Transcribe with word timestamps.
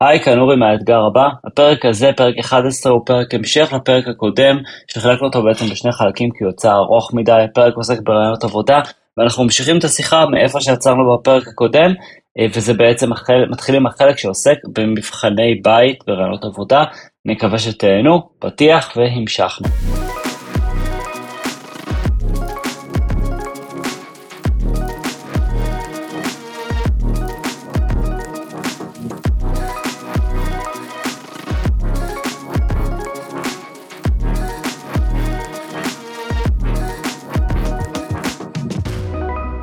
היי, 0.00 0.20
כאן 0.20 0.38
אורי 0.38 0.56
מהאתגר 0.56 1.00
הבא. 1.06 1.28
הפרק 1.44 1.84
הזה, 1.84 2.10
פרק 2.16 2.34
11, 2.40 2.92
הוא 2.92 3.00
פרק 3.06 3.34
המשך 3.34 3.72
לפרק 3.72 4.08
הקודם, 4.08 4.56
שחילקנו 4.88 5.26
אותו 5.26 5.42
בעצם 5.42 5.66
בשני 5.66 5.92
חלקים 5.92 6.30
כי 6.38 6.44
הוא 6.44 6.50
יצא 6.50 6.72
ארוך 6.72 7.14
מדי, 7.14 7.32
הפרק 7.32 7.74
עוסק 7.76 8.00
ברעיונות 8.02 8.44
עבודה, 8.44 8.80
ואנחנו 9.16 9.44
ממשיכים 9.44 9.78
את 9.78 9.84
השיחה 9.84 10.26
מאיפה 10.26 10.60
שעצרנו 10.60 11.14
בפרק 11.14 11.48
הקודם, 11.48 11.94
אה, 12.38 12.46
וזה 12.54 12.74
בעצם 12.74 13.12
החל... 13.12 13.44
מתחיל 13.50 13.74
עם 13.74 13.86
החלק 13.86 14.18
שעוסק 14.18 14.56
במבחני 14.72 15.60
בית 15.62 15.98
ברעיונות 16.06 16.44
עבודה. 16.44 16.84
אני 17.26 17.34
מקווה 17.34 17.58
שתהנו, 17.58 18.28
פתיח 18.38 18.96
והמשכנו. 18.96 19.68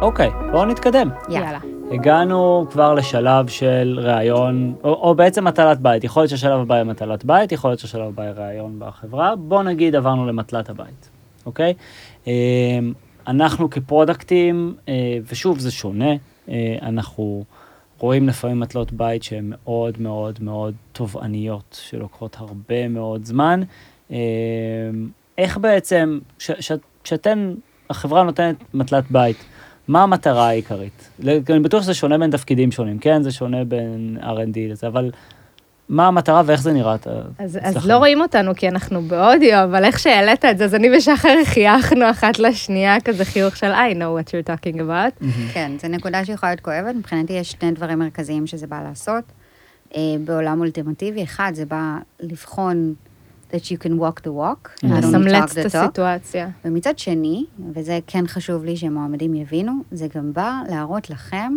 אוקיי, 0.06 0.30
בואו 0.52 0.66
נתקדם. 0.66 1.10
יאללה. 1.30 1.60
הגענו 1.92 2.66
כבר 2.72 2.94
לשלב 2.94 3.48
של 3.48 4.00
ראיון, 4.02 4.76
או, 4.84 4.94
או 4.94 5.16
בעצם 5.16 5.44
מטלת 5.44 5.80
בית. 5.80 6.04
יכול 6.04 6.22
להיות 6.22 6.30
שהשלב 6.30 6.60
הבא 6.60 6.74
יהיה 6.74 6.84
מטלת 6.84 7.26
בית, 7.26 7.52
יכול 7.52 7.70
להיות 7.70 7.80
שהשלב 7.80 8.08
הבא 8.08 8.24
יהיה 8.24 8.34
ראיון 8.34 8.76
בחברה. 8.80 9.36
בואו 9.36 9.64
נגיד 9.64 9.96
עברנו 9.96 10.26
למטלת 10.28 10.70
הבית, 10.70 11.10
אוקיי? 11.46 11.74
אמ, 12.28 12.32
אנחנו 13.28 13.70
כפרודקטים, 13.70 14.76
אה, 14.88 15.18
ושוב, 15.32 15.60
זה 15.60 15.72
שונה, 15.72 16.12
אה, 16.50 16.78
אנחנו 16.82 17.44
רואים 18.00 18.28
לפעמים 18.28 18.60
מטלות 18.60 18.92
בית 18.92 19.24
שהן 19.24 19.46
מאוד 19.50 20.02
מאוד 20.02 20.38
מאוד 20.42 20.74
תובעניות, 20.92 21.80
שלוקחות 21.90 22.38
הרבה 22.40 22.88
מאוד 22.88 23.26
זמן. 23.26 23.62
אמ, 24.12 24.16
איך 25.38 25.58
בעצם, 25.58 26.20
כשאתן, 27.04 27.54
החברה 27.90 28.24
נותנת 28.24 28.56
מטלת 28.74 29.12
בית, 29.12 29.38
מה 29.88 30.04
המטרה 30.04 30.48
העיקרית? 30.48 31.10
אני 31.50 31.60
בטוח 31.60 31.84
שזה 31.84 31.94
שונה 31.94 32.18
בין 32.18 32.32
תפקידים 32.32 32.72
שונים, 32.72 33.00
כן? 33.00 33.24
זה 33.24 33.32
שונה 33.32 33.64
בין 33.64 34.18
R&D 34.22 34.72
לזה, 34.72 34.88
אבל 34.88 35.12
מה 35.90 36.08
המטרה 36.08 36.42
ואיך 36.46 36.62
זה 36.62 36.72
נראה? 36.72 36.96
אז, 37.40 37.60
אז 37.62 37.88
לא 37.88 37.98
רואים 37.98 38.22
אותנו 38.22 38.56
כי 38.56 38.70
אנחנו 38.70 39.02
באודיו, 39.02 39.64
אבל 39.64 39.86
איך 39.86 40.00
שהעלית 40.00 40.46
את 40.46 40.58
זה, 40.58 40.66
אז 40.66 40.76
אני 40.76 40.98
ושחר 40.98 41.44
חייכנו 41.46 42.10
אחת 42.10 42.40
לשנייה, 42.40 43.02
כזה 43.02 43.26
חיוך 43.26 43.58
של 43.58 43.72
I 43.74 43.94
know 43.94 43.98
what 43.98 44.30
you're 44.30 44.48
talking 44.48 44.76
about. 44.76 45.22
Mm-hmm. 45.24 45.54
כן, 45.54 45.72
זו 45.82 45.88
נקודה 45.88 46.26
שיכולה 46.26 46.52
להיות 46.52 46.62
כואבת. 46.62 46.96
מבחינתי 46.96 47.34
יש 47.34 47.52
שני 47.52 47.72
דברים 47.72 48.00
מרכזיים 48.00 48.48
שזה 48.48 48.68
בא 48.68 48.84
לעשות. 48.84 49.24
אה, 49.96 50.02
בעולם 50.26 50.60
אולטימטיבי, 50.60 51.24
אחד, 51.24 51.52
זה 51.54 51.66
בא 51.66 51.98
לבחון 52.20 52.94
that 53.52 53.72
you 53.72 53.78
can 53.86 53.92
walk 54.00 54.22
the 54.26 54.30
walk. 54.30 54.70
לסמלץ 54.84 55.58
את 55.58 55.66
הסיטואציה. 55.66 56.50
ומצד 56.66 57.00
שני, 57.00 57.46
וזה 57.74 58.00
כן 58.08 58.28
חשוב 58.28 58.66
לי 58.66 58.78
שמועמדים 58.78 59.34
יבינו, 59.34 59.74
זה 59.92 60.08
גם 60.16 60.34
בא 60.34 60.60
להראות 60.70 61.10
לכם 61.10 61.54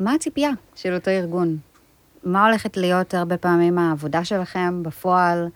מה 0.00 0.14
הציפייה 0.14 0.50
של 0.74 0.94
אותו 0.94 1.10
ארגון. 1.10 1.56
מה 2.24 2.46
הולכת 2.46 2.76
להיות 2.76 3.14
הרבה 3.14 3.36
פעמים 3.36 3.78
העבודה 3.78 4.24
שלכם 4.24 4.82
בפועל, 4.82 5.48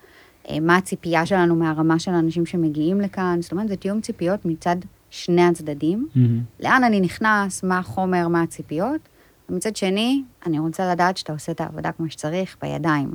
אה, 0.49 0.59
מה 0.59 0.77
הציפייה 0.77 1.25
שלנו 1.25 1.55
מהרמה 1.55 1.99
של 1.99 2.11
האנשים 2.11 2.45
שמגיעים 2.45 3.01
לכאן, 3.01 3.37
זאת 3.41 3.51
אומרת, 3.51 3.67
זה 3.67 3.75
תיאום 3.75 4.01
ציפיות 4.01 4.45
מצד 4.45 4.75
שני 5.09 5.43
הצדדים. 5.43 6.07
Mm-hmm. 6.09 6.63
לאן 6.63 6.83
אני 6.83 6.99
נכנס, 7.01 7.63
מה 7.63 7.77
החומר, 7.77 8.27
מה 8.27 8.41
הציפיות. 8.41 9.01
ומצד 9.49 9.75
שני, 9.75 10.23
אני 10.45 10.59
רוצה 10.59 10.91
לדעת 10.91 11.17
שאתה 11.17 11.33
עושה 11.33 11.51
את 11.51 11.61
העבודה 11.61 11.91
כמו 11.91 12.09
שצריך, 12.09 12.57
בידיים. 12.61 13.11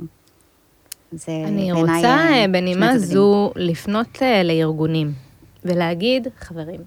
זה 1.15 1.31
אני 1.47 1.71
רוצה 1.71 2.15
אה, 2.31 2.45
בנימה 2.51 2.97
זו 2.97 3.51
לפנות 3.55 4.17
אה, 4.21 4.43
לארגונים 4.43 5.11
ולהגיד, 5.65 6.27
חברים, 6.39 6.79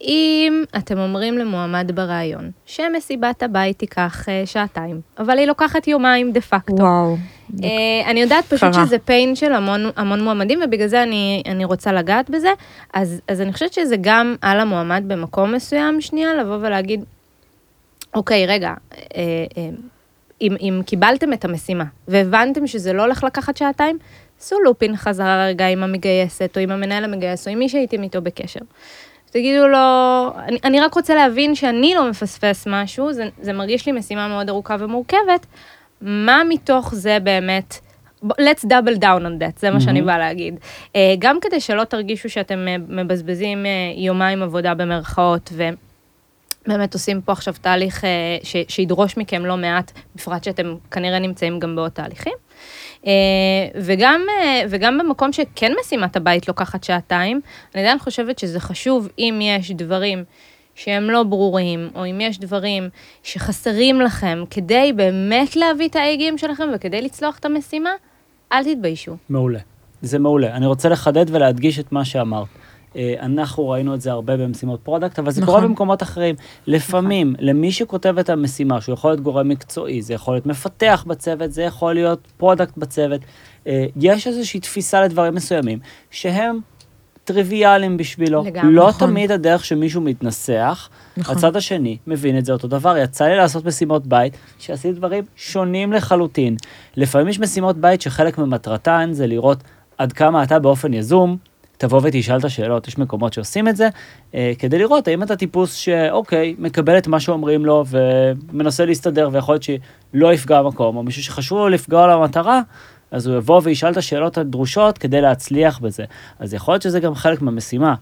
אם 0.00 0.64
אתם 0.76 0.98
אומרים 0.98 1.38
למועמד 1.38 1.90
בריאיון 1.94 2.50
שמסיבת 2.66 3.42
הבית 3.42 3.78
תיקח 3.78 4.24
uh, 4.24 4.46
שעתיים, 4.46 5.00
אבל 5.18 5.38
היא 5.38 5.46
לוקחת 5.46 5.88
יומיים 5.88 6.32
דה 6.32 6.40
פקטו. 6.40 6.74
וואו. 6.82 7.16
אני 8.06 8.20
יודעת 8.20 8.44
פשוט. 8.44 8.74
שזה 8.74 8.98
פיין 8.98 9.36
של 9.36 9.52
המון, 9.52 9.90
המון 9.96 10.24
מועמדים, 10.24 10.60
ובגלל 10.64 10.86
זה 10.86 11.02
אני, 11.02 11.42
אני 11.46 11.64
רוצה 11.64 11.92
לגעת 11.92 12.30
בזה. 12.30 12.48
אז, 12.94 13.20
אז 13.28 13.40
אני 13.40 13.52
חושבת 13.52 13.72
שזה 13.72 13.96
גם 14.00 14.34
על 14.40 14.60
המועמד 14.60 15.04
במקום 15.06 15.54
מסוים, 15.54 16.00
שנייה, 16.00 16.34
לבוא 16.34 16.56
ולהגיד, 16.60 17.04
אוקיי, 18.14 18.46
רגע, 18.46 18.74
אם, 20.42 20.56
אם 20.60 20.80
קיבלתם 20.86 21.32
את 21.32 21.44
המשימה 21.44 21.84
והבנתם 22.08 22.66
שזה 22.66 22.92
לא 22.92 23.02
הולך 23.02 23.24
לקחת 23.24 23.56
שעתיים, 23.56 23.98
עשו 24.40 24.56
לופין 24.64 24.96
חזרה 24.96 25.46
רגע 25.46 25.66
עם 25.68 25.82
המגייסת, 25.82 26.52
או 26.56 26.60
עם 26.60 26.70
המנהל 26.70 27.04
המגייס, 27.04 27.46
או 27.46 27.52
עם 27.52 27.58
מי 27.58 27.68
שהייתם 27.68 28.02
איתו 28.02 28.22
בקשר. 28.22 28.60
תגידו 29.30 29.68
לו, 29.68 29.78
אני, 30.38 30.58
אני 30.64 30.80
רק 30.80 30.94
רוצה 30.94 31.14
להבין 31.14 31.54
שאני 31.54 31.94
לא 31.94 32.10
מפספס 32.10 32.66
משהו, 32.70 33.12
זה, 33.12 33.28
זה 33.40 33.52
מרגיש 33.52 33.86
לי 33.86 33.92
משימה 33.92 34.28
מאוד 34.28 34.48
ארוכה 34.48 34.76
ומורכבת, 34.78 35.46
מה 36.00 36.42
מתוך 36.48 36.94
זה 36.94 37.18
באמת, 37.22 37.74
let's 38.24 38.64
double 38.64 38.98
down 39.00 39.22
on 39.22 39.40
that, 39.40 39.58
זה 39.60 39.70
מה 39.70 39.76
mm-hmm. 39.76 39.80
שאני 39.80 40.02
באה 40.02 40.18
להגיד. 40.18 40.54
אה, 40.96 41.14
גם 41.18 41.38
כדי 41.40 41.60
שלא 41.60 41.84
תרגישו 41.84 42.30
שאתם 42.30 42.66
מבזבזים 42.88 43.66
אה, 43.66 43.70
יומיים 43.96 44.42
עבודה 44.42 44.74
במרכאות, 44.74 45.50
ו... 45.52 45.68
באמת 46.66 46.94
עושים 46.94 47.20
פה 47.20 47.32
עכשיו 47.32 47.54
תהליך 47.60 48.04
אה, 48.04 48.38
ש, 48.42 48.56
שידרוש 48.68 49.16
מכם 49.16 49.46
לא 49.46 49.56
מעט, 49.56 49.92
בפרט 50.16 50.44
שאתם 50.44 50.74
כנראה 50.90 51.18
נמצאים 51.18 51.58
גם 51.58 51.76
בעוד 51.76 51.90
תהליכים. 51.90 52.32
אה, 53.06 53.12
וגם, 53.74 54.20
אה, 54.40 54.62
וגם 54.68 54.98
במקום 54.98 55.32
שכן 55.32 55.72
משימת 55.80 56.16
הבית 56.16 56.48
לוקחת 56.48 56.84
שעתיים, 56.84 57.40
אני 57.74 57.82
עדיין 57.82 57.98
חושבת 57.98 58.38
שזה 58.38 58.60
חשוב 58.60 59.08
אם 59.18 59.38
יש 59.42 59.70
דברים 59.70 60.24
שהם 60.74 61.10
לא 61.10 61.22
ברורים, 61.22 61.90
או 61.94 62.06
אם 62.06 62.20
יש 62.20 62.38
דברים 62.38 62.88
שחסרים 63.22 64.00
לכם 64.00 64.44
כדי 64.50 64.92
באמת 64.96 65.56
להביא 65.56 65.88
את 65.88 65.96
האייגים 65.96 66.38
שלכם 66.38 66.68
וכדי 66.74 67.02
לצלוח 67.02 67.38
את 67.38 67.44
המשימה, 67.44 67.90
אל 68.52 68.64
תתביישו. 68.64 69.16
מעולה. 69.28 69.58
זה 70.02 70.18
מעולה. 70.18 70.56
אני 70.56 70.66
רוצה 70.66 70.88
לחדד 70.88 71.24
ולהדגיש 71.30 71.78
את 71.78 71.92
מה 71.92 72.04
שאמרת. 72.04 72.46
אה, 72.96 73.14
אנחנו 73.22 73.68
ראינו 73.68 73.94
את 73.94 74.00
זה 74.00 74.10
הרבה 74.10 74.36
במשימות 74.36 74.80
product, 74.82 75.18
אבל 75.18 75.30
זה 75.30 75.40
נכון. 75.40 75.54
קורה 75.54 75.68
במקומות 75.68 76.02
אחרים. 76.02 76.34
לפעמים, 76.66 77.32
נכון. 77.32 77.46
למי 77.46 77.72
שכותב 77.72 78.18
את 78.18 78.30
המשימה, 78.30 78.80
שהוא 78.80 78.92
יכול 78.92 79.10
להיות 79.10 79.20
גורם 79.20 79.48
מקצועי, 79.48 80.02
זה 80.02 80.14
יכול 80.14 80.34
להיות 80.34 80.46
מפתח 80.46 81.04
בצוות, 81.06 81.52
זה 81.52 81.62
יכול 81.62 81.94
להיות 81.94 82.28
product 82.36 82.76
בצוות, 82.76 83.20
אה, 83.66 83.86
יש 83.96 84.26
איזושהי 84.26 84.60
תפיסה 84.60 85.00
לדברים 85.00 85.34
מסוימים, 85.34 85.78
שהם 86.10 86.60
טריוויאליים 87.28 87.96
בשבילו. 87.96 88.42
לגמרי. 88.44 88.74
לא 88.74 88.88
נכון. 88.88 89.08
תמיד 89.08 89.32
הדרך 89.32 89.64
שמישהו 89.64 90.00
מתנסח, 90.00 90.88
נכון. 91.16 91.36
הצד 91.36 91.56
השני 91.56 91.96
מבין 92.06 92.38
את 92.38 92.44
זה 92.44 92.52
אותו 92.52 92.68
דבר. 92.68 92.96
יצא 92.96 93.24
לי 93.24 93.36
לעשות 93.36 93.64
משימות 93.64 94.06
בית, 94.06 94.36
שעשיתי 94.58 94.92
דברים 94.92 95.24
שונים 95.36 95.92
לחלוטין. 95.92 96.56
לפעמים 96.96 97.28
יש 97.28 97.40
משימות 97.40 97.76
בית 97.76 98.00
שחלק 98.00 98.38
ממטרתן 98.38 99.08
זה 99.12 99.26
לראות 99.26 99.62
עד 99.98 100.12
כמה 100.12 100.42
אתה 100.42 100.58
באופן 100.58 100.94
יזום 100.94 101.36
תבוא 101.78 102.00
ותשאל 102.04 102.38
את 102.38 102.44
השאלות, 102.44 102.88
יש 102.88 102.98
מקומות 102.98 103.32
שעושים 103.32 103.68
את 103.68 103.76
זה, 103.76 103.88
אה, 104.34 104.52
כדי 104.58 104.78
לראות 104.78 105.08
האם 105.08 105.22
אתה 105.22 105.36
טיפוס 105.36 105.74
שאוקיי, 105.74 106.54
מקבל 106.58 106.98
את 106.98 107.06
מה 107.06 107.20
שאומרים 107.20 107.66
לו 107.66 107.84
ומנסה 107.88 108.84
להסתדר, 108.84 109.28
ויכול 109.32 109.54
להיות 109.54 109.62
שלא 109.62 110.32
יפגע 110.32 110.62
מקום, 110.62 110.96
או 110.96 111.02
מישהו 111.02 111.22
שחשוב 111.22 111.58
לו 111.58 111.68
לפגוע 111.68 112.06
למטרה, 112.06 112.60
אז 113.10 113.26
הוא 113.26 113.36
יבוא 113.36 113.60
וישאל 113.64 113.92
את 113.92 113.96
השאלות 113.96 114.38
הדרושות 114.38 114.98
כדי 114.98 115.20
להצליח 115.20 115.78
בזה. 115.78 116.04
אז 116.38 116.54
יכול 116.54 116.74
להיות 116.74 116.82
שזה 116.82 117.00
גם 117.00 117.14
חלק 117.14 117.42
מהמשימה. 117.42 117.94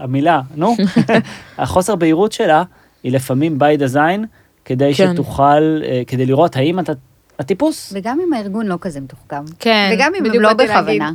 המילה, 0.00 0.40
נו, 0.56 0.76
החוסר 1.58 1.96
בהירות 1.96 2.32
שלה 2.32 2.62
היא 3.02 3.12
לפעמים 3.12 3.58
by 3.60 3.80
design, 3.80 4.26
כדי 4.64 4.94
כן. 4.94 5.12
שתוכל, 5.12 5.82
אה, 5.84 6.02
כדי 6.06 6.26
לראות 6.26 6.56
האם 6.56 6.80
אתה 6.80 6.92
הטיפוס. 7.38 7.92
וגם 7.94 8.20
אם 8.20 8.32
הארגון 8.32 8.66
לא 8.66 8.78
כזה 8.80 9.00
מתוחכם. 9.00 9.44
כן, 9.58 9.90
וגם 9.94 10.12
אם 10.14 10.24
הם 10.24 10.40
לא 10.40 10.52
בכוונה. 10.52 11.12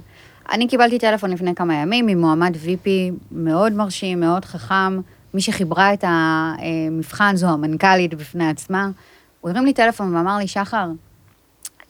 אני 0.52 0.68
קיבלתי 0.68 1.00
טלפון 1.00 1.32
לפני 1.32 1.56
כמה 1.56 1.76
ימים 1.76 2.06
ממועמד 2.06 2.56
VP 2.56 2.88
מאוד 3.32 3.74
מרשים, 3.74 4.20
מאוד 4.20 4.46
חכם. 4.46 5.00
מי 5.34 5.42
שחיברה 5.42 5.94
את 5.94 6.04
המבחן 6.08 7.36
זו 7.36 7.48
המנכ"לית 7.48 8.14
בפני 8.14 8.50
עצמה. 8.50 8.90
הוא 9.42 9.52
הרים 9.52 9.66
לי 9.66 9.74
טלפון 9.74 10.16
ואמר 10.16 10.38
לי, 10.38 10.48
שחר, 10.48 10.88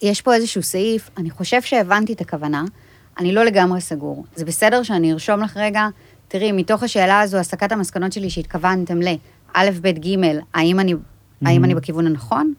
יש 0.01 0.21
פה 0.21 0.33
איזשהו 0.33 0.63
סעיף, 0.63 1.09
אני 1.17 1.29
חושב 1.29 1.61
שהבנתי 1.61 2.13
את 2.13 2.21
הכוונה, 2.21 2.63
אני 3.19 3.33
לא 3.33 3.43
לגמרי 3.43 3.81
סגור. 3.81 4.25
זה 4.35 4.45
בסדר 4.45 4.83
שאני 4.83 5.13
ארשום 5.13 5.41
לך 5.41 5.57
רגע, 5.57 5.87
תראי, 6.27 6.51
מתוך 6.51 6.83
השאלה 6.83 7.21
הזו, 7.21 7.37
הסקת 7.37 7.71
המסקנות 7.71 8.13
שלי 8.13 8.29
שהתכוונתם 8.29 9.01
ל, 9.01 9.07
א', 9.53 9.69
ב', 9.81 9.87
ג', 9.87 10.15
האם 10.53 10.79
אני, 10.79 10.93
mm-hmm. 10.93 10.97
האם 11.45 11.63
אני 11.63 11.75
בכיוון 11.75 12.07
הנכון? 12.07 12.53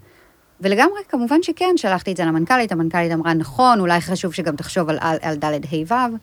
ולגמרי, 0.65 1.01
כמובן 1.09 1.43
שכן, 1.43 1.75
שלחתי 1.77 2.13
את 2.13 2.17
זה 2.17 2.25
למנכ"לית, 2.25 2.73
המנכ"לית 2.73 3.13
אמרה, 3.13 3.35
נכון, 3.35 3.81
אולי 3.81 4.01
חשוב 4.01 4.35
שגם 4.35 4.57
תחשוב 4.57 4.91
על, 4.91 4.99
על, 5.01 5.17
על 5.23 5.37
ד' 5.37 5.45
ה' 5.45 5.95
ו', 5.95 6.17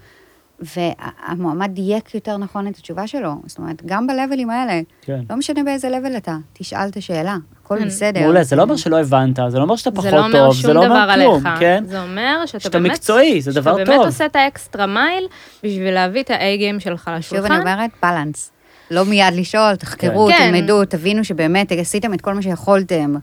והמועמד 0.60 1.72
דייק 1.74 2.16
יותר 2.16 2.38
נכון 2.38 2.68
את 2.68 2.78
התשובה 2.78 3.08
שלו. 3.08 3.36
זאת 3.46 3.58
אומרת, 3.58 3.82
גם 3.86 4.08
בלבלים 4.08 4.50
האלה, 4.50 4.82
כן. 5.02 5.20
לא 5.30 5.36
משנה 5.36 5.64
באיזה 5.64 5.90
level 5.90 6.18
אתה, 6.18 6.38
תשאל 6.54 6.88
את 6.88 6.98
השאלה, 6.98 7.38
הכל 7.64 7.80
כן. 7.80 7.86
בסדר. 7.86 8.22
מעולה, 8.22 8.44
זה 8.44 8.56
לא 8.56 8.62
אומר 8.62 8.76
שלא 8.76 9.00
הבנת, 9.00 9.40
זה 9.48 9.58
לא 9.58 9.64
אומר 9.64 9.76
שאתה 9.76 9.92
פחות 9.92 10.04
זה 10.04 10.12
לא 10.12 10.26
אומר 10.26 10.46
טוב, 10.46 10.54
שום 10.54 10.62
זה 10.62 10.74
לא 10.74 10.86
דבר 10.86 10.94
אומר 10.94 11.16
כלום, 11.16 11.48
עליך. 11.48 11.60
כן? 11.60 11.84
זה 11.88 12.02
אומר 12.02 12.46
שאתה 12.46 12.60
שאתה 12.60 12.80
באמת... 12.80 12.92
מקצועי, 12.92 13.42
זה 13.42 13.52
דבר 13.52 13.72
שאתה 13.78 13.86
טוב. 13.86 13.96
באמת 13.96 14.06
עושה 14.06 14.26
את 14.26 14.36
ה 14.36 14.44
extra 14.44 14.86
mile 14.86 15.28
בשביל 15.64 15.94
להביא 15.94 16.24
את 16.24 16.30
ה-A-game 16.30 16.80
שלך 16.80 17.12
שוב 17.22 17.38
לשולחן. 17.38 17.54
אני 17.54 17.74
אומרת, 17.74 17.90
balance. 18.04 18.52
לא 18.92 19.06
מיד 19.06 19.34
לשאול, 19.34 19.76
תחקרו, 19.76 20.28
כן. 20.28 20.52
תלמדו, 20.52 20.86
תבינו 20.86 21.24
שבאמת 21.24 21.72
עשיתם 21.72 22.14
את 22.14 22.22
כל 22.22 22.34
מה 22.34 22.42
שיכולתם 22.42 23.16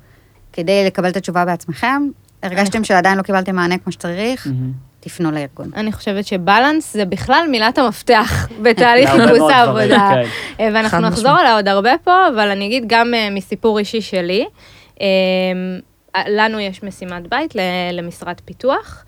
כדי 0.58 0.84
לקבל 0.87 1.08
את 1.08 1.16
התשובה 1.16 1.44
בעצמכם. 1.44 2.02
הרגשתם 2.43 2.84
שעדיין 2.84 3.19
לא 3.19 3.22
קיבלתם 3.22 3.56
מענה 3.56 3.78
כמו 3.78 3.93
שצריך. 3.93 4.49
תפנו 5.00 5.31
לארגון. 5.31 5.70
אני 5.76 5.93
חושבת 5.93 6.26
שבלנס 6.26 6.93
זה 6.93 7.05
בכלל 7.05 7.46
מילת 7.50 7.78
המפתח 7.78 8.49
בתהליך 8.62 9.10
חיפוש 9.10 9.52
העבודה. 9.52 10.10
כן. 10.14 10.22
אה, 10.60 10.69
ואנחנו 10.75 11.00
נחזור. 11.00 11.31
עליה 11.31 11.55
עוד 11.55 11.69
הרבה 11.69 11.90
פה, 12.05 12.28
אבל 12.28 12.49
אני 12.50 12.66
אגיד 12.66 12.84
גם 12.87 13.14
אה, 13.14 13.31
מסיפור 13.31 13.78
אישי 13.78 14.00
שלי. 14.00 14.46
אה, 15.00 15.06
לנו 16.28 16.60
יש 16.60 16.82
משימת 16.82 17.28
בית 17.28 17.55
למשרד 17.93 18.40
פיתוח, 18.44 19.05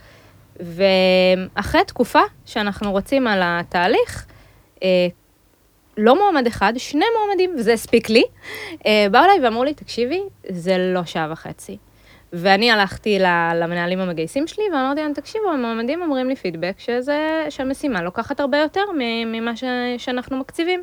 ואחרי 0.61 1.81
תקופה 1.87 2.23
שאנחנו 2.47 2.93
רוצים 2.93 3.27
על 3.27 3.41
התהליך, 3.43 4.27
לא 5.97 6.19
מועמד 6.19 6.47
אחד, 6.47 6.73
שני 6.77 7.05
מועמדים, 7.19 7.55
וזה 7.59 7.73
הספיק 7.73 8.09
לי, 8.09 8.23
אה, 8.87 9.07
באו 9.11 9.25
אליי 9.25 9.41
ואמרו 9.43 9.65
לי, 9.65 9.75
תקשיבי, 9.75 10.21
זה 10.49 10.77
לא 10.79 11.05
שעה 11.05 11.29
וחצי. 11.33 11.77
ואני 12.33 12.71
הלכתי 12.71 13.19
למנהלים 13.55 14.01
המגייסים 14.01 14.47
שלי 14.47 14.65
ואמרתי 14.73 15.01
להם, 15.01 15.13
תקשיבו, 15.13 15.51
המועמדים 15.51 16.03
אומרים 16.03 16.29
לי 16.29 16.37
פידבק 16.37 16.75
שזה, 16.79 17.47
שהמשימה 17.51 18.03
לוקחת 18.03 18.41
הרבה 18.41 18.59
יותר 18.59 18.85
ממה 19.27 19.57
ש, 19.57 19.65
שאנחנו 19.99 20.39
מקציבים. 20.39 20.83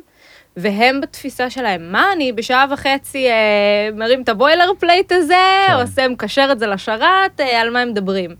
והם 0.56 1.00
בתפיסה 1.00 1.50
שלהם, 1.50 1.92
מה 1.92 2.12
אני 2.12 2.32
בשעה 2.32 2.66
וחצי 2.70 3.28
אה, 3.28 3.88
מרים 3.94 4.22
את 4.22 4.28
ה 4.28 4.70
boilerplate 4.78 5.12
הזה, 5.12 5.34
כן. 5.66 5.72
כן. 5.72 5.80
עושה, 5.80 6.08
מקשר 6.08 6.48
את 6.52 6.58
זה 6.58 6.66
לשרת, 6.66 7.40
אה, 7.40 7.60
על 7.60 7.70
מה 7.70 7.80
הם 7.80 7.88
מדברים. 7.88 8.30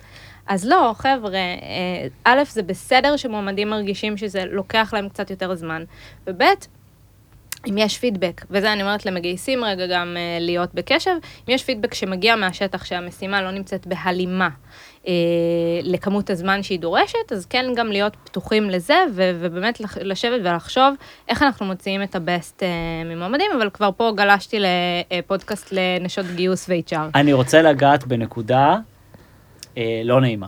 אז 0.49 0.67
לא, 0.67 0.93
חבר'ה, 0.97 1.35
אה, 1.35 2.06
א', 2.25 2.43
זה 2.50 2.62
בסדר 2.62 3.17
שמועמדים 3.17 3.71
מרגישים 3.71 4.17
שזה 4.17 4.45
לוקח 4.45 4.91
להם 4.95 5.09
קצת 5.09 5.31
יותר 5.31 5.55
זמן, 5.55 5.85
וב', 6.27 6.43
אם 7.67 7.79
יש 7.79 7.99
פידבק, 7.99 8.45
וזה 8.50 8.73
אני 8.73 8.83
אומרת 8.83 9.06
למגייסים 9.06 9.65
רגע 9.65 9.87
גם 9.87 10.17
אה, 10.17 10.39
להיות 10.41 10.75
בקשב, 10.75 11.11
אם 11.49 11.55
יש 11.55 11.65
פידבק 11.65 11.95
שמגיע 11.95 12.37
מהשטח 12.37 12.85
שהמשימה 12.85 13.43
לא 13.43 13.50
נמצאת 13.50 13.87
בהלימה 13.87 14.49
אה, 15.09 15.12
לכמות 15.83 16.31
הזמן 16.31 16.62
שהיא 16.62 16.81
דורשת, 16.81 17.33
אז 17.33 17.47
כן 17.47 17.67
גם 17.77 17.87
להיות 17.87 18.17
פתוחים 18.25 18.71
לזה, 18.71 18.95
ו- 19.15 19.31
ובאמת 19.41 19.81
לשבת 19.81 20.41
ולחשוב 20.41 20.95
איך 21.29 21.43
אנחנו 21.43 21.67
מוציאים 21.67 22.03
את 22.03 22.15
הבסט 22.15 22.62
אה, 22.62 22.69
ממועמדים, 23.05 23.50
אבל 23.56 23.71
כבר 23.71 23.91
פה 23.97 24.12
גלשתי 24.17 24.59
לפודקאסט 24.61 25.73
לנשות 25.73 26.27
גיוס 26.27 26.69
ו-HR. 26.69 26.97
אני 27.15 27.33
רוצה 27.33 27.62
לגעת 27.62 28.06
בנקודה 28.06 28.77
לא 30.04 30.20
נעימה, 30.20 30.46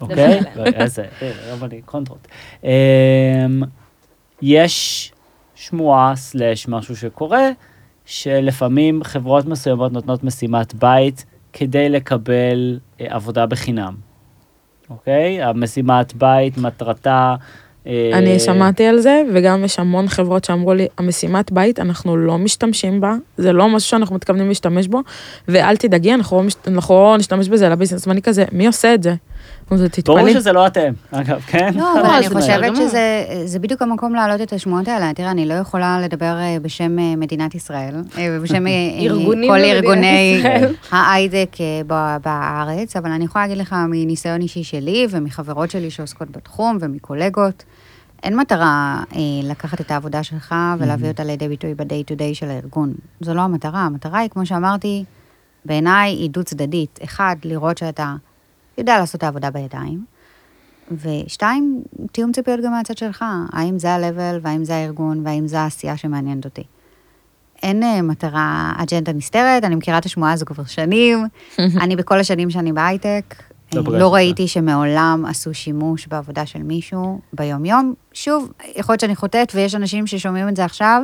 אוקיי? 0.00 0.40
לא, 0.56 0.64
איזה, 0.64 1.04
אה, 1.22 1.32
היום 1.46 1.64
אני 1.64 1.82
קונטרות. 1.82 2.28
אה, 2.64 3.46
יש 4.42 5.12
שמועה 5.54 6.16
סלאש 6.16 6.68
משהו 6.68 6.96
שקורה, 6.96 7.48
שלפעמים 8.04 9.04
חברות 9.04 9.46
מסוימות 9.46 9.92
נותנות 9.92 10.24
משימת 10.24 10.74
בית 10.74 11.24
כדי 11.52 11.88
לקבל 11.88 12.78
אה, 13.00 13.06
עבודה 13.08 13.46
בחינם, 13.46 13.94
אוקיי? 14.90 15.42
המשימת 15.42 16.14
בית, 16.14 16.58
מטרתה... 16.58 17.34
אה, 17.86 18.10
אני 18.18 18.38
שמעתי 18.40 18.86
על 18.86 18.98
זה, 18.98 19.22
וגם 19.34 19.64
יש 19.64 19.78
המון 19.78 20.08
חברות 20.08 20.44
שאמרו 20.44 20.74
לי, 20.74 20.86
המשימת 20.98 21.52
בית, 21.52 21.78
אנחנו 21.80 22.16
לא 22.16 22.38
משתמשים 22.38 23.00
בה, 23.00 23.14
זה 23.36 23.52
לא 23.52 23.68
משהו 23.68 23.88
שאנחנו 23.88 24.14
מתכוונים 24.14 24.48
להשתמש 24.48 24.86
בו, 24.88 25.00
ואל 25.48 25.76
תדאגי, 25.76 26.14
אנחנו 26.14 26.36
לא, 26.36 26.42
מש... 26.42 26.54
אנחנו 26.66 26.94
לא 26.94 27.16
נשתמש 27.18 27.48
בזה 27.48 27.68
לביזנס, 27.68 28.06
ואני 28.06 28.22
כזה, 28.22 28.44
מי 28.52 28.66
עושה 28.66 28.94
את 28.94 29.02
זה? 29.02 29.14
ברור. 30.06 30.28
שזה 30.32 30.52
לא 30.52 30.66
אתם, 30.66 30.92
אגב, 31.10 31.40
כן? 31.46 31.70
לא, 31.74 31.92
אבל 32.00 32.10
אני 32.10 32.26
משמעית. 32.26 32.32
חושבת. 32.32 32.76
שזה 32.76 33.24
זה 33.44 33.58
בדיוק 33.58 33.82
המקום 33.82 34.14
להעלות 34.14 34.40
את 34.40 34.52
השמועות 34.52 34.88
האלה. 34.88 35.12
תראה, 35.14 35.30
אני 35.30 35.46
לא 35.46 35.54
יכולה 35.54 36.00
לדבר 36.02 36.36
אה, 36.38 36.56
בשם 36.62 36.98
אה, 36.98 37.16
מדינת 37.16 37.54
ישראל, 37.54 37.94
אה, 38.18 38.26
ובשם 38.30 38.66
אה, 38.66 38.72
אה, 39.00 39.08
כל 39.48 39.58
ארגוני. 39.64 40.42
ההייטק 40.92 41.56
אה, 41.60 41.80
ב- 41.86 42.16
בארץ, 42.24 42.96
אבל 42.96 43.10
אני 43.10 43.24
יכולה 43.24 43.44
להגיד 43.46 43.58
לך 43.58 43.76
מניסיון 43.88 44.40
אישי 44.40 44.64
שלי 44.64 45.06
ומחברות 45.10 45.70
שלי 45.70 45.90
שעוסקות 45.90 46.30
בתחום 46.30 46.78
ומקולגות, 46.80 47.64
אין 48.26 48.36
מטרה 48.36 49.02
אה, 49.14 49.20
לקחת 49.42 49.80
את 49.80 49.90
העבודה 49.90 50.22
שלך 50.22 50.54
ולהביא 50.78 51.08
אותה 51.08 51.24
לידי 51.24 51.48
ביטוי 51.48 51.74
ב-day 51.74 52.10
to 52.10 52.18
day 52.18 52.34
של 52.34 52.48
הארגון. 52.48 52.94
זו 53.20 53.34
לא 53.34 53.40
המטרה, 53.40 53.80
המטרה 53.80 54.18
היא, 54.18 54.30
כמו 54.30 54.46
שאמרתי, 54.46 55.04
בעיניי 55.64 56.10
היא 56.12 56.30
דו-צדדית. 56.30 56.98
אחד, 57.04 57.36
לראות 57.44 57.78
שאתה 57.78 58.14
יודע 58.78 58.98
לעשות 58.98 59.14
את 59.14 59.22
העבודה 59.22 59.50
בידיים, 59.50 60.04
ושתיים, 60.90 61.82
תיאום 62.12 62.32
ציפיות 62.32 62.60
גם 62.64 62.72
מהצד 62.72 62.96
שלך. 62.96 63.24
האם 63.52 63.78
זה 63.78 63.90
ה-level, 63.90 64.40
והאם 64.42 64.64
זה 64.64 64.74
הארגון, 64.74 65.26
והאם 65.26 65.48
זה 65.48 65.60
העשייה 65.60 65.96
שמעניינת 65.96 66.44
אותי. 66.44 66.64
אין 67.62 67.82
אה, 67.82 68.02
מטרה, 68.02 68.72
אג'נדה 68.76 69.12
נסתרת, 69.12 69.64
אני 69.64 69.74
מכירה 69.74 69.98
את 69.98 70.04
השמועה 70.04 70.32
הזו 70.32 70.46
כבר 70.46 70.64
שנים. 70.64 71.26
אני 71.82 71.96
בכל 71.96 72.18
השנים 72.18 72.50
שאני 72.50 72.72
בהייטק, 72.72 73.34
לא 73.74 73.98
לא. 73.98 74.14
ראיתי 74.14 74.48
שמעולם 74.48 75.24
עשו 75.28 75.54
שימוש 75.54 76.06
בעבודה 76.06 76.46
של 76.46 76.62
מישהו 76.62 77.20
ביום-יום. 77.32 77.94
שוב, 78.12 78.52
יכול 78.76 78.92
להיות 78.92 79.00
שאני 79.00 79.16
חוטאת, 79.16 79.52
ויש 79.54 79.74
אנשים 79.74 80.06
ששומעים 80.06 80.48
את 80.48 80.56
זה 80.56 80.64
עכשיו, 80.64 81.02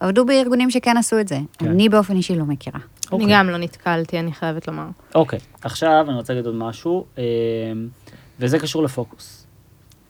עבדו 0.00 0.24
בארגונים 0.26 0.70
שכן 0.70 0.96
עשו 0.96 1.20
את 1.20 1.28
זה. 1.28 1.38
כן. 1.58 1.66
אני 1.68 1.88
באופן 1.88 2.16
אישי 2.16 2.36
לא 2.36 2.44
מכירה. 2.44 2.78
אני 2.78 3.22
אוקיי. 3.22 3.26
גם 3.30 3.50
לא 3.50 3.56
נתקלתי, 3.58 4.18
אני 4.18 4.32
חייבת 4.32 4.68
לומר. 4.68 4.86
אוקיי, 5.14 5.38
עכשיו 5.62 6.04
אני 6.08 6.14
רוצה 6.16 6.32
להגיד 6.32 6.46
עוד 6.46 6.54
משהו, 6.54 7.04
אה, 7.18 7.22
וזה 8.40 8.58
קשור 8.58 8.82
לפוקוס, 8.82 9.46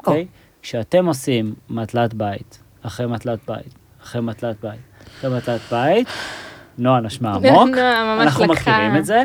אוקיי? 0.06 0.26
כשאתם 0.62 1.06
עושים 1.06 1.54
מטלת 1.70 2.14
בית, 2.14 2.58
אחרי 2.82 3.06
מטלת 3.06 3.38
בית, 3.48 3.74
אחרי 4.02 4.20
מטלת 4.20 4.56
בית, 4.60 4.80
אחרי 5.18 5.36
מטלת 5.36 5.60
בית, 5.70 6.08
נועה 6.78 7.00
נשמה 7.00 7.34
עמוק, 7.34 7.68
אנחנו 8.22 8.44
לקחה- 8.44 8.52
מכירים 8.72 8.96
את 8.96 9.04
זה. 9.04 9.24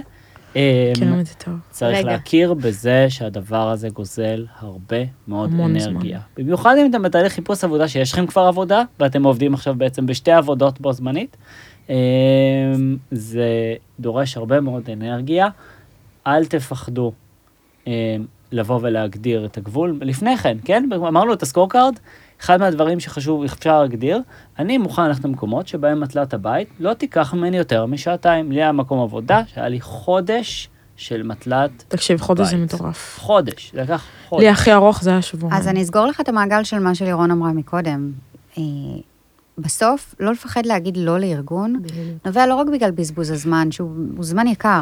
מכירים 0.55 1.19
את 1.19 1.25
זה 1.25 1.33
טוב. 1.33 1.53
צריך 1.69 1.97
רגע. 1.97 2.11
להכיר 2.11 2.53
בזה 2.53 3.05
שהדבר 3.09 3.69
הזה 3.69 3.89
גוזל 3.89 4.45
הרבה 4.59 4.97
מאוד 5.27 5.51
אנרגיה. 5.59 6.19
במיוחד 6.37 6.75
אם 6.81 6.89
אתם 6.89 7.01
בתהליך 7.01 7.33
חיפוש 7.33 7.63
עבודה 7.63 7.87
שיש 7.87 8.13
לכם 8.13 8.27
כבר 8.27 8.41
עבודה, 8.41 8.83
ואתם 8.99 9.23
עובדים 9.23 9.53
עכשיו 9.53 9.75
בעצם 9.75 10.05
בשתי 10.05 10.31
עבודות 10.31 10.81
בו 10.81 10.93
זמנית, 10.93 11.37
אמ, 11.89 11.95
זה 13.11 13.47
דורש 13.99 14.37
הרבה 14.37 14.61
מאוד 14.61 14.89
אנרגיה. 14.89 15.47
אל 16.27 16.45
תפחדו 16.45 17.11
אמ, 17.87 17.91
לבוא 18.51 18.79
ולהגדיר 18.81 19.45
את 19.45 19.57
הגבול. 19.57 19.99
לפני 20.01 20.37
כן, 20.37 20.57
כן? 20.65 20.89
אמרנו 20.93 21.33
את 21.33 21.43
הסקורקארד, 21.43 21.99
אחד 22.43 22.59
מהדברים 22.59 22.99
שחשוב, 22.99 23.43
אפשר 23.43 23.81
להגדיר, 23.81 24.21
אני 24.59 24.77
מוכן 24.77 25.07
ללכת 25.07 25.25
למקומות 25.25 25.67
שבהם 25.67 25.99
מטלת 25.99 26.33
הבית 26.33 26.67
לא 26.79 26.93
תיקח 26.93 27.33
ממני 27.33 27.57
יותר 27.57 27.85
משעתיים. 27.85 28.51
לי 28.51 28.61
היה 28.61 28.71
מקום 28.71 29.01
עבודה 29.01 29.41
שהיה 29.53 29.67
לי 29.67 29.81
חודש 29.81 30.69
של 30.95 31.23
מטלת 31.23 31.71
תקשיב, 31.87 32.21
חודש 32.21 32.47
זה 32.47 32.57
בית. 32.57 32.73
מטורף. 32.73 33.19
חודש, 33.19 33.71
זה 33.73 33.81
לקח 33.81 34.05
חודש. 34.29 34.43
לי 34.43 34.49
הכי 34.49 34.73
ארוך 34.73 35.03
זה 35.03 35.09
היה 35.09 35.21
שבוע. 35.21 35.49
אז 35.53 35.67
אני 35.67 35.81
אסגור 35.81 36.05
לך 36.05 36.21
את 36.21 36.29
המעגל 36.29 36.63
של 36.63 36.79
מה 36.79 36.95
שלירון 36.95 37.31
אמרה 37.31 37.51
מקודם. 37.51 38.11
אה, 38.57 38.63
בסוף, 39.57 40.15
לא 40.19 40.31
לפחד 40.31 40.65
להגיד 40.65 40.97
לא 40.97 41.19
לארגון, 41.19 41.81
נובע 42.25 42.47
לא 42.47 42.55
רק 42.55 42.67
בגלל 42.73 42.91
בזבוז 42.91 43.31
הזמן, 43.31 43.71
שהוא 43.71 43.91
הוא 44.17 44.25
זמן 44.25 44.47
יקר, 44.47 44.81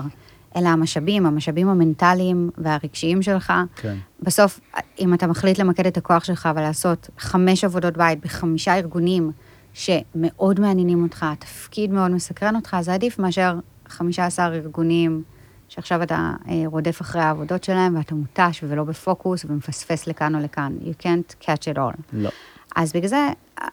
אלא 0.55 0.69
המשאבים, 0.69 1.25
המשאבים 1.25 1.69
המנטליים 1.69 2.49
והרגשיים 2.57 3.21
שלך. 3.21 3.53
כן. 3.75 3.97
בסוף, 4.19 4.59
אם 4.99 5.13
אתה 5.13 5.27
מחליט 5.27 5.59
למקד 5.59 5.87
את 5.87 5.97
הכוח 5.97 6.23
שלך 6.23 6.49
ולעשות 6.55 7.09
חמש 7.17 7.63
עבודות 7.63 7.97
בית 7.97 8.25
בחמישה 8.25 8.75
ארגונים 8.75 9.31
שמאוד 9.73 10.59
מעניינים 10.59 11.03
אותך, 11.03 11.25
תפקיד 11.39 11.91
מאוד 11.91 12.11
מסקרן 12.11 12.55
אותך, 12.55 12.77
זה 12.81 12.93
עדיף 12.93 13.19
מאשר 13.19 13.59
15 13.87 14.45
ארגונים 14.45 15.23
שעכשיו 15.71 16.03
אתה 16.03 16.31
אה, 16.49 16.63
רודף 16.65 17.01
אחרי 17.01 17.21
העבודות 17.21 17.63
שלהם 17.63 17.95
ואתה 17.95 18.15
מותש 18.15 18.63
ולא 18.67 18.83
בפוקוס 18.83 19.45
ומפספס 19.45 20.07
לכאן 20.07 20.35
או 20.35 20.39
לכאן. 20.39 20.77
You 20.81 21.03
can't 21.03 21.43
catch 21.43 21.73
it 21.73 21.77
all. 21.77 22.01
לא. 22.13 22.29
אז 22.75 22.93
בגלל 22.93 23.07
זה, 23.07 23.27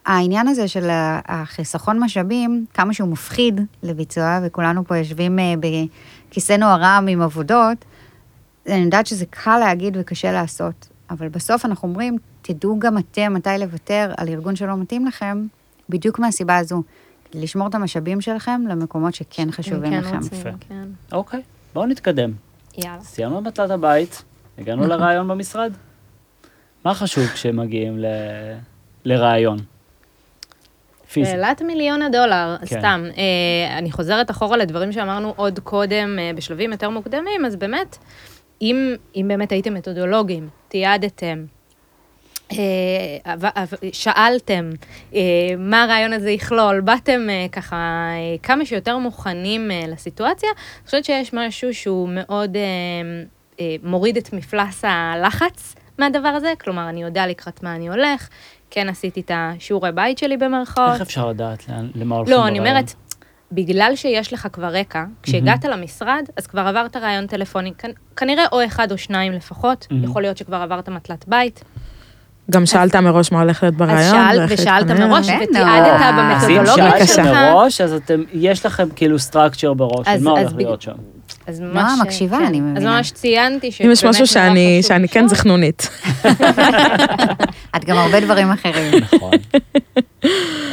העניין 0.07 0.49
הזה 0.49 0.69
של 0.69 0.89
החיסכון 1.29 1.99
משאבים, 2.05 2.65
כמה 2.75 2.95
שהוא 2.95 3.09
מפחיד 3.09 3.61
לביצוע, 3.83 4.39
וכולנו 4.43 4.85
פה 4.85 4.97
יושבים 4.97 5.39
אה, 5.39 5.55
בכיסנו 6.31 6.67
הרם 6.67 7.07
עם 7.09 7.23
עבודות, 7.23 7.85
אני 8.67 8.77
יודעת 8.77 9.07
שזה 9.07 9.27
קל 9.27 9.59
להגיד 9.59 9.97
וקשה 10.01 10.33
לעשות, 10.33 10.89
אבל 11.11 11.29
בסוף 11.29 11.65
אנחנו 11.65 11.89
אומרים, 11.89 12.19
תדעו 12.43 12.79
גם 12.79 12.99
אתם 12.99 13.35
מתי 13.35 13.51
לוותר 13.59 14.13
על 14.17 14.29
ארגון 14.29 14.57
שלא 14.57 14.77
מתאים 14.77 15.07
לכם, 15.07 15.47
בדיוק 15.89 16.19
מהסיבה 16.19 16.57
הזו, 16.57 16.83
כדי 17.31 17.43
לשמור 17.43 17.69
את 17.69 17.75
המשאבים 17.75 18.21
שלכם 18.21 18.61
למקומות 18.69 19.15
שכן 19.15 19.51
חשובים 19.51 19.91
כן 19.91 20.01
לכם. 20.01 20.17
רוצים, 20.17 20.39
יפה. 20.39 20.51
כן. 20.61 20.89
אוקיי, 21.13 21.43
בואו 21.75 21.87
נתקדם. 21.87 22.33
יאללה. 22.79 23.01
סיימנו 23.01 23.41
מטלת 23.41 23.71
הבית, 23.71 24.23
הגענו. 24.59 24.87
לרעיון 24.89 25.29
במשרד. 25.29 25.73
מה 26.85 26.95
חשוב 26.95 27.27
כשמגיעים 27.27 27.99
ל... 27.99 28.07
לרעיון? 29.05 29.59
פיזי. 31.13 31.31
שאלת 31.31 31.63
מיליון 31.63 32.03
הדולר, 32.03 32.57
כן. 32.61 32.67
סתם. 32.67 33.05
אה, 33.17 33.79
אני 33.79 33.93
חוזרת 33.93 34.31
אחורה 34.31 34.57
לדברים 34.57 34.93
שאמרנו 34.93 35.33
עוד 35.37 35.59
קודם, 35.59 36.19
אה, 36.19 36.31
בשלבים 36.35 36.73
יותר 36.73 36.91
מוקדמים, 36.91 37.45
אז 37.45 37.57
באמת, 37.57 37.99
אם, 38.63 38.95
אם 39.17 39.25
באמת 39.29 39.53
הייתם 39.53 39.75
מתודולוגים, 39.75 40.49
תיעדתם, 40.69 41.45
אה, 42.53 43.65
שאלתם 43.93 44.71
אה, 45.15 45.21
מה 45.59 45.85
הרעיון 45.85 46.13
הזה 46.13 46.31
יכלול, 46.31 46.81
באתם 46.81 47.27
אה, 47.31 47.47
ככה 47.53 47.77
אה, 47.77 48.37
כמה 48.43 48.65
שיותר 48.65 48.99
מוכנים 48.99 49.71
אה, 49.71 49.83
לסיטואציה, 49.89 50.49
אני 50.49 50.87
חושבת 50.87 51.05
שיש 51.05 51.35
משהו 51.35 51.75
שהוא 51.75 52.09
מאוד 52.09 52.57
אה, 52.57 52.63
אה, 53.61 53.77
מוריד 53.83 54.17
את 54.17 54.33
מפלס 54.33 54.85
הלחץ 54.85 55.75
מהדבר 55.99 56.29
הזה, 56.29 56.53
כלומר, 56.61 56.89
אני 56.89 57.03
יודע 57.03 57.27
לקראת 57.27 57.63
מה 57.63 57.75
אני 57.75 57.89
הולך, 57.89 58.29
כן 58.71 58.89
עשיתי 58.89 59.21
את 59.21 59.31
השיעורי 59.35 59.93
בית 59.93 60.19
שלי 60.19 60.37
במרכאות. 60.37 60.93
איך 60.93 61.01
אפשר 61.01 61.29
לדעת 61.29 61.69
לאן- 61.69 61.91
למה 61.95 62.17
הולכים 62.17 62.35
לא, 62.37 62.47
אני? 62.47 62.59
אומרת, 62.59 62.93
בגלל 63.53 63.93
שיש 63.95 64.33
לך 64.33 64.49
כבר 64.53 64.67
רקע, 64.75 65.05
כשהגעת 65.23 65.65
למשרד, 65.65 66.23
אז 66.37 66.47
כבר 66.47 66.61
עברת 66.61 66.97
רעיון 66.97 67.27
טלפוני, 67.27 67.73
כנ- 67.83 68.17
כנראה 68.17 68.45
או 68.53 68.65
אחד 68.65 68.93
או 68.93 68.99
שניים 68.99 69.33
לפחות, 69.33 69.87
מהמם. 69.91 70.05
יכול 70.05 70.23
להיות 70.23 70.37
שכבר 70.37 70.57
עברת 70.57 70.89
מטלת 70.89 71.29
בית. 71.29 71.65
גם 72.51 72.67
שאלת 72.67 72.97
מראש 72.97 73.33
מה 73.33 73.41
הולך 73.41 73.63
להיות 73.63 73.75
אז 73.75 73.79
ברעיון. 73.79 74.29
שאל- 74.29 74.39
ואיך 74.39 74.51
ושאלת. 74.61 74.91
מראש, 74.91 75.27
ותיעדת 75.27 75.57
אה, 75.57 76.37
אז 76.37 76.49
אם 76.51 76.59
במתודולוגיה 76.59 77.07
שלך. 77.07 77.19
מראש, 77.27 77.81
אז 77.81 77.93
אתם, 77.93 78.23
יש 78.33 78.67
לכם 78.67 78.89
כאילו 78.97 79.19
סטרקצ'ר 79.19 79.75
בראש, 79.75 80.07
אז- 80.09 80.23
מה 80.23 80.31
אז 80.33 80.39
הולך 80.39 80.53
להיות 80.57 80.83
שם. 80.83 80.93
אז 81.47 81.61
נועה 81.61 81.97
ממש... 81.97 82.01
מקשיבה, 82.03 82.39
כן. 82.39 82.45
אני 82.45 82.59
אז 82.59 82.65
מבינה. 82.65 82.97
ממש 82.97 83.11
ציינתי 83.11 83.67
אם 83.67 83.73
שבאמת 83.73 83.93
יש 83.93 84.05
משהו 84.05 84.27
שאני 84.27 84.83
שאני 84.83 85.09
כן. 85.09 85.29
זכנונית. 85.29 85.89
את 87.77 87.85
גם 87.85 87.97
הרבה 87.99 88.21
דברים 88.21 88.51
אחרים. 88.51 89.03
נכון. 89.03 89.31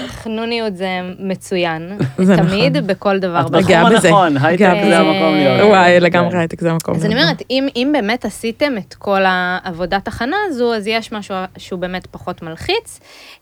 חנוניות 0.08 0.78
זה 0.78 0.88
מצוין, 1.20 1.98
זה 2.18 2.38
תמיד, 2.38 2.78
נכון. 2.78 2.88
בכל 2.88 3.20
דבר. 3.20 3.40
את 3.40 3.52
בתחום 3.52 3.96
בזה. 3.96 4.08
הנכון, 4.08 4.38
הייטק 4.38 4.60
גאה 4.60 4.86
זה. 4.90 5.00
המקום 5.00 5.36
להיות. 5.36 5.62
וואי, 5.70 5.98
כן. 5.98 6.04
לגמרי 6.04 6.38
הייטק 6.38 6.62
זה 6.62 6.72
המקום. 6.72 6.96
אז 6.96 7.06
אני. 7.06 7.14
אומרת, 7.16 7.42
אם, 7.50 7.68
אם 7.76 7.90
באמת 7.94 8.26
עשיתם 8.26 8.74
את 8.78 8.94
כל 8.94 9.22
העבודת 9.26 10.08
הכנה 10.08 10.38
הזו, 10.48 10.74
אז 10.76 10.88
יש 10.88 11.12
משהו 11.12 11.36
שהוא 11.58 11.80
באמת 11.80 12.08
פחות 12.08 12.42
מלחיץ, 12.42 13.00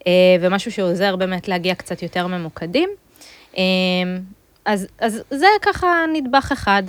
אה, 0.08 0.12
ומשהו 0.42 0.72
שעוזר 0.72 1.16
באמת 1.16 1.48
להגיע 1.48 1.76
קצת 1.76 2.04
יותר 2.04 2.28
ממוקדים. 2.28 2.90
אז, 4.66 4.88
אז 5.00 5.24
זה 5.30 5.48
ככה 5.62 6.06
נדבך 6.14 6.52
אחד. 6.52 6.84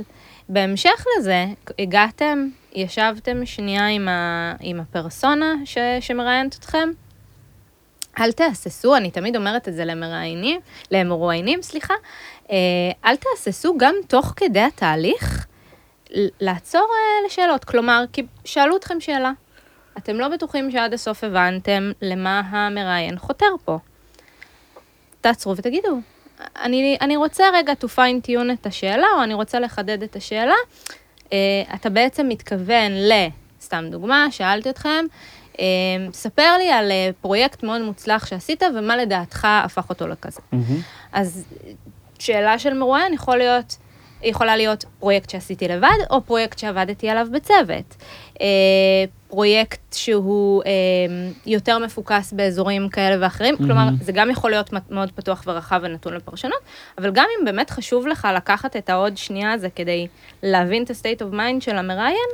בהמשך 0.49 1.07
לזה, 1.19 1.45
הגעתם, 1.79 2.49
ישבתם 2.73 3.47
שנייה 3.47 3.89
עם, 3.89 4.09
ה, 4.09 4.55
עם 4.61 4.81
הפרסונה 4.81 5.55
ש, 5.65 5.79
שמראיינת 6.01 6.55
אתכם. 6.55 6.89
אל 8.21 8.33
תהססו, 8.33 8.97
אני 8.97 9.11
תמיד 9.11 9.37
אומרת 9.37 9.69
את 9.69 9.75
זה 9.75 9.85
למראיינים, 9.85 10.61
למרואיינים, 10.91 11.63
סליחה, 11.63 11.95
אה, 12.51 12.57
אל 13.05 13.17
תהססו 13.17 13.79
גם 13.79 13.95
תוך 14.09 14.33
כדי 14.37 14.61
התהליך 14.61 15.47
לעצור 16.41 16.89
אה, 16.93 17.27
לשאלות. 17.27 17.65
כלומר, 17.65 18.05
כי 18.13 18.23
שאלו 18.45 18.77
אתכם 18.77 19.01
שאלה, 19.01 19.33
אתם 19.99 20.17
לא 20.17 20.29
בטוחים 20.29 20.71
שעד 20.71 20.95
הסוף 20.95 21.25
הבנתם 21.25 21.93
למה 22.03 22.41
המראיין 22.41 23.19
חותר 23.19 23.55
פה. 23.65 23.79
תעצרו 25.21 25.57
ותגידו, 25.57 26.01
אני, 26.63 26.97
אני 27.01 27.17
רוצה 27.17 27.45
רגע 27.55 27.73
to 27.73 27.87
fine 27.87 28.27
tune 28.27 28.53
את 28.61 28.67
השאלה, 28.67 29.07
או 29.17 29.23
אני 29.23 29.35
רוצה 29.35 29.61
לחדד 29.61 30.03
את 30.03 30.17
השאלה. 30.17 30.55
אה, 31.33 31.39
אתה 31.75 31.91
בעצם 31.91 32.29
מתכוון 32.29 32.93
ל... 32.93 33.13
סתם 33.61 33.85
דוגמה, 33.91 34.27
שאלתי 34.31 34.71
אתכם, 34.71 35.05
אה, 35.61 35.65
ספר 36.13 36.57
לי 36.59 36.73
על 36.73 36.91
אה, 36.91 37.11
פרויקט 37.21 37.63
מאוד 37.63 37.83
מוצלח 37.83 38.27
שעשית, 38.27 38.63
ומה 38.77 38.97
לדעתך 38.97 39.49
הפך 39.65 39.91
אותו 39.91 40.07
לכזה. 40.07 40.41
מהמם. 40.53 40.81
אז 41.13 41.45
שאלה 42.19 42.59
של 42.59 42.75
מרואיין 42.75 43.13
יכול 43.13 43.37
להיות, 43.37 43.77
יכולה 44.23 44.57
להיות 44.57 44.85
פרויקט 45.01 45.31
שעשיתי 45.31 45.69
לבד, 45.69 45.99
או 46.11 46.23
פרויקט 46.23 46.59
שעבדתי 46.59 47.09
עליו 47.09 47.27
בצוות. 47.31 47.97
אה, 49.35 49.45
פרויקט 49.45 49.93
שהוא 49.93 50.63
אה, 50.67 50.71
יותר 51.47 51.79
מפוקס 51.79 52.33
באזורים 52.33 52.89
כאלה 52.89 53.17
ואחרים, 53.21 53.55
מהמם. 53.55 53.67
כלומר, 53.67 53.89
זה 54.01 54.13
גם 54.13 54.31
יכול 54.31 54.51
להיות 54.51 54.71
מאוד 54.91 55.11
פתוח 55.15 55.45
ורחב 55.47 55.81
ונתון 55.83 56.15
לפרשנות, 56.15 56.59
אבל 56.99 57.11
גם 57.11 57.27
אם 57.39 57.45
באמת 57.45 57.71
חשוב 57.71 58.07
לך 58.07 58.29
לקחת 58.37 58.77
את 58.77 58.91
העוד 58.91 59.17
שנייה 59.17 59.53
הזה 59.53 59.69
כדי 59.71 60.07
להבין 60.43 60.83
את 60.83 60.91
ה-state 60.91 61.21
of 61.21 61.35
mind 61.35 61.61
של 61.61 61.77
המראיין, 61.77 62.29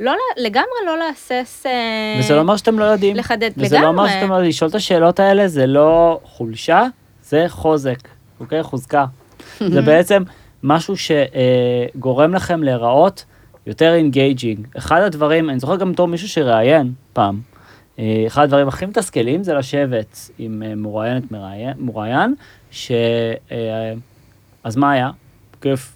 לא, 0.00 0.12
לגמרי 0.36 0.86
לא 0.86 0.98
להסס... 0.98 1.66
אה, 1.66 2.16
וזה 2.20 2.34
לא 2.34 2.40
אומר 2.40 2.56
שאתם 2.56 2.78
לא 2.78 2.84
יודעים. 2.84 3.16
לחדד 3.16 3.50
וזה 3.56 3.78
לא 3.78 3.86
אומר 3.86 4.02
לגמרי. 4.02 4.10
שאתם 4.10 4.28
לא 4.28 4.34
יודעים. 4.34 4.50
לשאול 4.50 4.70
את 4.70 4.74
השאלות 4.74 5.20
האלה 5.20 5.48
זה 5.48 5.66
לא 5.66 6.20
חולשה, 6.24 6.82
זה 7.22 7.44
חוזק, 7.48 8.08
אוקיי? 8.40 8.62
חוזקה. 8.62 9.04
זה 9.74 9.82
בעצם 9.82 10.22
משהו 10.62 10.94
שגורם 10.96 12.34
לכם 12.34 12.62
להיראות 12.62 13.24
יותר 13.66 13.94
engaging. 13.94 14.66
אחד 14.78 15.00
הדברים, 15.02 15.50
אני 15.50 15.60
זוכר 15.60 15.76
גם 15.76 15.92
בתור 15.92 16.08
מישהו 16.08 16.28
שראיין 16.28 16.92
פעם, 17.12 17.40
אה, 17.98 18.24
אחד 18.26 18.42
הדברים 18.44 18.68
הכי 18.68 18.86
מתסכלים 18.86 19.42
זה 19.44 19.54
לשבת 19.54 20.30
עם 20.38 20.62
אה, 20.66 20.74
מרואיינת 20.74 21.32
מראיין- 21.32 21.76
מרואיין, 21.78 22.34
ש... 22.70 22.92
אה, 23.52 23.92
אז 24.64 24.76
מה 24.76 24.90
היה? 24.92 25.10
כיף. 25.60 25.92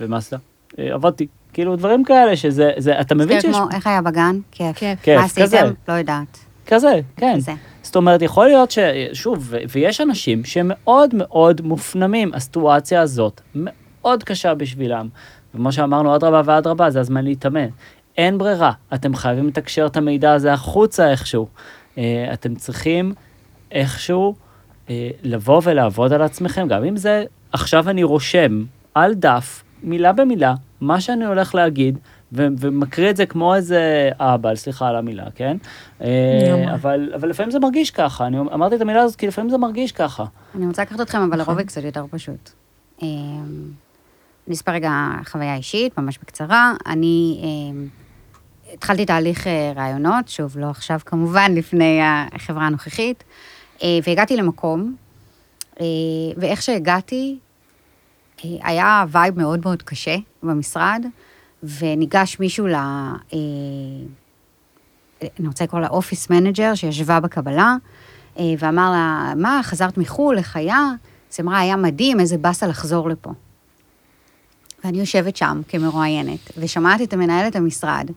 ומה 0.00 0.16
עשית? 0.16 0.38
"אה, 0.78 0.94
עבדתי. 0.94 1.26
כאילו 1.52 1.76
דברים 1.76 2.04
כאלה 2.04 2.36
שזה, 2.36 2.70
זה, 2.78 3.00
אתה 3.00 3.14
מבין 3.14 3.40
שיש 3.40 3.56
כמו, 3.56 3.68
איך 3.74 3.86
היה 3.86 4.02
בגן? 4.02 4.38
כיף. 4.52 4.76
כיף. 4.78 5.18
מה 5.18 5.24
עשיתם? 5.24 5.42
כזה. 5.46 5.60
לא 5.88 5.92
יודעת. 5.92 6.38
כזה, 6.66 7.00
כן. 7.16 7.34
כזה. 7.36 7.52
זאת 7.82 7.96
אומרת, 7.96 8.22
יכול 8.22 8.46
להיות 8.46 8.70
ש... 8.70 8.78
שוב, 9.12 9.54
ויש 9.72 10.00
אנשים 10.00 10.44
שמאוד 10.44 11.14
מאוד 11.14 11.60
מופנמים, 11.60 12.34
הסיטואציה 12.34 13.00
הזאת 13.00 13.40
מאוד 13.54 14.22
קשה 14.24 14.54
בשבילם. 14.54 15.08
ומה 15.54 15.72
שאמרנו, 15.72 16.16
אדרבה 16.16 16.42
ואדרבה, 16.44 16.90
זה 16.90 17.00
הזמן 17.00 17.24
להתאמן. 17.24 17.68
אין 18.18 18.38
ברירה, 18.38 18.72
אתם 18.94 19.14
חייבים 19.14 19.48
לתקשר 19.48 19.86
את 19.86 19.96
המידע 19.96 20.32
הזה 20.32 20.52
החוצה 20.52 21.10
איכשהו. 21.10 21.48
אה, 21.98 22.30
אתם 22.32 22.54
צריכים 22.54 23.12
איכשהו 23.70 24.34
אה, 24.90 25.10
לבוא 25.22 25.60
ולעבוד 25.64 26.12
על 26.12 26.22
עצמכם, 26.22 26.68
גם 26.68 26.84
אם 26.84 26.96
זה 26.96 27.24
עכשיו 27.52 27.90
אני 27.90 28.02
רושם 28.02 28.64
על 28.94 29.14
דף, 29.14 29.62
מילה 29.82 30.12
במילה, 30.12 30.54
מה 30.80 31.00
שאני 31.00 31.24
הולך 31.24 31.54
להגיד, 31.54 31.98
ו- 32.32 32.46
ומקריא 32.58 33.10
את 33.10 33.16
זה 33.16 33.26
כמו 33.26 33.54
איזה 33.54 34.10
אבא, 34.18 34.54
סליחה 34.54 34.88
על 34.88 34.96
המילה, 34.96 35.24
כן? 35.34 35.56
אה. 36.02 36.74
אבל, 36.74 37.12
אבל 37.14 37.28
לפעמים 37.28 37.50
זה 37.50 37.58
מרגיש 37.58 37.90
ככה, 37.90 38.26
אני 38.26 38.38
אמרתי 38.38 38.76
את 38.76 38.80
המילה 38.80 39.02
הזאת 39.02 39.16
כי 39.16 39.26
לפעמים 39.26 39.50
זה 39.50 39.58
מרגיש 39.58 39.92
ככה. 39.92 40.24
אני 40.54 40.66
רוצה 40.66 40.82
לקחת 40.82 41.00
אתכם, 41.00 41.18
אבל 41.18 41.26
נכון. 41.26 41.38
לרובד 41.38 41.66
קצת 41.66 41.84
יותר 41.84 42.04
פשוט. 42.10 42.50
אספר 44.50 44.72
רגע 44.72 44.90
חוויה 45.24 45.56
אישית, 45.56 45.98
ממש 45.98 46.18
בקצרה. 46.18 46.72
אני 46.86 47.40
אמ, 47.42 47.88
התחלתי 48.72 49.06
תהליך 49.06 49.46
אה, 49.46 49.72
ראיונות, 49.76 50.28
שוב, 50.28 50.58
לא 50.58 50.70
עכשיו 50.70 51.00
כמובן, 51.06 51.52
לפני 51.58 52.00
החברה 52.02 52.66
הנוכחית, 52.66 53.24
אה, 53.82 53.98
והגעתי 54.06 54.36
למקום, 54.36 54.96
אה, 55.80 55.86
ואיך 56.36 56.62
שהגעתי, 56.62 57.38
אה, 58.44 58.50
היה 58.62 59.04
vibe 59.08 59.38
מאוד 59.38 59.60
מאוד 59.64 59.82
קשה 59.82 60.16
במשרד, 60.42 61.04
וניגש 61.62 62.40
מישהו 62.40 62.66
ל... 62.66 62.74
אה, 62.74 63.38
אני 65.38 65.48
רוצה 65.48 65.64
לקרוא 65.64 65.80
לה 65.80 65.88
office 65.88 66.30
manager, 66.30 66.74
שישבה 66.74 67.20
בקבלה, 67.20 67.76
אה, 68.38 68.44
ואמר 68.58 68.90
לה, 68.90 69.32
מה, 69.36 69.60
חזרת 69.62 69.98
מחו"ל, 69.98 70.38
איך 70.38 70.56
היה? 70.56 70.90
אז 71.32 71.40
אמרה, 71.40 71.58
היה 71.58 71.76
מדהים, 71.76 72.20
איזה 72.20 72.38
באסה 72.38 72.66
לחזור 72.66 73.08
לפה. 73.08 73.30
ואני 74.84 74.98
יושבת 74.98 75.36
שם 75.36 75.60
כמרואיינת, 75.68 76.50
ושמעתי 76.58 77.04
את 77.04 77.12
המנהלת 77.12 77.56
המשרד, 77.56 78.10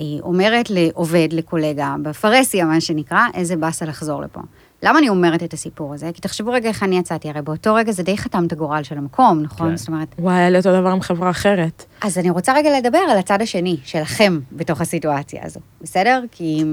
אה, 0.00 0.04
אומרת 0.20 0.70
לעובד, 0.70 1.28
לקולגה, 1.32 1.94
בפרהסיה, 2.02 2.64
מה 2.64 2.80
שנקרא, 2.80 3.20
איזה 3.34 3.56
באסה 3.56 3.84
לחזור 3.84 4.22
לפה. 4.22 4.40
למה 4.82 4.98
אני 4.98 5.08
אומרת 5.08 5.42
את 5.42 5.52
הסיפור 5.52 5.94
הזה? 5.94 6.10
כי 6.14 6.20
תחשבו 6.20 6.52
רגע 6.52 6.68
איך 6.68 6.82
אני 6.82 6.98
יצאתי, 6.98 7.28
הרי 7.28 7.42
באותו 7.42 7.74
רגע 7.74 7.92
זה 7.92 8.02
די 8.02 8.18
חתם 8.18 8.44
את 8.46 8.52
הגורל 8.52 8.82
של 8.82 8.98
המקום, 8.98 9.42
נכון? 9.42 9.70
כן. 9.70 9.76
זאת 9.76 9.88
אומרת, 9.88 10.14
וואי, 10.18 10.34
היה 10.34 10.50
לי 10.50 10.58
אותו 10.58 10.80
דבר 10.80 10.88
עם 10.88 11.00
חברה 11.00 11.30
אחרת. 11.30 11.84
אז 12.00 12.18
אני 12.18 12.30
רוצה 12.30 12.52
רגע 12.54 12.78
לדבר 12.78 12.98
על 12.98 13.18
הצד 13.18 13.42
השני, 13.42 13.76
שלכם, 13.84 14.40
בתוך 14.52 14.80
הסיטואציה 14.80 15.42
הזו, 15.44 15.60
בסדר? 15.80 16.22
כי 16.32 16.64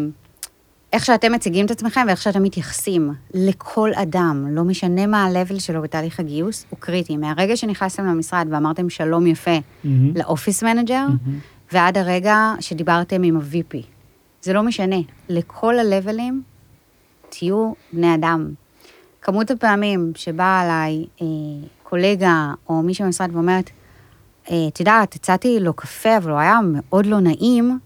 איך 0.94 1.06
שאתם 1.06 1.32
מציגים 1.32 1.66
את 1.66 1.72
עצמכם 1.72 2.02
ואיך 2.08 2.22
שאתם 2.22 2.44
מתייחסים 2.44 3.14
לכל 3.34 3.92
אדם, 3.96 4.48
לא 4.52 4.64
משנה 4.64 5.08
מה 5.08 5.26
ה-level 5.26 5.60
שלו 5.60 5.82
בתהליך 5.82 6.20
הגיוס, 6.20 6.66
הוא 6.70 6.80
קריטי. 6.80 7.18
מהרגע 7.18 7.58
שנכנסתם 7.58 8.06
למשרד 8.06 8.48
ואמרתם 8.52 8.90
שלום 8.90 9.28
יפה 9.28 9.58
ל 10.16 10.23
office 10.23 10.64
manager, 10.64 11.06
ועד 11.72 11.98
הרגע 11.98 12.54
שדיברתם 12.60 13.24
עם 13.24 13.38
ה-VP. 13.38 13.78
זה 14.42 14.54
לא 14.54 14.64
משנה, 14.64 14.96
לכל 15.30 15.80
הלבלים 15.80 16.44
תהיו 17.30 17.74
בני 17.94 18.16
אדם. 18.16 18.50
כמות 19.22 19.52
הפעמים 19.52 20.12
שבאה 20.16 20.64
אליי 20.64 21.06
אה, 21.22 21.26
קולגה 21.84 22.54
או 22.70 22.82
מישהו 22.82 23.06
במשרד 23.06 23.30
ואומרת, 23.34 23.70
אה, 24.52 24.68
את 24.68 24.80
יודעת, 24.80 25.16
הצעתי 25.16 25.60
לו 25.60 25.74
קפה, 25.74 26.18
אבל 26.18 26.32
הוא 26.32 26.40
היה 26.40 26.60
מאוד 26.64 27.06
לא 27.06 27.20
נעים, 27.20 27.80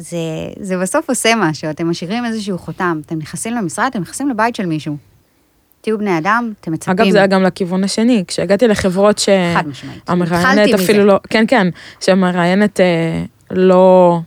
זה, 0.00 0.16
זה 0.60 0.78
בסוף 0.78 1.08
עושה 1.08 1.32
משהו, 1.36 1.70
אתם 1.70 1.90
משאירים 1.90 2.24
איזשהו 2.24 2.58
חותם. 2.58 3.00
אתם 3.06 3.18
נכנסים 3.18 3.54
למשרד, 3.54 3.86
אתם 3.90 4.00
נכנסים 4.00 4.28
לבית 4.28 4.54
של 4.54 4.66
מישהו. 4.66 4.96
תהיו 5.80 5.98
בני 5.98 6.18
אדם, 6.18 6.52
אתם 6.60 6.72
מצפים. 6.72 6.92
אגב, 6.92 7.10
זה 7.10 7.18
היה 7.18 7.26
גם 7.26 7.42
לכיוון 7.42 7.84
השני, 7.84 8.24
כשהגעתי 8.26 8.68
לחברות 8.68 9.18
ש... 9.18 9.28
חד 9.54 9.68
משמעית. 9.68 10.10
המראיינת 10.10 10.44
התחלתי 10.44 10.74
מזה. 10.74 10.84
אפילו 10.84 11.04
לא, 11.04 11.20
כן, 11.30 11.44
כן, 11.48 11.66
שהמראיינת 12.00 12.80
אה, 12.80 13.24
לא, 13.50 14.20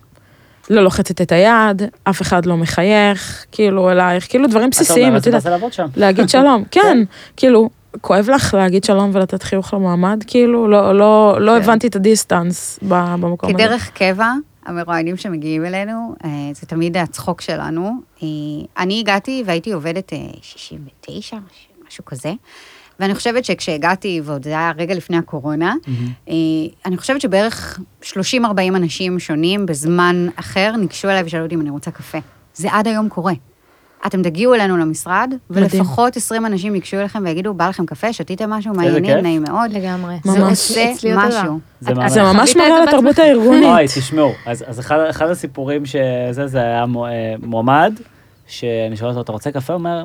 לא 0.70 0.84
לוחצת 0.84 1.22
את 1.22 1.32
היד, 1.32 1.82
אף 2.04 2.22
אחד 2.22 2.46
לא 2.46 2.58
מחייך, 2.58 3.46
כאילו 3.52 3.92
אלייך, 3.92 4.30
כאילו 4.30 4.48
דברים 4.48 4.70
בסיסיים, 4.70 5.16
אתה 5.16 5.40
שם. 5.72 5.88
להגיד 5.96 6.30
שלום, 6.30 6.64
כן, 6.72 6.98
כאילו, 7.38 7.70
כואב 8.02 8.30
לך 8.30 8.54
להגיד 8.54 8.84
שלום 8.84 9.12
ולתת 9.14 9.44
חיוך 9.44 9.74
למועמד, 9.74 10.24
כאילו, 10.28 10.68
לא, 10.68 11.00
לא, 11.00 11.38
לא 11.40 11.52
כן. 11.52 11.64
הבנתי 11.64 11.88
את 11.88 11.96
הדיסטנס 11.96 12.80
במקום 12.82 13.50
הזה. 13.50 13.64
כדרך 13.64 13.90
קבע, 13.94 14.32
המרואיינים 14.66 15.18
שמגיעים 15.18 15.66
אלינו, 15.66 16.16
אה, 16.26 16.30
זה 16.54 16.68
תמיד 16.68 16.98
הצחוק 16.98 17.42
שלנו. 17.42 17.92
אה, 18.24 18.28
אני 18.78 19.00
הגעתי 19.00 19.44
והייתי 19.46 19.72
עובדת 19.72 20.14
אה, 20.14 20.18
69, 20.42 21.38
משהו 21.88 22.06
כזה, 22.06 22.34
ואני 23.00 23.16
חושבת 23.16 23.46
שכשהגעתי, 23.46 24.22
ועוד 24.24 24.44
זה 24.44 24.50
היה 24.50 24.72
רגע 24.78 24.96
לפני 24.96 25.18
הקורונה, 25.18 25.76
אה, 26.30 26.34
אני 26.86 26.98
חושבת 26.98 27.22
שבערך 27.22 27.80
30-40 28.04 28.06
אנשים 28.68 29.20
שונים 29.20 29.66
בזמן 29.66 30.28
אחר 30.36 30.76
ניגשו 30.78 31.10
אליי 31.10 31.24
ושאלו 31.26 31.44
אותי 31.44 31.56
אם 31.56 31.62
אני 31.62 31.70
רוצה 31.70 31.92
קפה. 31.92 32.18
זה 32.56 32.68
עד 32.72 32.88
היום 32.88 33.10
קורה. 33.10 33.34
אתם 34.08 34.24
תגיעו 34.24 34.54
אלינו 34.54 34.78
למשרד. 34.78 35.34
ולפחות 35.50 36.18
20 36.18 36.46
אנשים 36.46 36.76
ייגשו 36.76 36.98
אליכם 36.98 37.24
ויגידו, 37.26 37.54
בא 37.54 37.70
לכם 37.70 37.86
קפה, 37.86 38.14
שתיתם 38.14 38.50
משהו 38.50 38.74
מעניינים. 38.74 39.18
נעים 39.18 39.44
מאוד. 39.44 39.72
לגמרי. 39.72 40.16
זה. 40.24 40.46
עושה. 40.46 40.94
משהו. 41.16 41.60
זה 41.82 41.94
ממש- 41.94 42.56
מראה 42.56 42.86
בעצמך? 42.86 43.20
הארגונית. 43.20 43.64
אוי, 43.64 43.86
תשמעו, 43.88 44.32
אז, 44.46 44.64
אז 44.68 44.80
אחד, 44.80 45.00
אחד 45.10 45.30
הסיפורים 45.30 45.86
שזה, 45.86 46.48
זה 46.48 46.58
היה 46.62 46.82
אה, 46.84 46.86
מועמד, 47.44 47.94
שאני 48.48 48.98
שואל 48.98 49.10
אותו, 49.10 49.22
אתה 49.22 49.32
רוצה 49.32 49.52
קפה? 49.52 49.74
הוא 49.74 49.80
אומר, 49.80 50.04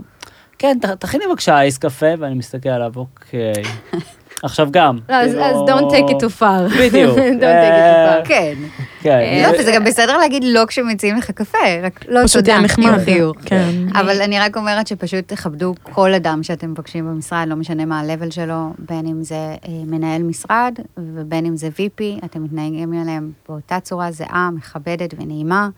כן, 0.58 0.78
ת- 0.82 0.86
תכיני 0.86 1.24
בבקשה 1.30 1.58
אייס 1.58 1.78
קפה, 1.78 2.06
ואני 2.18 2.34
מסתכל 2.34 2.68
עליו, 2.68 2.92
אוקיי. 2.96 3.52
עכשיו 4.42 4.68
גם. 4.70 4.98
לא, 5.08 5.14
אז 5.14 5.30
כאילו- 5.30 5.44
אז 5.44 5.56
don't 5.56 5.92
take 5.92 6.10
it 6.10 6.16
too 6.16 6.40
far. 6.40 6.78
בדיוק. 6.80 7.16
don't 7.40 7.40
take 7.40 7.42
it 7.42 7.44
אה, 7.72 8.18
too 8.20 8.24
far. 8.24 8.28
כן. 8.28 8.54
כן. 9.00 9.42
לא, 9.52 9.60
וזה 9.60 9.72
גם 9.74 9.84
בסדר 9.84 10.16
להגיד 10.16 10.44
לא 10.46 10.64
כשמציעים 10.66 11.16
לך 11.16 11.30
קפה, 11.30 11.58
רק 11.82 12.04
לא 12.08 12.24
פשוט 12.24 12.40
תודה. 12.44 12.56
עם 12.56 12.98
חיוך. 13.04 13.36
כן. 13.44 13.70
אבל 13.94 14.22
אני 14.22 14.40
רק 14.40 14.56
אומרת 14.56 14.86
שפשוט 14.86 15.28
תכבדו 15.28 15.74
כל 15.82 16.14
אדם 16.14 16.42
שאתם 16.42 16.74
פוגשים 16.74 17.06
במשרד, 17.06 17.44
לא 17.48 17.56
משנה 17.56 17.84
מה 17.84 18.00
ה-level 18.00 18.30
שלו, 18.30 18.72
בין 18.78 19.06
אם 19.06 19.22
זה 19.22 19.34
אה, 19.34 19.56
מנהל 19.86 20.22
משרד 20.22 20.74
ובין 20.98 21.46
אם 21.46 21.56
זה 21.56 21.68
VP, 21.68 22.24
אתם 22.24 22.44
מתנהגים 22.44 22.94
אליהם 23.02 23.30
באותה 23.48 23.80
צורה 23.80 24.10
זהה, 24.12 24.50
מכבדת 24.56 25.14
ונעימה. 25.18 25.68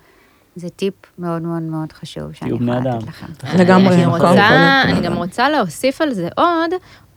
זה 0.57 0.69
טיפ 0.69 0.95
מאוד 1.19 1.43
מאוד 1.43 1.63
מאוד 1.63 1.93
חשוב 1.93 2.33
שאני 2.33 2.51
יכולה 2.55 2.79
אדם. 2.79 2.99
לתת 2.99 3.09
לכם. 3.09 3.27
לגמרי, 3.59 3.95
אני. 4.05 5.01
גם 5.03 5.13
רוצה 5.17 5.49
להוסיף 5.49 6.01
על 6.01 6.13
זה 6.13 6.29
עוד, 6.37 6.71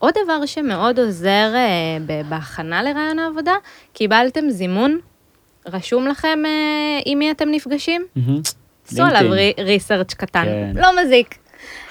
עוד 0.04 0.14
דבר 0.24 0.46
שמאוד 0.46 1.00
עוזר 1.00 1.52
אה, 1.56 1.98
בהכנה 2.30 2.84
לרעיון 2.84 3.20
העבודה, 3.20 3.54
קיבלתם 3.94 4.50
זימון, 4.50 5.00
רשום 5.68 6.08
לכם 6.08 6.40
אה, 6.46 7.00
עם 7.06 7.20
מי 7.20 7.32
אתם 7.32 7.50
נפגשים? 7.52 8.06
עשו 8.88 9.04
עליו. 9.04 9.32
ריסרצ' 9.60 10.14
קטן, 10.14 10.44
כן. 10.46 10.72
לא 10.76 10.88
מזיק. 11.04 11.38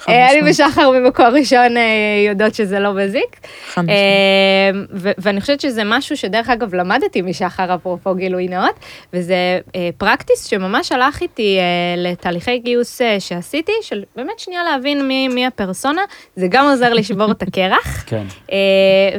אה, 0.08 0.30
אני. 0.30 0.50
ושחר 0.50 0.90
ממקור 0.90 1.26
ראשון 1.26 1.76
אה, 1.76 1.82
יודעות 2.28 2.54
שזה 2.54 2.78
לא 2.78 2.94
מזיק. 2.94 3.40
חד 3.66 3.82
משמעית. 3.82 3.98
אה, 3.98 5.14
ואני 5.18 5.40
חושבת 5.40 5.60
שזה 5.60 5.82
משהו 5.84 6.16
שדרך 6.16 6.48
אגב 6.48 6.74
למדתי 6.74 7.22
משחר, 7.22 7.74
אפרופו 7.74 8.14
גילוי 8.14 8.48
נאות, 8.48 8.80
וזה 9.12 9.58
פרקטיס 9.98 10.44
שממש 10.44 10.92
הלך 10.92 11.20
איתי 11.20 11.58
לתהליכי 11.96 12.58
גיוס 12.58 13.00
שעשיתי, 13.18 13.72
של 13.82 14.02
באמת 14.16 14.38
שנייה 14.38 14.64
להבין 14.64 15.08
מי, 15.08 15.28
מי 15.28 15.46
הפרסונה, 15.46 16.02
זה 16.36 16.46
גם 16.50 16.64
עוזר 16.64 16.92
לשבור 16.92 17.30
את 17.30 17.42
הקרח, 17.42 18.02
כן. 18.10 18.24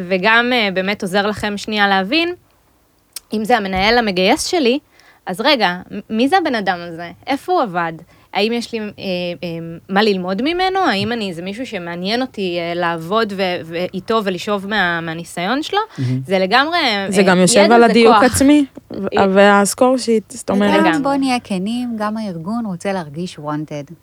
וגם 0.07 0.51
באמת 0.73 1.01
עוזר 1.01 1.27
לכם 1.27 1.57
שנייה 1.57 1.87
להבין, 1.87 2.33
אם 3.33 3.45
זה 3.45 3.57
המנהל 3.57 3.97
המגייס 3.97 4.45
שלי, 4.45 4.79
אז 5.25 5.41
רגע, 5.41 5.75
מי 6.09 6.27
זה 6.27 6.37
הבן 6.37 6.55
אדם 6.55 6.77
הזה? 6.81 7.11
איפה 7.27 7.53
הוא 7.53 7.61
עבד? 7.61 7.93
האם 8.33 8.53
יש 8.53 8.73
לי 8.73 8.79
אה, 8.79 8.85
אה, 9.43 9.47
מה 9.89 10.03
ללמוד 10.03 10.41
ממנו? 10.41 10.79
האם 10.79 11.11
אני, 11.11 11.33
זה 11.33 11.41
מישהו 11.41 11.65
שמעניין 11.65 12.21
אותי 12.21 12.57
אה, 12.59 12.73
לעבוד 12.75 13.33
ו- 13.37 13.61
ואיתו 13.65 14.21
ולשאוב 14.23 14.67
מה, 14.67 15.01
מהניסיון 15.01 15.63
שלו? 15.63 15.79
זה 16.25 16.39
לגמרי... 16.39 16.77
זה 17.09 17.21
אה, 17.21 17.27
גם 17.27 17.37
יושב 17.37 17.71
על 17.71 17.83
הדיוק 17.83 18.15
כוח. 18.15 18.23
עצמי, 18.23 18.65
והסקור 19.33 19.97
שיט, 19.97 20.31
זאת 20.31 20.49
אומרת. 20.49 20.81
וגם 20.81 21.03
בוא 21.03 21.13
נהיה 21.13 21.39
כנים, 21.39 21.95
גם 21.97 22.17
הארגון 22.17 22.65
רוצה 22.65 22.93
להרגיש 22.93 23.39
wanted. 23.39 23.93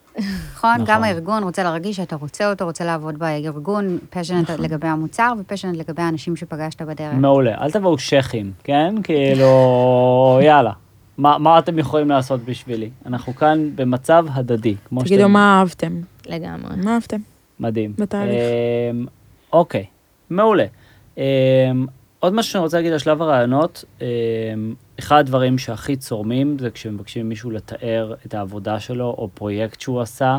נכון? 0.53 0.71
נכון. 0.75 0.85
גם 0.87 1.05
הארגון 1.05 1.43
רוצה 1.43 1.63
להרגיש 1.63 1.97
שאתה 1.97 2.17
רוצה 2.17 2.51
אותו, 2.51 2.65
רוצה 2.65 2.85
לעבוד 2.85 3.19
בארגון, 3.19 3.99
פשנט 4.11 4.51
לגבי 4.51 4.89
המוצר 4.89 5.33
ופשנט 5.39 5.77
לגבי 5.77 6.03
האנשים 6.03 6.37
שפגשת 6.37 6.83
בדרך. 6.83 7.15
מעולה. 7.15 7.55
אל 7.61 7.71
תבואו 7.71 7.99
שכים, 7.99 8.53
כן? 8.65 8.95
כאילו, 9.03 10.41
יאללה. 10.43 10.73
מה, 11.21 11.39
מה 11.39 11.59
אתם 11.59 11.79
יכולים 11.79 12.09
לעשות 12.09 12.45
בשבילי? 12.45 12.91
אנחנו 13.07 13.35
כאן 13.35 13.71
במצב 13.75 14.27
הדדי, 14.31 14.75
כמו 14.85 15.03
תגידו 15.03 15.29
מה 15.29 15.59
אהבתם, 15.59 16.01
לגמרי. 16.27 16.77
מה 16.77 16.95
אהבתם? 16.95 17.21
מדהים. 17.61 17.93
בתהליך. 17.99 18.35
אמ, 18.91 19.07
אוקיי, 19.53 19.85
מעולה. 20.31 20.65
אמ, 21.17 21.23
עוד 22.21 22.35
משהו 22.35 22.53
שאני 22.53 22.63
רוצה 22.63 22.77
להגיד 22.77 22.93
על 22.93 22.99
שלב 22.99 23.23
הרעיונות, 23.23 23.85
אמ, 24.01 24.07
אחד 24.99 25.19
הדברים 25.19 25.59
שהכי 25.59 25.97
צורמים 25.97 26.57
זה 26.59 26.71
כשמבקשים 26.71 27.29
מישהו 27.29 27.51
לתאר 27.51 28.15
את 28.27 28.35
העבודה 28.35 28.81
שלו 28.81 29.15
או 29.19 29.29
פרויקט 29.35 29.81
שהוא 29.81 30.01
עשה, 30.01 30.39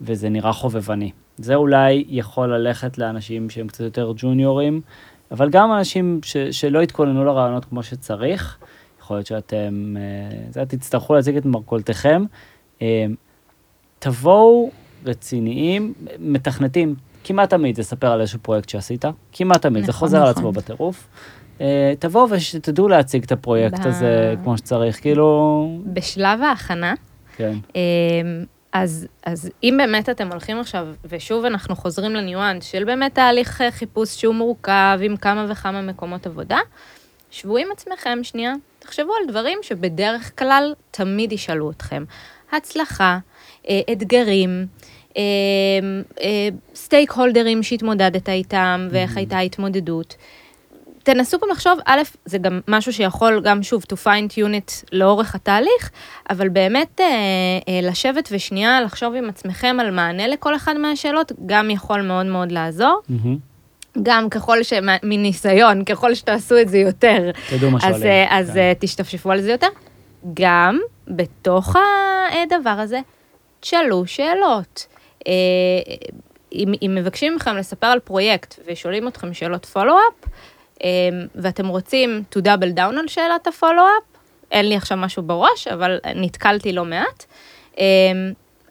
וזה 0.00 0.28
נראה 0.28 0.52
חובבני. 0.52 1.10
זה 1.36 1.54
אולי 1.54 2.04
יכול 2.08 2.54
ללכת 2.54 2.98
לאנשים 2.98 3.50
שהם 3.50 3.68
קצת 3.68 3.80
יותר 3.80 4.12
ג'וניורים, 4.16 4.80
אבל 5.30 5.50
גם 5.50 5.72
אנשים 5.72 6.20
ש, 6.22 6.36
שלא 6.36 6.80
התכוננו 6.80 7.24
לרעיונות 7.24 7.64
כמו 7.64 7.82
שצריך, 7.82 8.58
יכול 9.08 9.16
להיות 9.16 9.26
שאתם, 9.26 9.96
אה, 9.96 10.36
זה, 10.50 10.64
תצטרכו 10.66 11.14
להציג 11.14 11.36
את 11.36 11.44
מרכולתכם. 11.44 12.24
אמ, 12.80 13.14
תבואו 13.98 14.70
רציניים, 15.04 15.94
מתכנתים, 16.18 16.94
כמעט 17.24 17.50
תמיד 17.50 17.78
לספר 17.78 18.12
על 18.12 18.20
איזשהו 18.20 18.38
פרויקט 18.42 18.68
שעשית, 18.68 19.04
כמעט 19.32 19.62
תמיד, 19.62 19.84
זה 19.84 19.88
נכון, 19.88 20.00
חוזר 20.00 20.16
על 20.16 20.22
נכון. 20.22 20.34
עצמו 20.34 20.52
בטירוף. 20.52 21.08
אה, 21.60 21.92
תבואו 21.98 22.30
ושתדעו 22.30 22.88
להציג 22.88 23.24
את 23.24 23.32
הפרויקט 23.32 23.78
ב- 23.78 23.86
הזה 23.86 24.34
כמו 24.44 24.58
שצריך, 24.58 25.00
כאילו, 25.00 25.68
בשלב 25.86 26.42
ההכנה, 26.42 26.94
כן, 27.36 27.54
אז, 28.72 29.06
אז 29.26 29.50
אם 29.62 29.74
באמת 29.78 30.08
אתם 30.08 30.28
הולכים 30.32 30.60
עכשיו, 30.60 30.86
ושוב 31.04 31.44
אנחנו 31.44 31.76
חוזרים 31.76 32.14
לניואנס 32.14 32.64
של 32.64 32.84
באמת 32.84 33.14
תהליך 33.14 33.60
אה, 33.60 33.70
חיפוש 33.70 34.08
שהוא 34.20 34.34
מורכב 34.34 34.98
עם 35.02 35.16
כמה 35.16 35.46
וכמה 35.48 35.82
מקומות 35.82 36.26
עבודה, 36.26 36.58
שבו 37.30 37.56
עם 37.56 37.66
עצמכם 37.72 38.18
שנייה, 38.22 38.54
תחשבו 38.88 39.12
על 39.20 39.28
דברים 39.28 39.58
שבדרך 39.62 40.38
כלל 40.38 40.74
תמיד 40.90 41.32
ישאלו 41.32 41.70
אתכם. 41.70 42.04
הצלחה, 42.52 43.18
אה, 43.68 43.80
אתגרים, 43.92 44.66
סטייק 46.74 47.12
הולדרים 47.12 47.62
שהתמודדת 47.62 48.28
איתם 48.28 48.88
ואיך 48.90 49.16
הייתה 49.16 49.36
ההתמודדות. 49.36 50.16
תנסו 51.02 51.38
גם 51.42 51.48
לחשוב, 51.50 51.78
א', 51.84 52.00
זה 52.24 52.38
גם 52.38 52.60
משהו 52.68 52.92
שיכול 52.92 53.40
גם 53.44 53.62
שוב 53.62 53.84
to 53.92 53.96
find 54.04 54.32
unit 54.32 54.84
לאורך 54.92 55.34
התהליך, 55.34 55.90
אבל 56.30 56.48
באמת 56.48 57.00
אה, 57.00 57.06
אה, 57.68 57.80
לשבת 57.82 58.28
ושנייה 58.32 58.80
לחשוב 58.80 59.14
עם 59.14 59.28
עצמכם 59.28 59.76
על 59.80 59.90
מענה 59.90 60.26
לכל 60.28 60.56
אחד 60.56 60.76
מהשאלות, 60.76 61.32
גם 61.46 61.70
יכול 61.70 62.02
מאוד 62.02 62.26
מאוד 62.26 62.52
לעזור. 62.52 63.00
מהמם. 63.08 63.47
גם 64.02 64.30
ככל 64.30 64.62
ש... 64.62 64.72
מניסיון, 65.02 65.84
ככל 65.84 66.14
שתעשו 66.14 66.60
את 66.60 66.68
זה 66.68 66.78
יותר, 66.78 67.30
תדעו 67.50 67.70
מה 67.70 67.78
אז, 67.78 67.82
שואלים. 67.82 68.06
אה, 68.06 68.38
אז 68.38 68.50
כן. 68.50 68.58
אה, 68.58 68.72
תשתפשפו 68.78 69.32
על 69.32 69.40
זה 69.40 69.50
יותר. 69.50 69.68
גם 70.34 70.80
בתוך 71.08 71.76
הדבר 72.42 72.70
הזה, 72.70 73.00
תשאלו 73.60 74.06
שאלות. 74.06 74.86
אה, 75.26 75.32
אם, 76.52 76.72
אם 76.82 76.94
מבקשים 76.94 77.34
מכם 77.36 77.56
לספר 77.56 77.86
על 77.86 77.98
פרויקט 77.98 78.58
ושואלים 78.66 79.08
אתכם 79.08 79.34
שאלות 79.34 79.66
פולו-אפ, 79.66 80.30
אה, 80.84 80.88
ואתם 81.34 81.68
רוצים 81.68 82.22
to 82.34 82.38
double 82.42 82.76
down 82.76 82.98
על 82.98 83.08
שאלת 83.08 83.46
הפולו-אפ, 83.46 84.18
אין 84.50 84.68
לי 84.68 84.76
עכשיו 84.76 84.98
משהו 84.98 85.22
בראש, 85.22 85.68
אבל 85.68 85.98
נתקלתי 86.14 86.72
לא 86.72 86.84
מעט, 86.84 87.24
אה, 87.78 87.84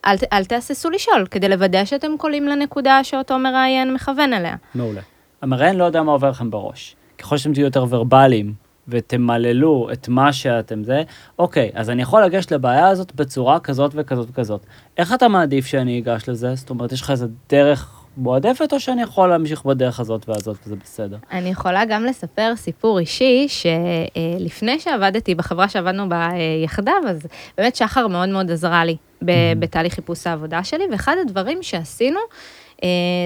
אל, 0.05 0.15
אל 0.33 0.45
תהססו 0.45 0.89
לשאול, 0.89 1.27
כדי 1.31 1.49
לוודא 1.49 1.85
שאתם 1.85 2.17
קולים 2.17 2.47
לנקודה 2.47 3.03
שאותו 3.03 3.39
מראיין 3.39 3.93
מכוון 3.93 4.33
אליה. 4.33 4.55
מעולה. 4.75 5.01
המראיין 5.41 5.75
לא 5.75 5.83
יודע 5.83 6.03
מה 6.03 6.11
עובר 6.11 6.29
לכם 6.29 6.49
בראש. 6.49 6.95
ככל 7.17 7.37
שאתם 7.37 7.53
תהיו 7.53 7.65
יותר 7.65 7.85
ורבליים 7.89 8.53
ותמללו 8.87 9.89
את 9.93 10.07
מה 10.07 10.33
שאתם 10.33 10.83
זה, 10.83 11.03
אוקיי, 11.39 11.71
אז 11.73 11.89
אני 11.89 12.01
יכול 12.01 12.23
לגשת 12.23 12.51
לבעיה 12.51 12.87
הזאת 12.87 13.15
בצורה 13.15 13.59
כזאת 13.59 13.91
וכזאת 13.95 14.27
וכזאת. 14.31 14.61
איך 14.97 15.13
אתה 15.13 15.27
מעדיף 15.27 15.65
שאני 15.65 15.99
אגש 15.99 16.29
לזה? 16.29 16.55
זאת 16.55 16.69
אומרת, 16.69 16.91
יש 16.91 17.01
לך 17.01 17.11
איזה 17.11 17.27
דרך 17.49 17.93
מועדפת, 18.17 18.73
או 18.73 18.79
שאני 18.79 19.01
יכול 19.01 19.29
להמשיך 19.29 19.65
בדרך 19.65 19.99
הזאת 19.99 20.29
והזאת 20.29 20.57
וזה 20.65 20.75
בסדר? 20.83 21.17
אני 21.31 21.49
יכולה 21.49 21.85
גם 21.85 22.03
לספר 22.03 22.53
סיפור 22.55 22.99
אישי, 22.99 23.47
שלפני 23.47 24.79
שעבדתי 24.79 25.35
בחברה 25.35 25.69
שעבדנו 25.69 26.09
בה 26.09 26.29
אה, 26.31 26.37
יחדיו, 26.63 26.93
אז 27.07 27.27
באמת 27.57 27.75
שחר 27.75 28.07
מאוד 28.07 28.29
מאוד 28.29 28.51
עזרה 28.51 28.85
לי 28.85 28.95
ב- 29.25 29.59
בתהליך 29.59 29.93
חיפוש 29.93 30.27
העבודה 30.27 30.63
שלי, 30.63 30.83
ואחד 30.91 31.15
הדברים 31.21 31.63
שעשינו, 31.63 32.19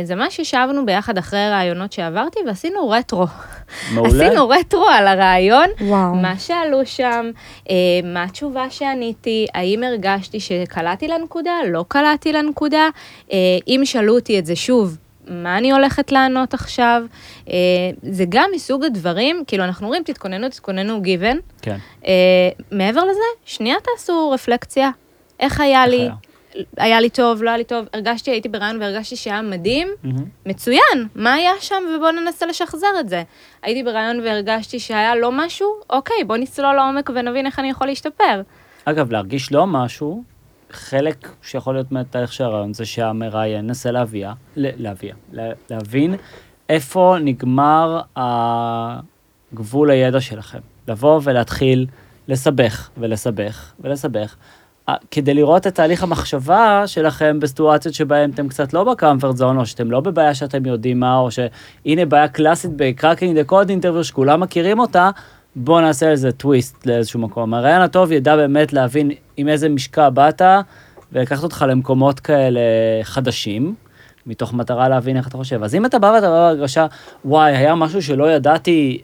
זה 0.04 0.16
מה 0.16 0.30
שישבנו 0.30 0.86
ביחד 0.86 1.18
אחרי 1.18 1.50
רעיונות 1.50 1.94
שעברתי 1.94 2.40
ועשינו 2.48 2.90
רטרו. 2.90 3.26
מעולה. 3.94 4.10
עשינו 4.10 4.50
רטרו 4.50 4.88
על 4.88 5.08
הרעיון, 5.08 5.70
וואו. 5.82 6.16
מה 6.16 6.40
שאלו 6.40 6.86
שם, 6.86 7.32
אה, 7.70 7.76
מה 8.04 8.24
התשובה 8.24 8.70
שעניתי, 8.70 9.48
האם 9.54 9.84
הרגשתי 9.84 10.40
שקלעתי 10.40 11.08
לנקודה, 11.08 11.52
לא 11.68 11.86
קלעתי 11.88 12.34
לנקודה, 12.34 12.90
אה, 13.32 13.38
אם 13.68 13.82
שאלו 13.84 14.16
אותי 14.16 14.40
את 14.40 14.46
זה 14.46 14.56
שוב, 14.56 14.98
מה 15.28 15.58
אני 15.58 15.72
הולכת 15.72 16.12
לענות 16.12 16.54
עכשיו? 16.54 17.04
אה, 17.50 17.56
זה 18.04 18.24
גם 18.30 18.50
מסוג 18.56 18.84
הדברים, 18.84 19.44
כאילו 19.48 19.64
אנחנו 19.64 19.86
אומרים, 19.86 20.04
תתכוננו, 20.04 20.50
תתכוננו 20.50 21.02
גיוון. 21.02 21.40
כן. 21.62 21.78
אה, 22.08 22.50
מעבר 22.72 23.04
לזה, 23.04 23.20
שנייה 23.46 23.76
תעשו 23.84 24.32
רפלקציה. 24.32 24.90
איך 25.40 25.62
היה 25.62 25.84
איך 25.84 25.92
לי? 25.92 26.02
היה? 26.02 26.14
היה 26.78 27.00
לי 27.02 27.10
טוב, 27.10 27.44
לא 27.44 27.50
היה 27.50 27.58
לי 27.58 27.64
טוב, 27.64 27.86
הרגשתי, 27.94 28.32
הייתי 28.32 28.50
ברעיון 28.50 28.82
והרגשתי 28.82 29.16
שהיה 29.16 29.42
מדהים, 29.42 29.88
מהמם. 30.04 30.26
מצוין, 30.46 31.08
מה 31.16 31.34
היה 31.34 31.52
שם 31.60 31.84
ובואו 31.96 32.12
ננסה 32.12 32.46
לשחזר 32.46 32.88
את 33.00 33.10
זה. 33.10 33.24
הייתי 33.64 33.84
ברעיון 33.84 34.20
והרגשתי 34.20 34.80
שהיה 34.80 35.16
לא 35.16 35.32
משהו, 35.32 35.68
אוקיי, 35.90 36.24
בואו 36.28 36.38
נצלול 36.40 36.76
לעומק 36.76 37.10
ונבין 37.16 37.46
איך 37.46 37.60
אני 37.60 37.70
יכול 37.70 37.88
להשתפר. 37.88 38.42
אגב, 38.86 39.12
להרגיש 39.12 39.52
לא 39.52 39.68
משהו, 39.68 40.24
חלק 40.72 41.28
שיכול 41.42 41.74
להיות 41.76 41.92
מהתהליך 41.92 42.34
של 42.34 42.44
הראיון 42.44 42.74
זה 42.74 42.86
שהמראיין 42.86 43.68
ינסה 43.68 43.92
להביאה, 43.92 44.34
ל- 44.56 44.84
להביאה, 44.84 45.16
לה- 45.32 45.52
להבין 45.70 46.16
איפה 46.70 47.16
נגמר 47.22 48.02
הגבול 49.54 49.92
הידע 49.92 50.22
שלכם. 50.22 50.60
לבוא 50.88 51.20
ולהתחיל 51.24 51.86
לסבך 52.28 52.90
ולסבך 52.98 53.72
ולסבך, 53.80 54.36
כדי 55.12 55.34
לראות 55.34 55.68
את 55.68 55.76
תהליך 55.76 56.04
המחשבה 56.04 56.84
שלכם 56.86 57.40
בסיטואציות 57.40 57.96
שבהן 57.96 58.30
אתם 58.30 58.48
קצת 58.48 58.74
לא 58.74 58.84
ב 58.84 58.90
comfort 58.91 59.38
zone, 59.38 59.58
או 59.58 59.66
שאתם 59.66 59.92
לא 59.92 60.00
בבעיה 60.00 60.34
שאתם 60.34 60.66
יודעים 60.66 61.00
מה, 61.00 61.18
או 61.18 61.30
שהנה 61.32 62.06
בעיה 62.06 62.28
קלאסית 62.28 62.72
ב 62.76 62.83
Cracking 62.83 63.36
the 63.36 63.44
Code 63.44 63.70
Interview 63.70 64.04
שכולם 64.04 64.40
מכירים 64.40 64.80
אותה, 64.80 65.10
בואו 65.56 65.82
נעשה 65.82 66.12
לזה 66.12 66.32
טוויסט 66.32 66.86
לאיזשהו 66.86 67.20
מקום. 67.20 67.54
הרעיון 67.54 67.82
הטוב 67.82 68.12
ידע 68.12 68.36
באמת 68.36 68.74
להבין 68.74 69.12
עם 69.38 69.48
איזה 69.48 69.70
משקע 69.70 70.10
באת, 70.10 70.42
ולקחת 71.12 71.44
אותך 71.44 71.66
למקומות 71.68 72.20
כאלה 72.20 72.60
חדשים, 73.04 73.76
מתוך 74.28 74.54
מטרה 74.54 74.90
להבין 74.90 75.18
איך 75.18 75.28
אתה 75.28 75.38
חושב. 75.38 75.64
אז 75.64 75.76
אם 75.76 75.86
אתה 75.86 76.00
בא 76.00 76.08
ואתה 76.16 76.30
בא 76.30 76.54
בהרגשה, 76.54 76.86
וואי, 77.26 77.58
היה 77.58 77.76
משהו 77.76 78.02
שלא 78.02 78.32
ידעתי, 78.32 79.02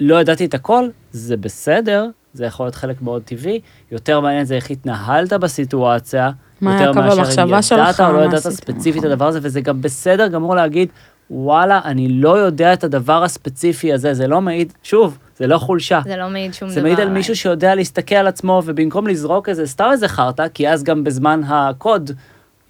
לא 0.00 0.20
ידעתי 0.20 0.44
את 0.44 0.54
הכל, 0.54 0.88
זה 1.12 1.36
בסדר, 1.36 2.06
זה 2.36 2.44
יכול 2.44 2.66
להיות 2.66 2.74
חלק 2.74 3.02
מאוד 3.02 3.22
טבעי. 3.22 3.60
יותר 3.92 4.20
מעניין 4.20 4.44
זה 4.44 4.54
איך 4.54 4.70
התנהלת 4.70 5.32
בסיטואציה, 5.32 6.30
יותר 6.62 6.92
מאשר 6.92 7.42
אם 7.42 7.48
ידעת 7.48 8.00
או 8.00 8.12
לא 8.12 8.24
ידעת 8.24 8.38
ספציפית 8.38 8.92
את 8.92 8.98
נכון. 8.98 9.10
הדבר 9.12 9.26
הזה, 9.26 9.38
וזה 9.42 9.60
גם 9.60 9.82
בסדר 9.82 10.28
גמור 10.28 10.54
להגיד, 10.54 10.88
וואלה, 11.30 11.80
אני 11.84 12.08
לא 12.08 12.38
יודע 12.38 12.72
את 12.72 12.84
הדבר 12.84 13.24
הספציפי 13.24 13.92
הזה, 13.92 14.14
זה 14.14 14.26
לא 14.26 14.40
מעיד, 14.40 14.72
שוב, 14.82 15.18
זה 15.38 15.46
לא 15.46 15.58
חולשה. 15.58 16.00
זה 16.04 16.16
לא 16.16 16.28
מעיד 16.28 16.54
שום 16.54 16.68
דבר. 16.68 16.74
זה 16.74 16.82
מעיד 16.82 17.00
על. 17.00 17.08
מישהו 17.08 17.36
שיודע 17.36 17.74
להסתכל 17.74 18.14
על 18.14 18.26
עצמו, 18.26 18.62
ובמקום 18.64 19.06
לזרוק 19.06 19.48
איזה, 19.48 19.66
סתם 19.66 19.88
איזה 19.92 20.08
חרטא, 20.08 20.46
כי 20.54 20.68
אז 20.68 20.84
גם 20.84 21.04
בזמן 21.04 21.40
הקוד, 21.44 22.10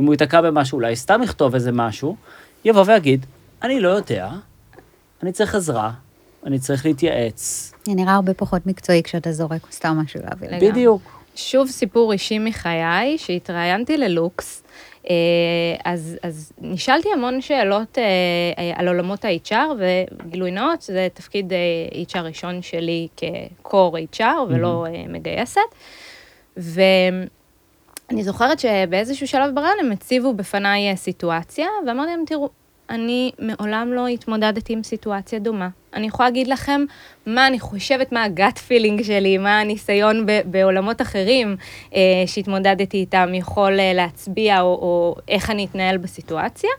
אם 0.00 0.04
הוא 0.04 0.14
ייתקע 0.14 0.40
במשהו, 0.40 0.76
אולי 0.76 0.96
סתם 0.96 1.20
יכתוב 1.24 1.54
איזה 1.54 1.72
משהו, 1.72 2.16
יבוא 2.64 2.84
ויגיד, 2.86 3.26
אני 3.62 3.80
לא 3.80 3.88
יודע, 3.88 4.28
אני 5.22 5.32
צריך 5.32 5.54
עזרה, 5.54 5.90
אני 6.46 6.58
צריך 6.58 6.86
להתייעץ. 6.86 7.72
זה 7.86 7.92
נראה 7.94 8.14
הרבה 8.14 8.34
פחות 8.34 8.66
מקצועי 8.66 9.02
כשאתה 9.02 9.32
זורק 9.32 9.72
סתם 9.72 9.98
משהו 10.04 10.20
לאוויר. 10.24 10.50
לגמרי. 10.50 10.70
בדיוק. 10.70 11.02
שוב 11.34 11.68
סיפור 11.68 12.12
אישי 12.12 12.38
מחיי, 12.38 13.18
שהתראיינתי 13.18 13.96
ללוקס, 13.96 14.62
אה, 15.10 15.14
אז, 15.84 16.18
אז 16.22 16.52
נשאלתי 16.58 17.08
המון 17.12 17.40
שאלות 17.40 17.98
אה, 17.98 18.04
אה, 18.58 18.72
על 18.76 18.88
עולמות 18.88 19.24
ה-HR, 19.24 19.54
וגילוי 19.78 20.50
נאות, 20.50 20.82
זה 20.82 21.08
תפקיד 21.14 21.52
HR 22.12 22.18
ראשון 22.18 22.62
שלי 22.62 23.08
כ-core 23.16 24.16
HR 24.16 24.38
ולא 24.48 24.86
אה, 24.86 25.04
מגייסת. 25.08 25.60
ואני 26.56 28.24
זוכרת 28.24 28.58
שבאיזשהו 28.58 29.28
שלב 29.28 29.54
ברעיון 29.54 29.76
הם 29.80 29.92
הציבו 29.92 30.34
בפניי 30.34 30.96
סיטואציה, 30.96 31.66
ואמרתי 31.86 32.10
להם, 32.10 32.24
תראו, 32.26 32.48
אני 32.90 33.30
מעולם 33.38 33.92
לא 33.92 34.06
התמודדתי 34.06 34.72
עם 34.72 34.82
סיטואציה 34.82 35.38
דומה. 35.38 35.68
אני 35.94 36.06
יכולה 36.06 36.28
להגיד 36.28 36.46
לכם 36.46 36.84
מה 37.26 37.46
אני 37.46 37.60
חושבת, 37.60 38.12
מה 38.12 38.24
הגאט 38.24 38.58
פילינג 38.58 39.02
שלי, 39.02 39.38
מה 39.38 39.60
הניסיון 39.60 40.26
ב- 40.26 40.40
בעולמות 40.44 41.02
אחרים 41.02 41.56
אה, 41.94 42.00
שהתמודדתי 42.26 42.96
איתם 42.96 43.34
יכול 43.34 43.80
אה, 43.80 43.92
להצביע, 43.94 44.60
או, 44.60 44.66
או 44.66 45.16
איך 45.28 45.50
אני 45.50 45.64
אתנהל 45.64 45.96
בסיטואציה. 45.96 46.70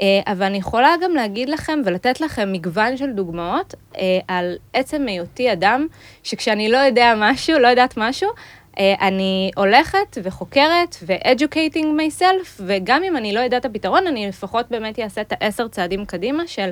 אה, 0.00 0.06
אבל 0.26 0.42
אני 0.42 0.58
יכולה 0.58 0.94
גם 1.02 1.14
להגיד 1.14 1.48
לכם 1.48 1.78
ולתת 1.84 2.20
לכם 2.20 2.52
מגוון 2.52 2.96
של 2.96 3.10
דוגמאות 3.12 3.74
אה, 3.96 4.18
על 4.28 4.56
עצם 4.72 5.06
היותי 5.08 5.52
אדם, 5.52 5.86
שכשאני 6.22 6.68
לא 6.68 6.78
יודע 6.78 7.14
משהו, 7.16 7.58
לא 7.58 7.68
יודעת 7.68 7.94
משהו, 7.96 8.30
אני 8.78 9.50
הולכת 9.56 10.18
וחוקרת 10.22 10.96
ו-educating 11.06 11.84
myself, 11.84 12.60
וגם 12.66 13.02
אם 13.04 13.16
אני 13.16 13.32
לא 13.32 13.40
יודעת 13.40 13.60
את 13.60 13.70
הפתרון, 13.70 14.06
אני 14.06 14.28
לפחות 14.28 14.66
באמת 14.70 14.98
אעשה 14.98 15.20
את 15.20 15.32
העשר 15.32 15.68
צעדים 15.68 16.04
קדימה 16.04 16.46
של 16.46 16.70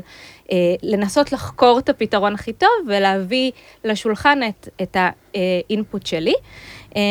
אה, 0.52 0.56
לנסות 0.82 1.32
לחקור 1.32 1.78
את 1.78 1.88
הפתרון 1.88 2.34
הכי 2.34 2.52
טוב 2.52 2.70
ולהביא 2.86 3.50
לשולחן 3.84 4.38
את, 4.48 4.68
את 4.82 4.96
האינפוט 4.96 6.06
שלי. 6.06 6.34
אה, 6.96 7.02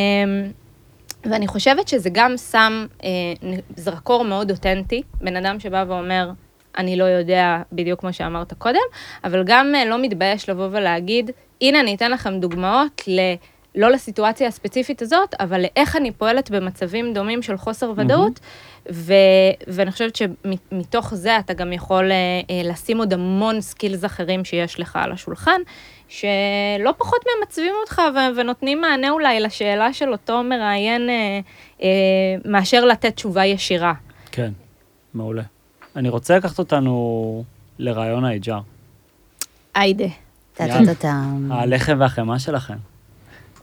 ואני 1.25 1.47
חושבת 1.47 1.87
שזה 1.87 2.09
גם 2.13 2.37
שם 2.37 2.85
אה, 3.03 3.09
זרקור 3.75 4.23
מאוד 4.23 4.51
אותנטי, 4.51 5.01
בן 5.21 5.35
אדם 5.35 5.59
שבא 5.59 5.85
ואומר, 5.87 6.31
אני 6.77 6.95
לא 6.95 7.03
יודע 7.03 7.61
בדיוק 7.71 7.99
כמו 7.99 8.13
שאמרת 8.13 8.53
קודם, 8.53 8.79
אבל 9.23 9.43
גם 9.45 9.75
אה, 9.75 9.85
לא 9.85 10.01
מתבייש 10.01 10.49
לבוא 10.49 10.67
ולהגיד, 10.71 11.31
הנה 11.61 11.79
אני 11.79 11.95
אתן 11.95 12.11
לכם 12.11 12.39
דוגמאות 12.39 13.01
ל... 13.07 13.19
לא 13.77 13.91
לסיטואציה 13.91 14.47
הספציפית 14.47 15.01
הזאת, 15.01 15.33
אבל 15.39 15.61
לאיך 15.61 15.95
אני 15.95 16.11
פועלת 16.11 16.51
במצבים 16.51 17.13
דומים 17.13 17.41
של 17.41 17.57
חוסר 17.57 17.93
ודאות, 17.95 18.39
ו- 18.91 19.13
ואני 19.67 19.91
חושבת 19.91 20.15
שמתוך 20.15 21.13
זה 21.13 21.39
אתה 21.39 21.53
גם 21.53 21.73
יכול 21.73 22.11
אה, 22.11 22.15
אה, 22.49 22.61
לשים 22.69 22.97
עוד 22.97 23.13
המון 23.13 23.61
skills 23.61 24.05
אחרים 24.05 24.45
שיש 24.45 24.79
לך 24.79 24.95
על 24.95 25.11
השולחן, 25.11 25.61
שלא 26.07 26.93
פחות 26.97 27.19
ממצבים 27.39 27.73
אותך 27.81 28.01
ו- 28.15 28.39
ונותנים 28.39 28.81
מענה 28.81 29.09
אולי 29.09 29.39
לשאלה 29.39 29.93
של 29.93 30.11
אותו 30.11 30.43
מראיין, 30.43 31.09
אה, 31.09 31.39
אה, 31.83 31.87
מאשר 32.45 32.85
לתת 32.85 33.15
תשובה 33.15 33.45
ישירה. 33.45 33.93
כן, 34.31 34.51
מעולה. 35.13 35.43
אני 35.95 36.09
רוצה 36.09 36.37
לקחת 36.37 36.59
אותנו 36.59 37.43
לראיון 37.79 38.25
ה-HR. 38.25 38.61
היידה. 39.75 40.05
הלחם 41.51 41.97
והחמאה 41.99 42.39
שלכם. 42.39 42.77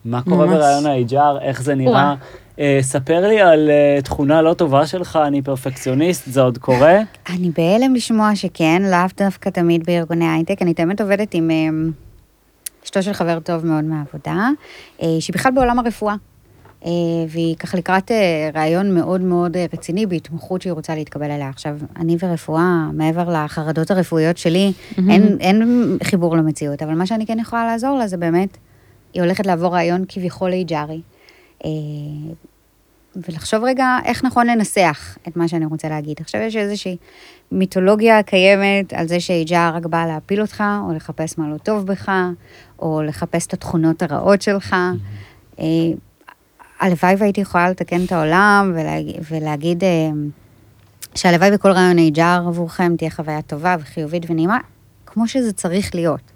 מה 0.05 0.23
קורה 0.23 0.47
ממש. 0.47 0.57
בראיון 0.57 0.87
ה-HR, 0.87 1.43
איך 1.43 1.63
זה 1.63 1.75
נראה? 1.75 2.15
אה, 2.59 2.79
ספר 2.83 3.29
לי 3.29 3.41
על 3.41 3.71
אה, 3.71 4.03
תכונה 4.03 4.43
לא 4.43 4.55
טובה 4.55 4.87
שלך, 4.87 5.19
אני 5.27 5.43
פרפקציוניסט, 5.43 6.23
זה 6.27 6.41
עוד 6.41 6.59
קורה? 6.59 6.99
אני 7.29 7.51
בהלם 7.57 7.95
לשמוע 7.95 8.37
שכן, 8.37 8.83
לאו 8.83 8.99
דווקא 9.17 9.51
תמיד 9.51 9.87
בארגוני 9.87 10.29
הייטק. 10.29 10.63
אני 10.63 10.75
תמיד 10.75 11.03
עובדת 11.03 11.35
עם 11.35 11.51
אמ, 11.51 11.91
אשתו 12.85 13.03
של 13.03 13.13
חבר 13.13 13.41
טוב 13.41 13.67
מאוד 13.67 13.85
מהעבודה, 13.85 14.49
אה, 15.03 15.17
שהיא 15.21 15.35
בכלל 15.35 15.53
בעולם 15.53 15.79
הרפואה. 15.79 16.15
אה, 16.87 16.91
והיא 17.29 17.57
ככה 17.57 17.79
לקראת 17.79 18.11
אה, 18.11 18.51
רעיון 18.55 18.95
מאוד 18.95 19.21
מאוד 19.21 19.57
אה, 19.57 19.67
רציני 19.73 20.07
בהתמחות 20.07 20.63
שהיא 20.63 20.73
רוצה 20.73 20.95
להתקבל 20.95 21.31
אליה. 21.31 21.49
עכשיו, 21.49 21.77
אני 21.97 22.17
ורפואה, 22.23 22.89
מעבר 22.93 23.29
לחרדות 23.31 23.91
הרפואיות 23.91 24.39
שלי, 24.39 24.73
אין, 25.11 25.37
אין 25.41 25.99
חיבור 26.03 26.37
למציאות, 26.37 26.83
אבל 26.83 26.95
מה 26.95 27.07
שאני 27.07 27.27
כן 27.27 27.39
יכולה 27.39 27.67
לעזור 27.67 27.99
לה 27.99 28.07
זה 28.07 28.17
באמת, 28.17 28.57
היא 29.15 29.23
הולכת 29.23 29.47
לעבור 29.47 29.73
רעיון 29.75 30.05
כביכול 30.09 30.53
HRי. 30.53 31.01
אה, 31.65 31.71
ולחשוב 33.17 33.65
רגע 33.65 33.99
איך 34.05 34.25
נכון 34.25 34.47
לנסח 34.47 35.19
את 35.29 35.37
מה 35.37 35.49
שאני 35.49 35.65
רוצה 35.65 35.89
להגיד. 35.89 36.17
עכשיו 36.21 36.41
יש 36.41 36.57
איזושהי 36.57 36.97
מיתולוגיה 37.53 38.23
קיימת 38.23 38.93
על 38.93 39.09
זה 39.09 39.21
ש-HR 39.21 39.75
רק 39.75 39.87
בא 39.87 40.07
להפיל 40.07 40.41
אותך, 40.41 40.65
או 40.89 40.93
לחפש 40.93 41.39
מה 41.39 41.49
לא 41.49 41.59
טוב 41.59 41.87
בך, 41.87 42.13
או 42.79 43.03
לחפש 43.03 43.47
את 43.47 43.53
התכונות 43.53 44.03
הרעות 44.03 44.43
שלך. 44.43 44.77
אה, 45.59 45.65
הלוואי 46.81 47.15
והייתי 47.19 47.41
יכולה 47.41 47.71
לתקן 47.71 48.05
את 48.05 48.13
העולם 48.13 48.73
ולהגיד, 48.75 49.17
ולהגיד 49.31 49.85
אה, 49.85 50.11
שהלוואי 51.15 51.51
בכל 51.51 51.71
רעיון 51.71 51.99
HR 51.99 52.49
עבורכם 52.49 52.97
תהיה 52.97 53.11
חוויה 53.11 53.43
טובה 53.43 53.77
וחיובית 53.81 54.31
ונעימה, 54.31 54.59
כמו 55.07 55.29
שזה 55.29 55.53
צריך 55.53 55.95
להיות. 55.95 56.34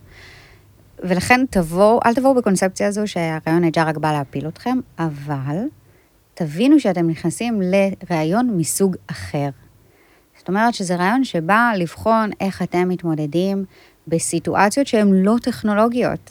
ולכן 1.02 1.44
תבואו, 1.50 2.00
אל 2.06 2.14
תבואו 2.14 2.34
בקונספציה 2.34 2.86
הזו 2.86 3.02
שהרעיון 3.06 3.64
HR 3.64 3.80
רק 3.86 3.96
בא 3.96 4.12
להפיל 4.12 4.48
אתכם, 4.48 4.78
אבל 4.98 5.58
תבינו 6.34 6.80
שאתם 6.80 7.10
נכנסים 7.10 7.60
לראיון 7.62 8.56
מסוג 8.56 8.96
אחר. 9.06 9.48
זאת 10.38 10.48
אומרת 10.48 10.74
שזה 10.74 10.96
ראיון 10.96 11.24
שבא 11.24 11.72
לבחון 11.76 12.30
איך 12.40 12.62
אתם 12.62 12.88
מתמודדים 12.88 13.64
בסיטואציות 14.08 14.86
שהן 14.86 15.12
לא 15.12 15.34
טכנולוגיות. 15.42 16.30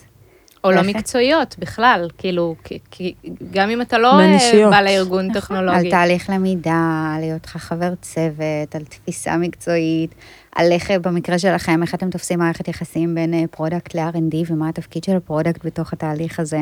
או 0.64 0.72
לא. 0.72 0.82
מקצועיות 0.82 1.56
בכלל, 1.60 2.10
כאילו, 2.18 2.56
כי, 2.64 2.80
כי 2.92 3.14
גם 3.52 3.70
אם 3.70 3.82
אתה 3.82 3.98
לא 3.98 4.20
אה. 4.20 4.70
בא 4.70 4.82
לארגון 4.82 5.26
נכון, 5.26 5.42
טכנולוגי. 5.42 5.78
על 5.78 5.90
תהליך 5.90 6.30
למידה, 6.30 7.14
על 7.16 7.24
היותך 7.24 7.50
חבר 7.58 7.96
צוות, 8.02 8.76
על 8.76 8.84
תפיסה 8.84 9.38
מקצועית, 9.38 10.16
על 10.58 10.72
איך, 10.72 10.92
אה, 10.92 11.00
במקרה 11.00 11.40
שלכם, 11.40 11.84
איך 11.84 11.96
אתם 11.96 12.10
תופסים 12.10 12.40
מערכת 12.40 12.68
יחסים 12.68 13.16
בין 13.16 13.34
אה, 13.34 13.44
product 13.52 13.96
ל-R&D 13.96 14.36
ומה 14.48 14.70
התפקיד 14.70 15.04
של 15.04 15.16
ה 15.16 15.22
product 15.22 15.66
בתוך 15.66 15.94
התהליך 15.94 16.40
הזה, 16.40 16.60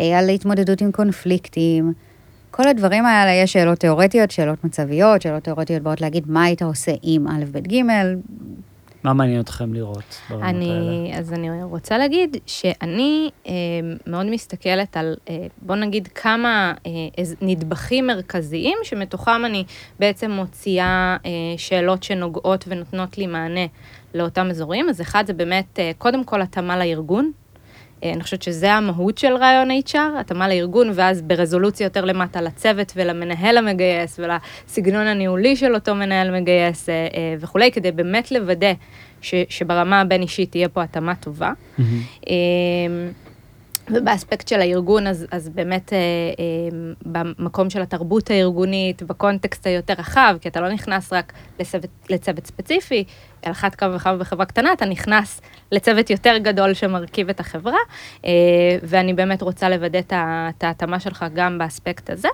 אה, 0.00 0.18
על 0.18 0.28
התמודדות 0.28 0.80
עם 0.80 0.92
קונפליקטים. 0.92 1.92
כל 2.50 2.68
הדברים 2.68 3.06
האלה, 3.06 3.30
יש 3.32 3.52
שאלות 3.52 3.78
תיאורטיות, 3.78 4.30
שאלות 4.30 4.64
מצביות, 4.64 5.22
שאלות 5.22 5.42
תיאורטיות 5.42 5.82
באות 5.82 6.00
להגיד 6.00 6.24
מה 6.26 6.44
היית 6.44 6.62
עושה 6.62 6.92
עם 7.02 7.28
א', 7.28 7.44
ב', 7.52 7.58
ג', 7.58 7.76
מה 9.04 9.12
מעניין 9.12 9.40
אתכם 9.40 9.74
לראות 9.74 10.20
ברמות 10.30 10.44
האלה? 10.44 10.58
אני, 10.58 11.12
אז 11.18 11.32
אני 11.32 11.62
רוצה 11.62 11.98
להגיד 11.98 12.36
שאני 12.46 13.30
אה, 13.46 13.52
מאוד 14.06 14.26
מסתכלת 14.26 14.96
על, 14.96 15.16
אה, 15.30 15.46
בוא 15.62 15.76
נגיד, 15.76 16.08
כמה 16.08 16.74
אה, 16.86 16.90
נדבכים 17.40 18.06
מרכזיים, 18.06 18.78
שמתוכם 18.82 19.44
אני 19.44 19.64
בעצם 19.98 20.30
מוציאה 20.30 21.16
אה, 21.26 21.30
שאלות 21.56 22.02
שנוגעות 22.02 22.64
ונותנות 22.68 23.18
לי 23.18 23.26
מענה 23.26 23.66
לאותם 24.14 24.50
אזורים. 24.50 24.88
אז 24.88 25.00
אחד 25.00 25.24
זה 25.26 25.32
באמת, 25.32 25.78
אה, 25.78 25.90
קודם 25.98 26.24
כל, 26.24 26.42
התאמה 26.42 26.76
לארגון. 26.76 27.32
אה, 28.02 28.12
אני 28.12 28.22
חושבת 28.22 28.42
שזה 28.42 28.72
המהות 28.72 29.18
של 29.18 29.36
רעיון 29.36 29.70
HR, 29.70 30.20
התאמה 30.20 30.48
לארגון, 30.48 30.90
ואז 30.94 31.22
ברזולוציה 31.22 31.84
יותר 31.84 32.04
למטה 32.04 32.40
לצוות 32.40 32.92
ולמנהל 32.96 33.58
המגייס 33.58 34.20
ולסגנון 34.20 35.06
הניהולי 35.06 35.56
של 35.56 35.74
אותו 35.74 35.94
מנהל 35.94 36.40
מגייס 36.40 36.88
אה, 36.88 36.94
אה, 36.94 37.34
וכולי, 37.40 37.72
כדי 37.72 37.92
באמת 37.92 38.32
לוודא 38.32 38.72
ש, 39.20 39.34
שברמה 39.48 40.00
הבין-אישית 40.00 40.50
תהיה 40.50 40.68
פה 40.68 40.82
התאמה 40.82 41.14
טובה. 41.14 41.52
מהמם. 41.78 42.02
ובאספקט 43.90 44.48
של 44.48 44.60
הארגון, 44.60 45.06
אז, 45.06 45.26
אז 45.30 45.48
באמת 45.48 45.92
אה, 45.92 45.98
אה, 45.98 47.24
במקום 47.38 47.70
של 47.70 47.82
התרבות 47.82 48.30
הארגונית, 48.30 49.02
בקונטקסט 49.02 49.66
היותר 49.66 49.94
רחב, 49.98 50.36
כי 50.40 50.48
אתה 50.48 50.60
לא 50.60 50.68
נכנס 50.68 51.12
רק 51.12 51.32
לצוות, 51.60 51.90
לצוות 52.10 52.46
ספציפי, 52.46 53.04
על 53.42 53.52
אחת 53.52 53.74
כמה 53.74 53.96
וכמה 53.96 54.16
בחברה 54.16 54.46
קטנה, 54.46 54.72
אתה 54.72 54.84
נכנס 54.84 55.40
לצוות 55.72 56.10
יותר 56.10 56.38
גדול 56.38 56.74
שמרכיב 56.74 57.28
את 57.28 57.40
החברה, 57.40 57.78
אה, 58.24 58.30
ואני 58.82 59.14
באמת 59.14 59.42
רוצה 59.42 59.68
לוודא 59.68 59.98
את 59.98 60.64
ההתאמה 60.64 61.00
שלך 61.00 61.24
גם 61.34 61.58
באספקט 61.58 62.10
הזה. 62.10 62.28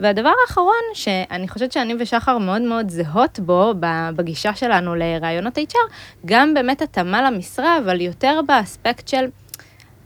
והדבר 0.00 0.32
האחרון, 0.46 0.74
שאני 0.94 1.48
חושבת 1.48 1.72
שאני 1.72 1.94
ושחר 2.00 2.38
מאוד 2.38 2.62
מאוד 2.62 2.90
זהות 2.90 3.40
בו, 3.40 3.74
בגישה 4.16 4.54
שלנו 4.54 4.94
לרעיונות 4.94 5.58
HR, 5.58 5.92
גם 6.26 6.54
באמת 6.54 6.82
התאמה 6.82 7.30
למשרה, 7.30 7.78
אבל 7.78 8.00
יותר 8.00 8.40
באספקט 8.46 9.08
של... 9.08 9.26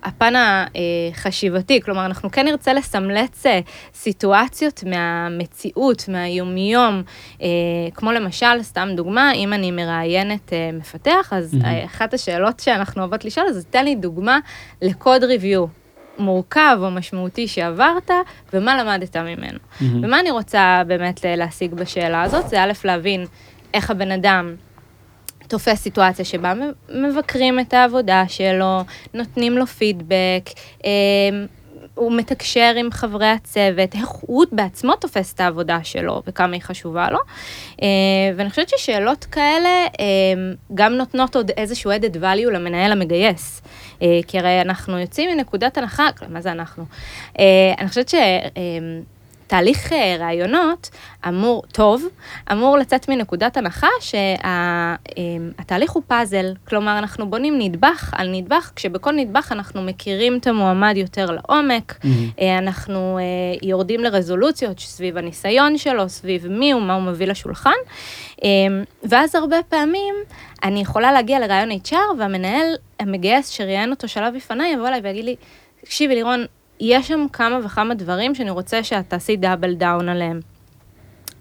הפן 0.05 0.33
החשיבתי, 0.37 1.81
כלומר, 1.81 2.07
אנחנו 2.07 2.31
כן 2.31 2.47
נרצה 2.47 2.73
לסמלץ 2.73 3.47
אה, 3.47 3.61
סיטואציות 3.95 4.85
מהמציאות, 4.87 6.09
מהיומיום, 6.09 7.03
אה, 7.43 7.47
כמו 7.95 8.12
למשל, 8.12 8.62
סתם 8.62 8.88
דוגמה, 8.97 9.33
אם 9.33 9.53
אני 9.53 9.71
מראיינת 9.71 10.53
אה, 10.53 10.71
מפתח, 10.73 11.33
אז. 11.37 11.57
אה, 11.65 11.85
אחת 11.85 12.15
השאלות 12.15 12.61
שאנחנו 12.61 13.03
אוהבות 13.03 13.25
לשאול, 13.25 13.47
אז 13.47 13.67
תן 13.71 13.85
לי 13.85 13.95
דוגמה 13.95 14.38
לקוד 14.83 15.25
ריוויו. 15.25 15.67
מורכב 16.19 16.79
או 16.83 16.91
משמעותי 16.91 17.49
שעברת, 17.49 18.11
ומה 18.53 18.83
למדת 18.83 19.17
ממנו. 19.17 19.59
מהמם. 19.81 20.05
ומה 20.05 20.21
אני 20.21 20.31
רוצה 20.31 20.83
באמת 20.87 21.21
להשיג 21.25 21.75
בשאלה 21.75 22.23
הזאת? 22.23 22.49
זה 22.49 22.62
א', 22.62 22.73
להבין 22.85 23.27
איך 23.75 23.91
הבן 23.91 24.11
אדם 24.11 24.55
תופס 25.49 25.83
סיטואציה 25.83 26.25
שבה 26.25 26.53
מבקרים 26.89 27.61
את 27.61 27.75
העבודה 27.75 28.25
שלו, 28.29 28.81
נותנים 29.15 29.59
לו 29.59 29.67
פידבק, 29.67 30.51
אה, 30.85 30.91
הוא 31.95 32.13
מתקשר 32.13 32.75
עם 32.79 32.91
חברי 32.91 33.27
הצוות, 33.27 33.95
איך 33.95 34.09
הוא 34.09 34.45
בעצמו 34.53 34.97
תופס 34.97 35.35
את 35.35 35.41
העבודה 35.41 35.79
שלו 35.85 36.23
וכמה 36.27 36.53
היא 36.53 36.63
חשובה 36.63 37.11
לו. 37.11 37.19
אה, 37.83 37.87
ואני 38.37 38.51
חושבת 38.51 38.69
ששאלות 38.69 39.25
כאלה 39.25 39.69
אה, 39.69 40.05
גם 40.75 40.93
נותנות 40.93 41.37
עוד 41.37 41.51
איזשהו 41.57 41.93
added 41.93 42.17
value 42.17 42.51
למנהל 42.51 42.93
המגייס. 42.93 43.63
אה, 44.03 44.21
כי 44.27 44.39
הרי 44.39 44.61
אנחנו 44.61 44.99
יוצאים 44.99 45.31
מנקודת 45.37 45.79
הנחה, 45.79 46.09
מה 46.29 46.41
זה 46.41 46.53
אנחנו? 46.53 46.85
אה, 47.39 47.45
אני 47.79 47.89
חושבת 47.89 48.09
ש... 48.09 48.15
אה, 49.53 49.59
תהליך 49.59 49.93
אה, 49.93 50.17
ראיונות 50.21 50.91
אמור, 51.29 51.62
טוב, 51.73 52.05
אמור 52.53 52.79
לצאת 52.79 53.09
מנקודת 53.09 53.57
הנחה 53.57 53.88
שהתהליך 54.01 55.91
הוא 55.93 56.03
פאזל, 56.07 56.55
כלומר 56.69 56.99
אנחנו 56.99 57.31
בונים 57.31 57.59
נדבך 57.59 58.15
על 58.17 58.29
נדבך, 58.31 58.73
כשבכל 58.77 59.12
נדבך 59.12 59.53
אנחנו 59.53 59.83
מכירים 59.83 60.38
את 60.38 60.47
המועמד 60.47 60.95
יותר 60.97 61.31
לעומק, 61.31 61.99
מהמם. 62.05 62.31
אה, 62.41 62.59
אנחנו 62.59 63.19
אה, 63.19 63.23
יורדים 63.69 64.01
לרזולוציות 64.01 64.81
סביב 64.81 65.19
הניסיון 65.19 65.79
שלו, 65.79 66.09
סביב 66.09 66.49
מי 66.49 66.73
הוא, 66.73 66.83
מה 66.83 66.95
הוא 66.95 67.03
מביא 67.03 67.27
לשולחן, 67.27 67.71
אה, 68.45 68.49
ואז 69.05 69.35
הרבה 69.35 69.57
פעמים 69.69 70.15
אני 70.65 70.81
יכולה 70.81 71.12
להגיע 71.12 71.41
לראיון 71.41 71.71
HR 71.71 72.19
והמנהל 72.19 72.75
המגייס 73.01 73.49
שראיין 73.49 73.91
אותו 73.91 74.09
שלב 74.09 74.35
לפניי 74.35 74.73
יבוא 74.73 74.88
אליי 74.88 75.01
ויגיד 75.01 75.25
לי, 75.25 75.37
תקשיבי 75.85 76.15
לירון, 76.15 76.47
יש 76.85 77.09
שם 77.09 77.27
כמה 77.33 77.59
וכמה 77.64 77.95
דברים 77.95 78.35
שאני 78.35 78.51
רוצה 78.51 78.85
שאת 78.85 79.09
תעשי 79.09 79.37
double 79.37 79.75
down 79.75 80.09
עליהם. 80.09 80.40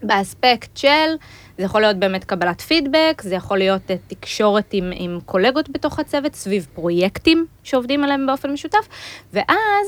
באספקט 0.03 0.77
של, 0.77 1.15
זה 1.57 1.63
יכול 1.63 1.81
להיות 1.81 1.97
באמת 1.97 2.23
קבלת 2.23 2.61
פידבק, 2.61 3.21
זה 3.21 3.35
יכול 3.35 3.57
להיות 3.57 3.91
אה, 3.91 3.95
תקשורת 4.07 4.69
עם, 4.71 4.91
עם 4.95 5.19
קולגות 5.25 5.69
בתוך 5.69 5.99
הצוות, 5.99 6.35
סביב 6.35 6.67
פרויקטים 6.73 7.45
שעובדים 7.63 8.03
עליהם 8.03 8.25
באופן 8.27 8.51
משותף, 8.51 8.87
ואז 9.33 9.87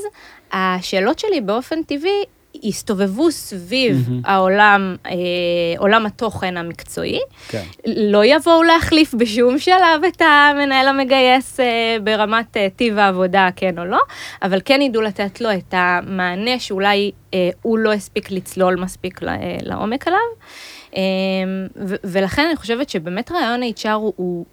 השאלות 0.52 1.18
שלי 1.18 1.40
באופן 1.40 1.82
טבעי 1.82 2.24
יסתובבו 2.62 3.30
סביב 3.30 4.04
מהמם. 4.08 4.20
העולם, 4.24 4.96
אה, 5.06 5.12
עולם 5.78 6.06
התוכן 6.06 6.56
המקצועי, 6.56 7.20
כן. 7.48 7.62
לא 7.86 8.24
יבואו 8.24 8.62
להחליף 8.62 9.14
בשום 9.14 9.58
שלב 9.58 9.74
את 10.08 10.22
המנהל 10.22 10.88
המגייס 10.88 11.60
אה, 11.60 11.96
ברמת 12.04 12.56
אה, 12.56 12.68
טיב 12.76 12.98
העבודה, 12.98 13.48
כן 13.56 13.78
או 13.78 13.84
לא, 13.84 14.00
אבל 14.42 14.58
כן 14.64 14.82
ידעו 14.82 15.02
לתת 15.02 15.40
לו 15.40 15.52
את 15.52 15.74
המענה 15.76 16.58
שאולי 16.58 17.10
אה, 17.34 17.50
הוא 17.62 17.78
לא 17.78 17.92
הספיק 17.92 18.30
לצלול 18.30 18.76
מספיק 18.80 19.22
ל- 19.22 19.28
אה, 19.28 19.56
לעומק 19.62 20.08
עליו. 20.08 20.18
אה, 20.96 21.00
ו- 21.86 21.94
ולכן 22.04 22.44
אני 22.46 22.56
חושבת 22.56 22.90
שבאמת 22.90 23.32
רעיון 23.32 23.62
HR 23.62 23.88
הוא, 23.92 24.12
הוא 24.16 24.44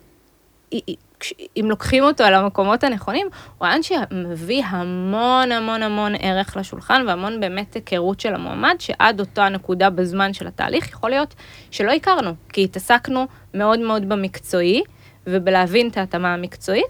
אם 1.58 1.66
לוקחים 1.70 2.04
אותו 2.04 2.24
על 2.24 2.34
המקומות 2.34 2.84
הנכונים, 2.84 3.28
הוא 3.58 3.68
רעיון 3.68 3.84
שמביא 3.84 4.64
המון 4.66 5.52
המון 5.52 5.84
המון 5.84 6.14
ערך 6.20 6.58
לשולחן 6.58 7.04
והמון 7.08 7.40
באמת 7.40 7.74
היכרות 7.74 8.20
של 8.20 8.36
המועמד, 8.36 8.76
שעד 8.80 9.20
אותה 9.20 9.50
נקודה 9.50 9.90
בזמן 9.90 10.34
של 10.34 10.48
התהליך 10.48 10.90
יכול 10.90 11.10
להיות 11.10 11.36
שלא 11.72 11.92
הכרנו, 11.92 12.32
כי 12.54 12.64
התעסקנו 12.64 13.28
מאוד 13.54 13.80
מאוד 13.80 14.10
במקצועי 14.10 14.82
ובלהבין 15.28 15.88
את 15.88 15.98
ההתאמה 15.98 16.34
המקצועית, 16.34 16.86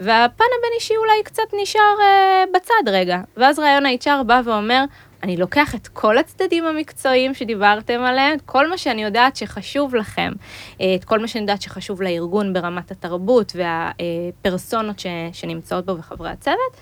והפן 0.00 0.44
הבין-אישי 0.58 0.96
אולי 0.96 1.22
קצת 1.24 1.42
נשאר 1.62 1.96
אה, 2.00 2.44
בצד 2.54 2.88
רגע. 2.88 3.20
ואז 3.36 3.58
רעיון 3.58 3.86
ה-HR 3.86 4.22
בא 4.26 4.40
ואומר, 4.44 4.84
אני 5.22 5.36
לוקח 5.36 5.74
את 5.74 5.88
כל 5.88 6.18
הצדדים 6.18 6.64
המקצועיים 6.64 7.34
שדיברתם 7.34 8.00
עליהם, 8.00 8.38
כל 8.46 8.70
מה 8.70 8.78
שאני 8.78 9.02
יודעת 9.02 9.36
שחשוב 9.36 9.94
לכם, 9.94 10.32
אה, 10.80 10.94
את 10.94 11.04
כל 11.04 11.18
מה 11.18 11.28
שאני 11.28 11.42
יודעת 11.42 11.62
שחשוב 11.62 12.02
לארגון 12.02 12.52
ברמת 12.52 12.90
התרבות 12.90 13.52
והפרסונות 13.56 14.98
ש, 14.98 15.06
שנמצאות 15.32 15.86
בו 15.86 15.98
וחברי 15.98 16.30
הצוות, 16.30 16.76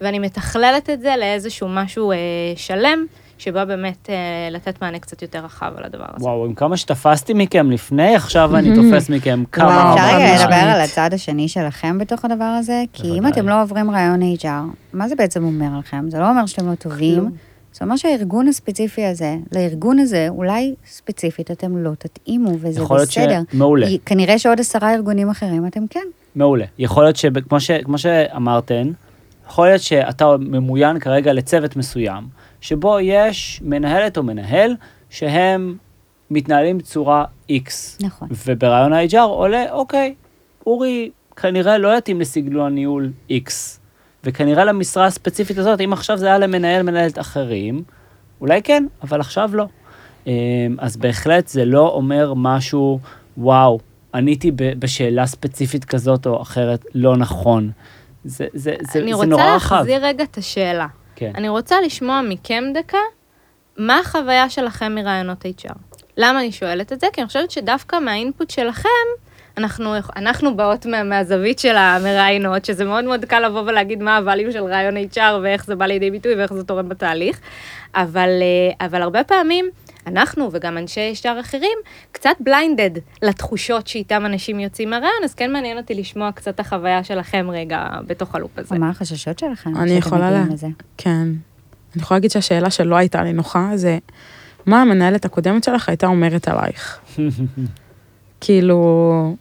ואני 0.00 0.18
מתכללת 0.18 0.90
את 0.90 1.00
זה 1.00 1.14
לאיזשהו 1.18 1.68
משהו 1.68 2.12
אה, 2.12 2.16
שלם, 2.56 3.06
שבא 3.38 3.64
באמת 3.64 4.10
אה, 4.10 4.14
לתת 4.50 4.82
מענה 4.82 4.98
קצת 4.98 5.22
יותר 5.22 5.44
רחב 5.44 5.72
על 5.76 5.84
הדבר 5.84 6.04
הזה. 6.14 6.24
וואו, 6.24 6.44
עם 6.44 6.54
כמה 6.54 6.76
שתפסתי 6.76 7.34
מכם 7.34 7.70
לפני, 7.70 8.16
עכשיו 8.16 8.56
אני 8.56 8.74
תופס 8.76 9.10
מכם 9.10 9.42
כמה... 9.52 9.66
וואו, 9.66 9.94
אפשר 9.94 10.16
רגע. 10.16 10.34
לדבר 10.42 10.54
על 10.54 10.80
הצד 10.80 11.10
השני 11.12 11.48
שלכם 11.48 11.98
בתוך 11.98 12.24
הדבר 12.24 12.44
הזה? 12.44 12.82
כי 12.92 13.18
אם. 13.18 13.26
אתם 13.26 13.48
לא 13.48 13.62
עוברים 13.62 13.90
רעיון 13.90 14.20
HR, 14.22 14.76
מה 14.92 15.08
זה 15.08 15.14
בעצם 15.16 15.44
אומר 15.44 15.78
לכם? 15.78 16.10
זה 16.10 16.18
לא 16.18 16.30
אומר 16.30 16.46
שאתם 16.46 16.70
לא 16.70 16.74
טובים, 16.74 17.30
זה 17.74 17.84
אומר 17.84 17.96
שהארגון 17.96 18.48
הספציפי 18.48 19.04
הזה, 19.04 19.36
לארגון 19.52 19.98
הזה, 19.98 20.26
אולי 20.28 20.74
ספציפית 20.86 21.50
אתם 21.50 21.76
לא 21.76 21.90
תתאימו, 21.98 22.50
וזה 22.60 22.80
יכול 22.80 22.96
להיות 22.96 23.08
בסדר. 23.08 23.40
ש... 23.50 23.54
מעולה. 23.54 23.86
כי 23.86 23.98
כנראה 24.06 24.38
שעוד 24.38 24.60
עשרה 24.60 24.94
ארגונים 24.94 25.30
אחרים 25.30 25.66
אתם 25.66 25.86
כן. 25.86 26.06
מעולה. 26.34 26.64
יכול 26.78 27.04
להיות 27.04 27.16
שכמו 27.16 27.60
ש... 27.60 27.70
כמו 27.70 27.98
שאמרתן, 27.98 28.92
יכול 29.46 29.66
להיות 29.66 29.80
שאתה 29.80 30.36
ממוין 30.38 30.98
כרגע 30.98 31.32
לצוות 31.32 31.76
מסוים, 31.76 32.24
שבו 32.60 33.00
יש 33.00 33.60
מנהלת 33.64 34.18
או 34.18 34.22
מנהל 34.22 34.76
שהם 35.10 35.76
מתנהלים 36.30 36.78
בצורה 36.78 37.24
X. 37.50 37.70
נכון. 38.00 38.28
וברעיון 38.46 38.92
ה-HR 38.92 39.18
עולה, 39.18 39.72
אוקיי, 39.72 40.14
אורי 40.66 41.10
כנראה 41.36 41.78
לא 41.78 41.98
יתאים 41.98 42.20
לסגנון 42.20 42.66
הניהול 42.66 43.12
X, 43.30 43.50
וכנראה 44.24 44.64
למשרה 44.64 45.06
הספציפית 45.06 45.58
הזאת, 45.58 45.80
אם 45.80 45.92
עכשיו 45.92 46.16
זה 46.16 46.26
היה 46.26 46.38
למנהל 46.38 46.82
מנהלת 46.82 47.18
אחרים, 47.18 47.82
אולי 48.40 48.62
כן, 48.62 48.86
אבל 49.02 49.20
עכשיו 49.20 49.50
לא. 49.52 49.66
אמ, 50.26 50.32
אז 50.78 50.96
בהחלט 50.96 51.48
זה 51.48 51.64
לא 51.64 51.88
אומר 51.88 52.32
משהו, 52.36 52.98
וואו, 53.38 53.78
עניתי 54.14 54.50
בשאלה 54.54 55.26
ספציפית 55.26 55.84
כזאת 55.84 56.26
או 56.26 56.42
אחרת 56.42 56.84
לא 56.94 57.16
נכון. 57.16 57.70
זה, 58.24 58.46
זה, 58.54 58.74
זה, 58.92 58.98
אני 58.98 59.14
זה 59.14 59.26
נורא 59.26 59.42
רוצה 59.42 59.56
רחב. 59.56 59.74
להחזיר 59.74 60.04
רגע 60.06 60.24
את 60.24 60.38
השאלה. 60.38 60.86
כן. 61.16 61.32
אני 61.34 61.48
רוצה 61.48 61.80
לשמוע 61.80 62.20
מכם 62.28 62.64
דקה, 62.74 62.98
מה 63.76 63.98
החוויה 63.98 64.50
שלכם 64.50 64.94
מרעיונות 64.94 65.44
HR? 65.44 65.74
למה 66.16 66.40
אני 66.40 66.52
שואלת 66.52 66.92
את 66.92 67.00
זה? 67.00 67.06
כי 67.12 67.20
אני 67.20 67.26
חושבת 67.26 67.50
שדווקא 67.50 67.98
מהאינפוט 67.98 68.50
שלכם, 68.50 68.88
אנחנו, 69.60 69.94
אנחנו 70.16 70.56
באות 70.56 70.86
מה, 70.86 71.02
מהזווית 71.02 71.58
של 71.58 71.76
המראיינות, 71.76 72.64
שזה 72.64 72.84
מאוד 72.84 73.04
מאוד 73.04 73.24
קל 73.24 73.46
לבוא 73.46 73.60
ולהגיד 73.66 74.02
מה 74.02 74.18
הvalue 74.18 74.52
של 74.52 74.64
רעיון 74.64 74.96
HR 74.96 75.20
ואיך 75.42 75.64
זה 75.66 75.76
בא 75.76 75.86
לידי 75.86 76.10
ביטוי 76.10 76.34
ואיך 76.34 76.52
זה 76.54 76.64
תורם 76.64 76.88
בתהליך, 76.88 77.40
אבל, 77.94 78.28
אה, 78.42 78.86
אבל 78.86 79.02
הרבה 79.02 79.24
פעמים 79.24 79.68
אנחנו 80.06 80.48
וגם 80.52 80.78
אנשי 80.78 81.12
HR 81.22 81.40
אחרים 81.40 81.78
קצת 82.12 82.30
בליינדד 82.40 82.90
לתחושות 83.22 83.86
שאיתם 83.86 84.26
אנשים 84.26 84.60
יוצאים 84.60 84.90
מהרעיון, 84.90 85.24
אז 85.24 85.34
כן 85.34 85.52
מעניין 85.52 85.76
אותי 85.76 85.94
לשמוע 85.94 86.32
קצת 86.32 86.54
את 86.54 86.60
החוויה 86.60 87.04
שלכם 87.04 87.46
רגע 87.52 87.86
בתוך 88.06 88.34
הלופ 88.34 88.58
הזה. 88.58 88.78
מה 88.78 88.90
החששות 88.90 89.38
שלכם? 89.38 89.76
אני 89.76 89.90
יכולה 89.92 90.30
לה- 90.30 90.44
לזה? 90.52 90.66
כן. 90.98 91.10
אני 91.94 92.02
יכולה 92.02 92.16
להגיד 92.18 92.30
שהשאלה 92.30 92.70
שלא 92.70 92.96
הייתה 92.96 93.22
לי 93.22 93.32
נוחה 93.32 93.70
זה, 93.74 93.98
מה 94.66 94.82
המנהלת 94.82 95.24
הקודמת 95.24 95.64
שלך 95.64 95.88
הייתה 95.88 96.06
אומרת 96.06 96.48
עלייך? 96.48 96.98
כאילו, 98.40 99.36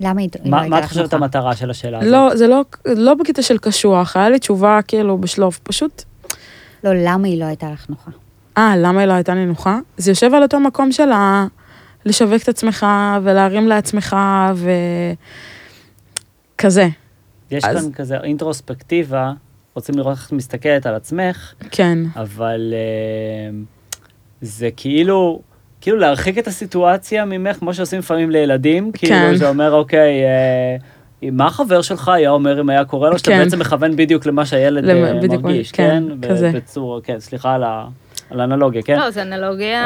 למה 0.00 0.20
היא 0.20 0.28
לא 0.44 0.68
מה, 0.68 0.78
את 0.78 0.84
חושבת? 0.84 1.12
המטרה 1.14 1.56
של 1.56 1.70
השאלה 1.70 1.98
הזאת? 1.98 2.10
לא, 2.12 2.36
זה 2.36 2.46
לא, 2.46 2.64
לא 2.86 3.14
בקטע 3.14 3.42
של 3.42 3.58
קשוח, 3.58 4.16
היה 4.16 4.30
לי 4.30 4.38
תשובה 4.38 4.78
כאילו 4.88 5.18
בשלוף, 5.18 5.58
פשוט, 5.58 6.02
לא, 6.84 6.90
למה 6.94 7.28
היא 7.28 7.40
לא 7.40 7.44
הייתה 7.44 7.70
לך 7.70 7.86
נוחה? 7.88 8.10
אה, 8.58 8.74
למה 8.76 9.00
היא 9.00 9.08
לא 9.08 9.12
הייתה 9.12 9.34
לי 9.34 9.46
נוחה? 9.46 9.78
זה 9.96 10.10
יושב 10.10 10.34
על 10.34 10.42
אותו 10.42 10.60
מקום 10.60 10.92
של 10.92 11.12
ה... 11.12 11.46
לשווק 12.04 12.42
את 12.42 12.48
עצמך 12.48 12.86
ולהרים 13.22 13.68
לעצמך 13.68 14.16
וכזה, 16.56 16.88
יש 17.50 17.64
אז- 17.64 17.76
כאן 17.84 17.92
כזה 17.92 18.16
אינטרוספקטיבה, 18.16 19.32
רוצים 19.74 19.94
לראות 19.94 20.16
איך 20.16 20.26
את 20.26 20.32
מסתכלת 20.32 20.86
על 20.86 20.94
עצמך, 20.94 21.52
כן, 21.70 21.98
אבל 22.16 22.74
אה, 22.76 23.58
זה 24.40 24.68
כאילו, 24.76 25.40
כאילו 25.80 25.96
להרחיק 25.98 26.38
את 26.38 26.46
הסיטואציה 26.46 27.24
ממך, 27.24 27.56
כמו 27.56 27.74
שעושים 27.74 27.98
לפעמים 27.98 28.30
לילדים, 28.30 28.92
כאילו 28.92 29.14
כן. 29.14 29.34
זה 29.34 29.48
אומר, 29.48 29.72
אוקיי, 29.72 30.22
אה, 30.24 30.76
מה 31.32 31.46
החבר 31.46 31.82
שלך 31.82 32.08
היה 32.08 32.30
אומר 32.30 32.60
אם 32.60 32.70
היה 32.70 32.84
קורה 32.84 33.10
לו, 33.10 33.18
שאתה 33.18 33.30
כן. 33.30 33.38
בעצם 33.44 33.58
מכוון 33.58 33.96
בדיוק 33.96 34.26
למה 34.26 34.46
שהילד 34.46 34.84
למ- 34.84 35.04
אה, 35.04 35.20
בדיוק, 35.22 35.42
מרגיש, 35.42 35.72
כן, 35.72 36.04
כן? 36.22 36.28
כזה. 36.28 36.50
בצורה, 36.54 37.00
כן, 37.00 37.20
סליחה 37.20 37.54
על 37.54 37.62
ה- 37.64 37.86
על 38.30 38.40
האנלוגיה, 38.40 38.82
כן? 38.82 38.98
לא, 38.98 39.10
זו 39.10 39.20
אנלוגיה 39.22 39.84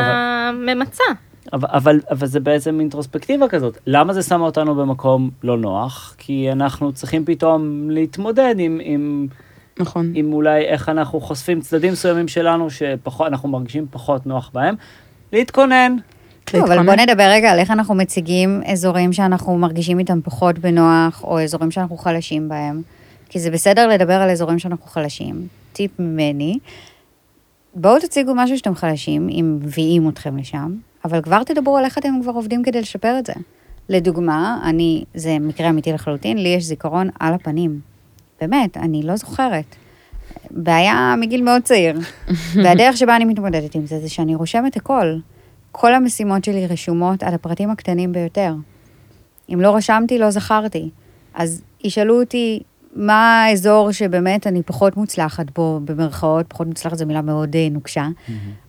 ממצה. 0.67 1.05
אבל, 1.53 1.69
אבל, 1.73 2.01
אבל 2.11 2.27
זה 2.27 2.41
בעצם 2.41 2.81
אינטרוספקטיבה 2.81 3.49
כזאת. 3.49 3.79
למה 3.87 4.13
זה 4.13 4.23
שם 4.23 4.41
אותנו 4.41 4.75
במקום 4.75 5.31
לא 5.43 5.57
נוח? 5.59 6.15
כי 6.19 6.49
אנחנו 6.53 6.93
צריכים 6.93 7.25
פתאום 7.25 7.91
להתמודד 7.91 8.55
עם, 8.59 8.81
עם, 8.83 9.27
נכון. 9.81 10.13
עם 10.15 10.33
אולי 10.33 10.61
איך 10.65 10.89
אנחנו 10.89 11.21
חושפים 11.21 11.61
צדדים 11.61 11.93
מסוימים 11.93 12.29
שלנו 12.29 12.71
שאנחנו 12.71 13.49
מרגישים 13.49 13.87
פחות 13.91 14.27
נוח 14.27 14.51
בהם. 14.55 14.75
להתכונן. 15.35 15.97
לא, 16.55 16.65
אבל. 16.65 16.87
בוא 16.87 16.95
נדבר 16.95 17.27
רגע 17.31 17.53
על 17.53 17.59
איך 17.59 17.71
אנחנו 17.71 17.95
מציגים 17.95 18.63
אזורים 18.67 19.13
שאנחנו 19.13 19.59
מרגישים 19.59 19.99
איתם 19.99 20.21
פחות 20.25 20.59
בנוח, 20.59 21.25
או 21.25 21.43
אזורים 21.43 21.71
שאנחנו 21.71 21.97
חלשים 21.97 22.49
בהם. 22.49 22.83
כי 23.29 23.41
זה 23.41 23.51
בסדר 23.51 23.89
לדבר 23.89 24.15
על 24.15 24.31
אזורים 24.31 24.59
שאנחנו 24.59 24.87
חלשים. 24.87 25.47
טיפ 25.73 25.91
ממני, 25.99 26.59
בואו 27.75 28.01
תציגו 28.01 28.33
משהו 28.35 28.59
שאתם 28.59 28.75
חלשים, 28.75 29.29
אם 29.29 29.59
מביאים 29.63 30.09
אתכם 30.09 30.37
לשם, 30.37 30.75
אבל 31.05 31.23
כבר 31.23 31.43
תדברו 31.43 31.77
על 31.77 31.85
איך 31.85 31.99
אתם 31.99 32.15
כבר 32.23 32.33
עובדים 32.33 32.63
כדי 32.63 32.81
לשפר 32.81 33.19
את 33.19 33.27
זה. 33.27 33.33
לדוגמה, 33.89 34.61
אני, 34.65 35.05
זה 35.15 35.39
מקרה 35.41 35.71
אמיתי 35.71 35.93
לחלוטין, 35.93 36.39
לי 36.39 36.49
יש 36.49 36.65
זיכרון 36.65 37.09
על 37.21 37.35
הפנים. 37.35 37.81
באמת, 38.41 38.77
אני 38.77 39.03
לא 39.03 39.17
זוכרת. 39.17 39.77
בעיה 40.51 41.15
מגיל 41.21 41.43
מאוד 41.43 41.63
צעיר. 41.63 41.99
והדרך 42.63 42.97
שבה 42.97 43.17
אני 43.17 43.25
מתמודדת 43.25 43.75
עם 43.75 43.87
זה, 43.87 43.99
זה 43.99 44.09
שאני 44.09 44.35
רושמת 44.35 44.77
הכל. 44.77 45.17
כל 45.73 45.95
המשימות 45.95 46.45
שלי 46.45 46.67
רשומות 46.67 47.23
על 47.23 47.35
הפרטים 47.35 47.71
הקטנים 47.71 48.13
ביותר. 48.13 48.55
אם 49.55 49.61
לא 49.61 49.77
רשמתי, 49.77 50.19
לא 50.19 50.31
זכרתי. 50.31 50.91
אז 51.35 51.63
ישאלו 51.85 52.21
אותי, 52.21 52.61
מה 52.97 53.45
האזור 53.45 53.93
שבאמת 53.93 54.47
אני 54.47 54.63
פחות 54.63 54.97
מוצלחת 54.97 55.47
בו, 55.55 55.81
במרכאות, 55.85 56.47
פחות 56.49 56.67
מוצלחת 56.67 56.99
זו 56.99 57.07
מילה 57.07 57.23
מאוד 57.23 57.57
אה, 57.57 57.69
נוקשה. 57.71 58.09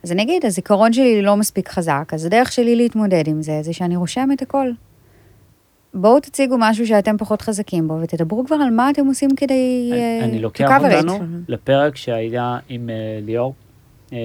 אז 0.04 0.12
אני 0.12 0.24
אגיד, 0.24 0.46
הזיכרון 0.46 0.94
שלי 0.94 1.22
לא 1.22 1.38
מספיק 1.38 1.70
חזק, 1.70 2.12
אז 2.14 2.26
הדרך 2.26 2.52
שלי 2.52 2.76
להתמודד 2.76 3.28
עם 3.28 3.42
זה, 3.42 3.60
זה 3.64 3.74
שאני 3.74 3.96
רושמת 3.96 4.42
הכל. 4.42 4.68
בואו 5.96 6.20
תציגו 6.20 6.56
משהו 6.60 6.88
שאתם 6.88 7.18
פחות 7.18 7.42
חזקים 7.42 7.88
בו, 7.88 7.98
ותדברו 8.02 8.46
כבר 8.46 8.56
על 8.56 8.70
מה 8.70 8.90
אתם 8.90 9.08
עושים 9.08 9.30
כדי... 9.36 9.90
אני, 9.92 10.02
אה, 10.02 10.26
אני 10.26 10.40
לוקח. 10.40 10.70
אותנו 10.84 11.20
לפרק 11.48 11.96
שהיה 11.96 12.58
עם 12.70 12.90
אה, 12.90 13.20
ליאור, 13.22 13.54
אה, 14.14 14.18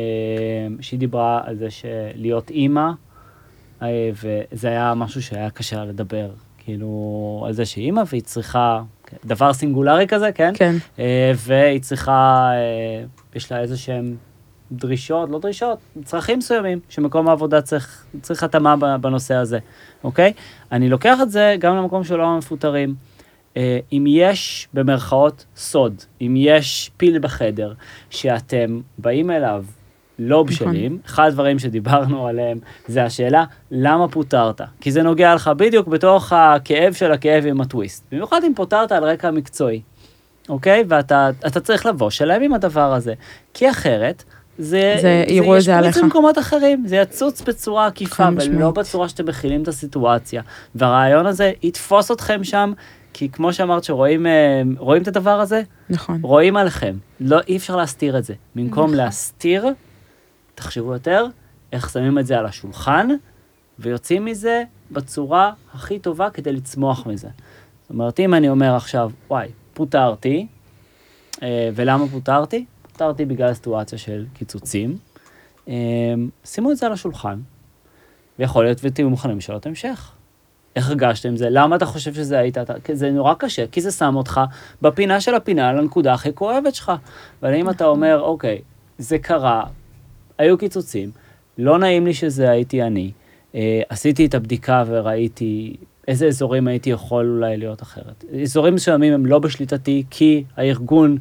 שהיא 0.81 1.01
דיברה 1.01 1.41
על 1.45 1.57
זה 1.57 1.67
שלהיות 1.71 2.51
אימא, 2.51 2.91
אה, 3.83 4.11
וזה 4.13 4.69
היה 4.69 4.95
משהו 4.95 5.23
שהיה 5.23 5.51
קשה 5.51 5.85
לדבר, 5.85 6.31
כאילו, 6.59 7.45
על 7.47 7.53
זה 7.53 7.65
שהיא 7.65 7.85
אימא 7.85 8.03
והיא 8.07 8.23
צריכה, 8.23 8.83
דבר 9.25 9.53
סינגולרי 9.53 10.07
כזה, 10.07 10.33
כן? 10.33 10.53
כן, 10.57 10.75
אה, 10.99 11.33
והיא 11.37 11.81
צריכה, 11.81 12.51
אה, 12.53 13.05
יש 13.35 13.53
לה 13.53 13.61
איזה 13.61 13.77
שהם 13.77 14.17
דרישות, 14.73 15.31
לא 15.31 15.39
דרישות, 15.39 15.79
צרכים 16.05 16.39
מסוימים, 16.39 16.81
שמקום 16.89 17.29
העבודה 17.29 17.63
צריך, 17.63 18.05
צריך 18.23 18.43
התאמה 18.43 18.97
בנושא 18.97 19.35
הזה, 19.35 19.59
אוקיי? 20.05 20.33
אני 20.73 20.89
לוקח 20.89 21.19
את 21.23 21.31
זה 21.31 21.57
גם 21.59 21.77
למקום 21.77 22.05
של 22.05 22.15
עולם 22.15 22.29
המפוטרים. 22.29 22.95
אה, 23.57 23.79
אם 23.93 24.05
יש 24.09 24.69
במרכאות 24.75 25.45
סוד, 25.57 25.95
אם 26.21 26.35
יש 26.37 26.91
פיל 26.97 27.19
בחדר, 27.19 27.73
שאתם 28.11 28.81
באים 28.99 29.31
אליו 29.31 29.65
לא 30.19 30.43
בשלים, 30.43 30.99
אחד 31.07 31.27
הדברים 31.27 31.59
שדיברנו 31.59 32.27
עליהם 32.27 32.59
זה 32.89 33.05
השאלה, 33.05 33.45
למה 33.71 34.09
פוטרת? 34.09 34.61
כי 34.81 34.93
זה 34.93 35.03
נוגע 35.03 35.35
לך 35.35 35.51
בדיוק 35.57 35.89
בתוך 35.89 36.33
הכאב 36.33 36.93
של 36.93 37.13
הכאב 37.13 37.47
עם 37.47 37.61
הטוויסט. 37.61 38.05
במיוחד 38.13 38.41
אם 38.47 38.53
פוטרת 38.55 38.93
על 38.93 39.05
רקע 39.05 39.31
מקצועי. 39.31 39.83
אוקיי? 40.49 40.85
ואתה 40.89 41.31
אתה 41.47 41.61
צריך 41.61 41.87
לבוא 41.87 42.11
שלם 42.11 42.43
עם 42.43 42.55
הדבר 42.55 42.93
הזה. 42.93 43.15
כי 43.55 43.71
אחרת, 43.71 44.25
זה, 44.63 44.97
זה- 45.01 45.25
יראו 45.29 45.57
את 45.57 45.63
זה 45.63 45.71
ישפריץ 45.73 45.85
עליך. 45.97 46.05
במקומות 46.05 46.39
אחרים, 46.39 46.87
זה 46.87 46.97
יצוץ 46.97 47.41
בצורה 47.43 47.87
עקיפה, 47.87 48.15
חד 48.15 48.25
ולא 48.25 48.37
משמעית. 48.37 48.75
בצורה 48.75 49.09
שאתם 49.09 49.27
מכילים 49.29 49.63
את 49.63 49.69
הסיטואציה. 49.69 50.43
והרעיון 50.75 51.27
הזה 51.27 51.53
יתפוס 51.63 52.11
אתכם 52.11 52.45
שם, 52.45 52.73
כי 53.13 53.29
כמו 53.29 53.53
שאמרת 53.53 53.85
שרואים 53.85 54.27
אה, 54.27 54.63
רואים 54.79 55.03
את 55.03 55.09
הדבר 55.09 55.41
הזה, 55.41 55.63
נכון. 55.91 56.19
רואים 56.23 56.57
עליכם. 56.57 56.97
לא, 57.21 57.39
אי 57.49 57.57
אפשר 57.57 57.77
להסתיר 57.77 58.19
את 58.19 58.25
זה. 58.25 58.35
במקום 58.55 58.85
נכון. 58.85 58.95
להסתיר, 58.97 59.67
תחשבו 60.55 60.93
יותר 60.93 61.27
איך 61.73 61.91
שמים 61.91 62.19
את 62.19 62.27
זה 62.27 62.39
על 62.39 62.47
השולחן, 62.47 63.09
ויוצאים 63.79 64.25
מזה 64.25 64.63
בצורה 64.91 65.53
הכי 65.75 65.99
טובה 65.99 66.31
כדי 66.31 66.53
לצמוח 66.53 67.07
מזה. 67.07 67.29
זאת 67.83 67.91
אומרת, 67.91 68.21
אם 68.21 68.35
אני 68.35 68.49
אומר 68.49 68.77
עכשיו, 68.77 69.11
וואי, 69.31 69.49
פוטרתי, 69.75 70.47
אה, 71.43 71.71
ולמה 71.75 72.05
פוטרתי? 72.09 72.65
פוטרתי 73.01 73.25
בגלל 73.25 73.55
סיטואציה 73.55 73.99
של 73.99 74.27
קיצוצים. 74.35 74.99
אה, 75.69 75.75
שימו 76.45 76.73
את 76.73 76.77
זה 76.77 76.87
על 76.87 76.93
השולחן, 76.93 77.39
ויכול 78.39 78.65
להיות 78.65 78.79
ותהיו 78.83 79.11
מוכנים 79.11 79.39
לשאלות 79.39 79.67
המשך. 79.67 80.13
איך 80.77 80.89
הרגשת 80.89 81.27
עם 81.27 81.37
זה? 81.37 81.47
למה 81.51 81.77
אתה 81.77 81.87
חושב 81.87 82.15
שזה 82.15 82.39
היית? 82.39 82.59
זה 82.93 83.11
נורא 83.11 83.35
קשה, 83.35 83.67
כי 83.67 83.81
זה 83.81 83.91
שם 83.91 84.17
אותך 84.17 84.41
בפינה 84.83 85.21
של 85.21 85.35
הפינה, 85.35 85.73
לנקודה 85.73 86.13
הכי 86.13 86.35
כואבת 86.35 86.75
שלך. 86.75 86.93
אבל 87.43 87.55
אם 87.55 87.71
אתה 87.71 87.85
אומר, 87.85 88.21
אוקיי, 88.21 88.59
זה 88.99 89.19
קרה, 89.19 89.65
היו 90.39 90.59
קיצוצים, 90.59 91.11
לא 91.59 91.79
נעים 91.79 92.07
לי 92.07 92.15
שזה 92.15 92.51
הייתי 92.51 92.83
אני, 92.83 93.11
אה, 93.55 93.83
עשיתי 93.89 94.27
את 94.27 94.35
הבדיקה 94.35 94.85
וראיתי 94.87 95.77
איזה 96.09 96.27
אזורים 96.27 96.69
הייתי 96.69 96.91
יכול 96.91 97.31
אולי 97.37 97.57
להיות 97.57 97.83
אחרת. 97.83 98.25
אזורים 98.43 98.75
מסוימים 98.75 99.13
הם 99.13 99.27
לא 99.27 99.39
בשליטתי, 99.39 100.05
כי 100.11 100.45
הארגון 100.57 101.19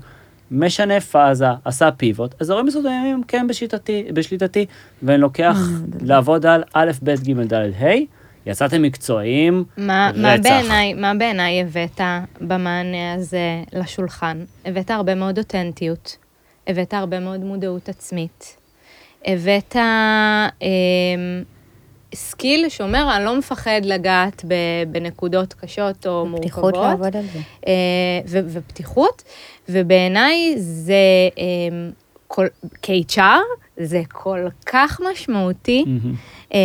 משנה 0.51 0.99
פאזה, 0.99 1.45
עשה 1.65 1.91
פיבוט, 1.91 2.41
אזורים 2.41 2.65
מסוימים 2.65 3.13
הם 3.15 3.21
כן 3.27 3.47
בשיטתי, 3.47 4.05
בשליטתי, 4.13 4.65
ואני 5.03 5.21
לוקח 5.21 5.57
לעבוד 6.01 6.45
על 6.45 6.63
א', 6.73 6.91
ב', 7.03 7.13
ג', 7.13 7.53
ד', 7.53 7.53
ה', 7.53 8.19
יצאתם 8.45 8.81
מקצועיים, 8.81 9.63
מה, 9.77 10.11
מה 10.15 10.33
רצח. 10.33 10.49
בעיניי, 10.49 10.93
מה 10.93 11.13
בעיניי 11.13 11.61
הבאת 11.61 12.01
במענה 12.41 13.13
הזה 13.13 13.63
לשולחן? 13.73 14.43
הבאת 14.65 14.91
הרבה 14.91 15.15
מאוד 15.15 15.37
אותנטיות, 15.37 16.17
הבאת 16.67 16.93
הרבה 16.93 17.19
מאוד 17.19 17.39
מודעות 17.39 17.89
עצמית, 17.89 18.57
הבאת 19.25 19.75
אה, 19.75 20.49
skill 22.15 22.69
שאומר, 22.69 23.15
אני 23.15 23.25
לא 23.25 23.37
מפחד 23.37 23.81
לגעת 23.83 24.45
ב, 24.47 24.53
בנקודות 24.87 25.53
קשות 25.53 26.07
או 26.07 26.25
פתיחות 26.37 26.63
מורכבות. 26.73 26.89
לעבוד 26.89 27.15
על 27.15 27.25
זה. 27.33 27.39
אה, 27.67 27.73
ו- 28.27 28.39
ופתיחות, 28.47 29.23
ובעיניי 29.69 30.53
זה, 30.57 30.93
אה, 31.37 31.43
כל- 32.27 32.47
כ-HR, 32.81 33.21
זה 33.77 34.01
כל 34.11 34.39
כך 34.65 35.01
משמעותי. 35.11 35.85
אמ, 36.53 36.57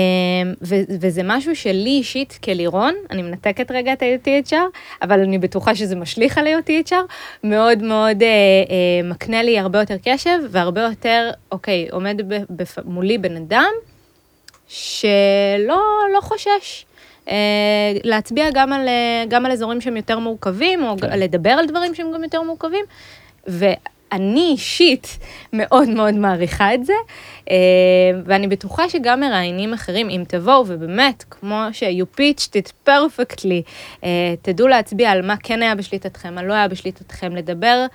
ו- 0.62 0.80
וזה 1.00 1.20
משהו 1.24 1.56
שלי 1.56 1.90
אישית 1.90 2.38
כלירון, 2.44 2.94
אני 3.10 3.22
מנתקת 3.22 3.70
רגע 3.70 3.92
את 3.92 4.02
ה-UTHR, 4.02 4.56
אבל 5.02 5.20
אני 5.20 5.38
בטוחה 5.38 5.74
שזה 5.74 5.96
משליך 5.96 6.38
על 6.38 6.46
ה-UTHR, 6.46 6.94
מאוד 7.44 7.82
מאוד 7.82 8.22
אה, 8.22 8.28
אה, 8.28 9.08
מקנה 9.08 9.42
לי 9.42 9.58
הרבה 9.58 9.80
יותר 9.80 9.96
קשב, 10.04 10.38
והרבה 10.50 10.80
יותר, 10.80 11.30
אוקיי, 11.52 11.88
עומד 11.90 12.20
ב- 12.28 12.62
בפ- 12.62 12.78
מולי 12.84 13.18
בן 13.18 13.36
אדם 13.36 13.70
שלא 14.68 15.82
לא 16.14 16.20
חושש. 16.20 16.84
אה, 17.28 17.92
להצביע 18.04 18.50
גם 18.54 18.72
על, 18.72 18.88
אה, 18.88 19.24
גם 19.28 19.46
על 19.46 19.52
אזורים 19.52 19.80
שהם 19.80 19.96
יותר 19.96 20.18
מורכבים, 20.18 20.84
או 20.84 20.96
כן. 21.00 21.18
לדבר 21.18 21.50
על 21.50 21.66
דברים 21.66 21.94
שהם 21.94 22.12
גם 22.14 22.24
יותר 22.24 22.42
מורכבים. 22.42 22.84
ואני 23.46 24.48
אישית 24.52 25.18
מאוד 25.52 25.88
מאוד 25.88 26.14
מעריכה 26.14 26.74
את 26.74 26.84
זה, 26.86 26.92
אה, 27.50 27.56
ואני 28.24 28.48
בטוחה 28.48 28.88
שגם 28.88 29.20
מראיינים 29.20 29.72
אחרים, 29.72 30.10
אם 30.10 30.22
תבואו 30.28 30.64
ובאמת, 30.66 31.24
כמו 31.30 31.62
ש-you 31.72 32.18
pitched 32.18 32.50
it 32.50 32.88
perfectly, 32.88 33.70
אה, 34.04 34.34
תדעו 34.42 34.68
להצביע 34.68 35.10
על 35.10 35.26
מה 35.26 35.34
כן 35.42 35.62
היה 35.62 35.74
בשליטתכם, 35.74 36.34
מה 36.34 36.42
לא 36.42 36.52
היה 36.52 36.68
בשליטתכם, 36.68 37.36
לדבר 37.36 37.86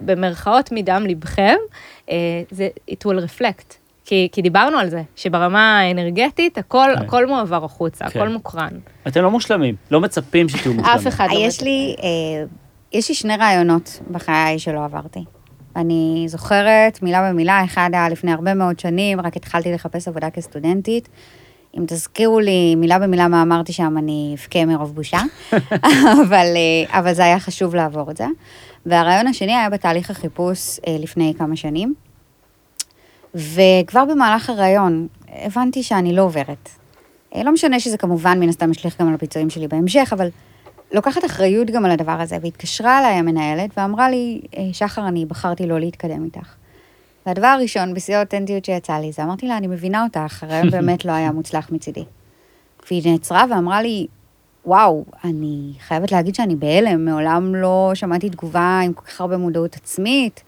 במרכאות 0.00 0.72
מדם 0.72 1.04
ליבכם, 1.06 1.56
אה, 2.10 2.42
זה 2.50 2.68
it 2.90 3.06
will 3.06 3.18
reflect. 3.28 3.83
כי, 4.04 4.28
כי 4.32 4.42
דיברנו 4.42 4.78
על 4.78 4.88
זה, 4.88 5.02
שברמה 5.16 5.80
האנרגטית 5.80 6.58
הכל, 6.58 6.88
כן. 6.96 7.02
הכל 7.02 7.26
מועבר 7.26 7.64
החוצה, 7.64 8.04
כן. 8.08 8.20
הכל 8.20 8.28
מוקרן. 8.28 8.72
אתם 9.08 9.22
לא 9.22 9.30
מושלמים, 9.30 9.74
לא 9.90 10.00
מצפים 10.00 10.48
שתהיו 10.48 10.74
מושלמים. 10.74 10.98
אף 11.00 11.06
אחד 11.06 11.28
לא 11.32 11.38
יש 11.38 11.54
מצפה. 11.54 11.64
לי, 11.64 11.96
אה, 12.02 12.44
יש 12.92 13.08
לי 13.08 13.14
שני 13.14 13.36
רעיונות 13.36 14.00
בחיי 14.10 14.58
שלא 14.58 14.84
עברתי. 14.84 15.24
אני 15.76 16.24
זוכרת 16.28 17.02
מילה 17.02 17.30
במילה, 17.30 17.64
אחד 17.64 17.90
היה 17.92 18.08
לפני 18.08 18.32
הרבה 18.32 18.54
מאוד 18.54 18.78
שנים, 18.78 19.20
רק 19.20 19.36
התחלתי 19.36 19.72
לחפש 19.72 20.08
עבודה 20.08 20.30
כסטודנטית. 20.30 21.08
אם 21.78 21.84
תזכירו 21.86 22.40
לי 22.40 22.74
מילה 22.74 22.98
במילה 22.98 23.28
מה 23.28 23.42
אמרתי 23.42 23.72
שם, 23.72 23.98
אני 23.98 24.36
אבכה 24.38 24.64
מרוב 24.64 24.94
בושה, 24.94 25.20
אבל, 26.22 26.46
אה, 26.56 26.98
אבל 26.98 27.12
זה 27.12 27.24
היה 27.24 27.40
חשוב 27.40 27.74
לעבור 27.74 28.10
את 28.10 28.16
זה. 28.16 28.26
והרעיון 28.86 29.26
השני 29.26 29.52
היה 29.52 29.70
בתהליך 29.70 30.10
החיפוש 30.10 30.78
אה, 30.86 30.96
לפני 31.00 31.34
כמה 31.38 31.56
שנים, 31.56 31.94
וכבר 33.34 34.04
במהלך 34.04 34.50
הרעיון 34.50 35.06
הבנתי 35.28 35.82
שאני 35.82 36.16
לא 36.16 36.22
עוברת. 36.22 36.68
אה, 37.34 37.42
לא 37.42 37.52
משנה 37.52 37.80
שזה 37.80 37.98
כמובן 37.98 38.40
מן 38.40 38.48
הסתם 38.48 38.70
משליך 38.70 39.00
גם 39.00 39.08
על 39.08 39.14
הפיצויים 39.14 39.50
שלי 39.50 39.68
בהמשך, 39.68 40.08
אבל 40.12 40.28
לוקחת 40.92 41.24
אחריות 41.24 41.70
גם 41.70 41.84
על 41.84 41.90
הדבר 41.90 42.20
הזה, 42.20 42.36
והתקשרה 42.42 42.98
אליי 42.98 43.12
המנהלת 43.12 43.70
ואמרה 43.76 44.10
לי, 44.10 44.40
"אה, 44.56 44.62
שחר, 44.72 45.08
אני 45.08 45.26
בחרתי 45.26 45.66
לא 45.66 45.80
להתקדם 45.80 46.24
איתך. 46.24 46.54
והדבר 47.26 47.46
הראשון 47.46 47.94
בשיא 47.94 48.16
האותנטיות 48.16 48.64
שיצא 48.64 48.92
לי, 48.92 49.12
זה 49.12 49.24
אמרתי 49.24 49.46
לה, 49.46 49.56
אני 49.56 49.66
מבינה 49.66 50.04
אותך, 50.04 50.42
הרעיון 50.42 50.70
באמת 50.76 51.04
לא 51.04 51.12
היה 51.12 51.32
מוצלח 51.32 51.70
מצידי. 51.70 52.04
והיא 52.90 53.12
נעצרה 53.12 53.44
ואמרה 53.50 53.82
לי, 53.82 54.06
וואו, 54.66 55.04
אני 55.24 55.72
חייבת 55.80 56.12
להגיד 56.12 56.34
שאני 56.34 56.56
בהלם, 56.56 57.04
מעולם 57.04 57.54
לא 57.54 57.90
שמעתי 57.94 58.30
תגובה 58.30 58.80
עם 58.84 58.92
כל 58.92 59.04
כך 59.06 59.20
הרבה 59.20 59.36
מודעות 59.36 59.76
עצמית. 59.76 60.42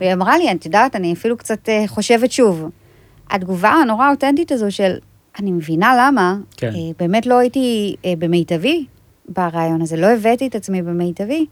והיא 0.00 0.12
אמרה 0.12 0.38
לי, 0.38 0.52
את 0.52 0.66
יודעת, 0.66 0.96
אני 0.96 1.12
אפילו 1.12 1.36
קצת 1.36 1.68
אה, 1.68 1.84
חושבת 1.86 2.32
שוב. 2.32 2.70
התגובה 3.30 3.70
הנורא 3.70 4.10
אותנטית 4.10 4.52
הזו 4.52 4.70
של, 4.70 4.94
אני 5.38 5.52
מבינה 5.52 5.94
למה, 5.98 6.36
כן. 6.56 6.66
אה, 6.68 6.90
באמת 6.98 7.26
לא 7.26 7.38
הייתי 7.38 7.96
אה, 8.04 8.12
במיטבי 8.18 8.86
ברעיון 9.28 9.82
הזה, 9.82 9.96
לא 9.96 10.06
הבאתי 10.06 10.46
את 10.46 10.54
עצמי 10.54 10.82
במיטבי. 10.82 11.46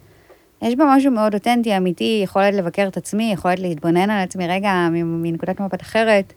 יש 0.62 0.74
בה 0.74 0.84
משהו 0.96 1.12
מאוד 1.12 1.34
אותנטי, 1.34 1.76
אמיתי, 1.76 2.20
יכולת 2.24 2.54
לבקר 2.54 2.88
את 2.88 2.96
עצמי, 2.96 3.32
יכולת 3.32 3.58
להתבונן 3.58 4.10
על 4.10 4.22
עצמי 4.22 4.48
רגע 4.48 4.88
מנקודת 4.92 5.60
מבט 5.60 5.82
אחרת. 5.82 6.32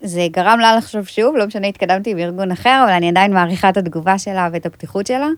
זה 0.00 0.26
גרם 0.30 0.58
לה 0.60 0.76
לחשוב 0.76 1.04
שוב, 1.06 1.36
לא 1.36 1.46
משנה, 1.46 1.66
התקדמתי 1.66 2.14
בארגון 2.14 2.50
אחר, 2.50 2.80
אבל 2.84 2.92
אני 2.92 3.08
עדיין 3.08 3.32
מעריכה 3.32 3.68
את 3.68 3.76
התגובה 3.76 4.18
שלה 4.18 4.48
ואת 4.52 4.66
הפתיחות 4.66 5.06
שלה. 5.06 5.28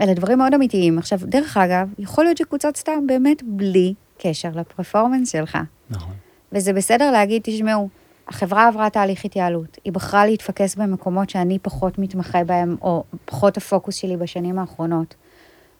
אלה 0.00 0.14
דברים 0.14 0.38
מאוד 0.38 0.54
אמיתיים. 0.54 0.98
עכשיו, 0.98 1.18
דרך 1.22 1.56
אגב, 1.56 1.88
יכול 1.98 2.24
להיות 2.24 2.36
שקוצצת 2.36 2.88
באמת 3.06 3.42
בלי 3.46 3.94
קשר 4.18 4.48
לפרפורמנס 4.54 5.32
שלך. 5.32 5.58
נכון. 5.90 6.12
וזה 6.52 6.72
בסדר 6.72 7.10
להגיד, 7.10 7.42
תשמעו, 7.44 7.88
החברה 8.28 8.68
עברה 8.68 8.90
תהליך 8.90 9.24
התייעלות. 9.24 9.78
היא 9.84 9.92
בחרה 9.92 10.26
להתפקס 10.26 10.74
במקומות 10.74 11.30
שאני 11.30 11.58
פחות 11.58 11.98
מתמחה 11.98 12.44
בהם, 12.44 12.76
או 12.82 13.04
פחות 13.24 13.56
הפוקוס 13.56 13.94
שלי 13.94 14.16
בשנים 14.16 14.58
האחרונות. 14.58 15.14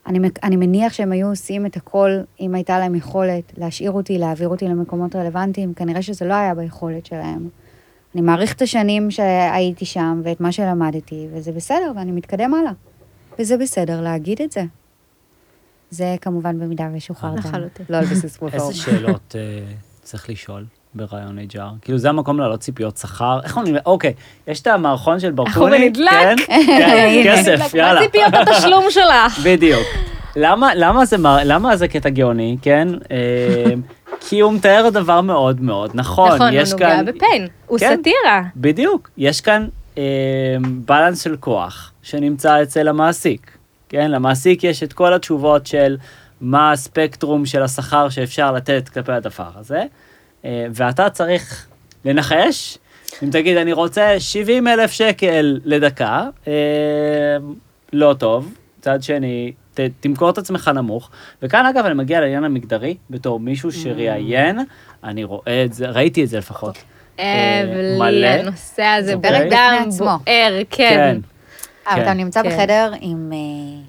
אני, 0.07 0.19
אני 0.43 0.57
מניח 0.57 0.93
שהם 0.93 1.12
היו 1.12 1.29
עושים 1.29 1.66
את 1.66 1.77
הכל 1.77 2.11
אם 2.41 2.55
הייתה 2.55 2.79
להם 2.79 2.95
יכולת 2.95 3.53
להשאיר 3.57 3.91
אותי, 3.91 4.19
להעביר 4.19 4.49
אותי 4.49 4.69
למקומות 4.69 5.16
רלוונטיים. 5.16 5.75
כנראה 5.75 6.03
שזה 6.03 6.25
לא 6.25 6.35
היה 6.35 6.55
ביכולת 6.55 7.07
שלהם. 7.07 7.49
אני 8.14 8.23
מעריך 8.23 8.55
את 8.55 8.62
השנים 8.62 9.11
שהייתי 9.11 9.85
שם 9.85 10.21
ואת 10.25 10.41
מה 10.41 10.53
שלמדתי, 10.53 11.27
וזה 11.33 11.53
בסדר, 11.53 11.93
ואני 11.97 12.12
מתקדם 12.12 12.55
הלאה. 12.55 12.73
וזה 13.39 13.57
בסדר 13.57 14.01
להגיד 14.01 14.43
את 14.43 14.53
זה. 14.53 14.62
זה 15.91 16.16
כמובן 16.20 16.59
במידה 16.59 16.89
ושוחררת. 16.97 17.39
לחלוטין. 17.39 17.86
לא 17.91 17.97
על 17.97 18.05
בסיס 18.05 18.36
פרופורט. 18.39 18.55
איזה 18.62 18.74
שאלות 18.74 19.34
אה, 19.39 19.41
צריך 20.03 20.30
לשאול 20.30 20.64
ברעיון 20.95 21.39
HR? 21.39 21.59
כאילו 21.82 21.99
זה 21.99 22.09
המקום 22.09 22.39
להעלות 22.41 22.61
ציפיות 22.61 22.97
שכר? 22.97 23.41
איך 23.45 23.57
אומרים? 23.57 23.76
אוקיי, 23.86 24.12
יש 24.47 24.61
את 24.61 24.66
המערכון 24.66 25.20
של 25.20 25.30
ברקוני, 25.32 25.89
נדלק. 25.89 26.11
כן? 26.12 26.36
כן, 26.66 27.22
כסף, 27.26 27.74
יאללה. 27.74 28.01
מה 28.01 28.07
ציפיות 28.07 28.34
התשלום 28.34 28.84
שלך? 28.97 29.39
בדיוק. 29.45 29.82
למה, 30.36 30.74
למה, 30.74 31.05
זה, 31.05 31.18
מר- 31.18 31.39
למה 31.45 31.76
זה 31.76 31.89
קטע 31.89 32.09
גאוני, 32.09 32.57
כן? 32.62 32.89
אה, 33.11 33.64
כי 34.20 34.41
הוא 34.41 34.53
מתאר 34.53 34.89
דבר 34.93 35.20
מאוד 35.20 35.61
מאוד 35.61 35.91
נכון. 35.95 36.28
נכון, 36.34 36.41
הוא 36.49 36.61
יש 36.61 36.72
נוגע 36.72 36.89
כאן, 36.97 37.05
בפיין, 37.07 37.47
הוא 37.66 37.78
כן. 37.78 37.97
סאטירה. 37.97 38.43
בדיוק, 38.57 39.11
יש 39.16 39.41
כאן 39.41 39.68
בלנס 40.61 41.25
של 41.25 41.37
כוח 41.37 41.93
שנמצא 42.03 42.63
אצל 42.63 42.89
המעסיק. 42.89 43.59
כן, 43.89 44.11
למעסיק 44.11 44.65
יש 44.65 44.83
את 44.83 44.93
כל 44.93 45.15
התשובות 45.15 45.67
של 45.67 45.97
מה 46.41 46.73
הספקטרום 46.73 47.47
של 47.47 47.63
השכר 47.63 48.09
שאפשר 48.09 48.53
לתת 48.53 48.89
כלפי 48.89 49.13
הדבר 49.13 49.51
הזה, 49.55 49.83
אה, 50.45 50.67
ואתה 50.71 51.11
צריך 51.11 51.67
לנחש, 52.05 52.79
אם 53.23 53.31
תגיד, 53.31 53.57
אני 53.57 53.73
רוצה 53.73 54.21
70 54.21 54.69
אלף 54.69 54.93
שקל 54.93 55.61
לדקה, 55.65 56.29
אה, 56.49 56.53
לא 57.93 58.15
טוב, 58.19 58.55
מצד 58.79 59.03
שני, 59.03 59.53
ת, 59.75 59.81
תמכור 60.01 60.31
את 60.31 60.39
עצמך 60.39 60.71
נמוך, 60.75 61.11
וכאן 61.43 61.67
אגב 61.67 61.87
אני 61.87 61.95
מגיע 61.95 62.21
לעניין 62.21 62.45
המגדרי, 62.45 62.97
בתור 63.11 63.41
מישהו 63.41 63.73
שראיין, 63.73 64.59
אני 65.05 65.25
רואה 65.25 65.65
את 65.65 65.73
זה, 65.73 65.89
ראיתי 65.89 66.25
את 66.25 66.29
זה 66.29 66.39
לפחות. 66.39 66.75
בלי 66.75 66.98
מלא. 67.99 68.27
הנושא 68.27 68.83
הזה, 68.83 69.14
אוקיי. 69.14 69.31
פרק 69.31 69.53
עצמו. 69.87 70.07
בוער, 70.07 70.62
כן. 70.71 71.21
אבל 71.87 71.97
כן. 71.97 72.03
אתה 72.03 72.12
נמצא 72.12 72.43
כן. 72.43 72.49
בחדר 72.49 72.93
עם 73.01 73.33
אה, 73.33 73.83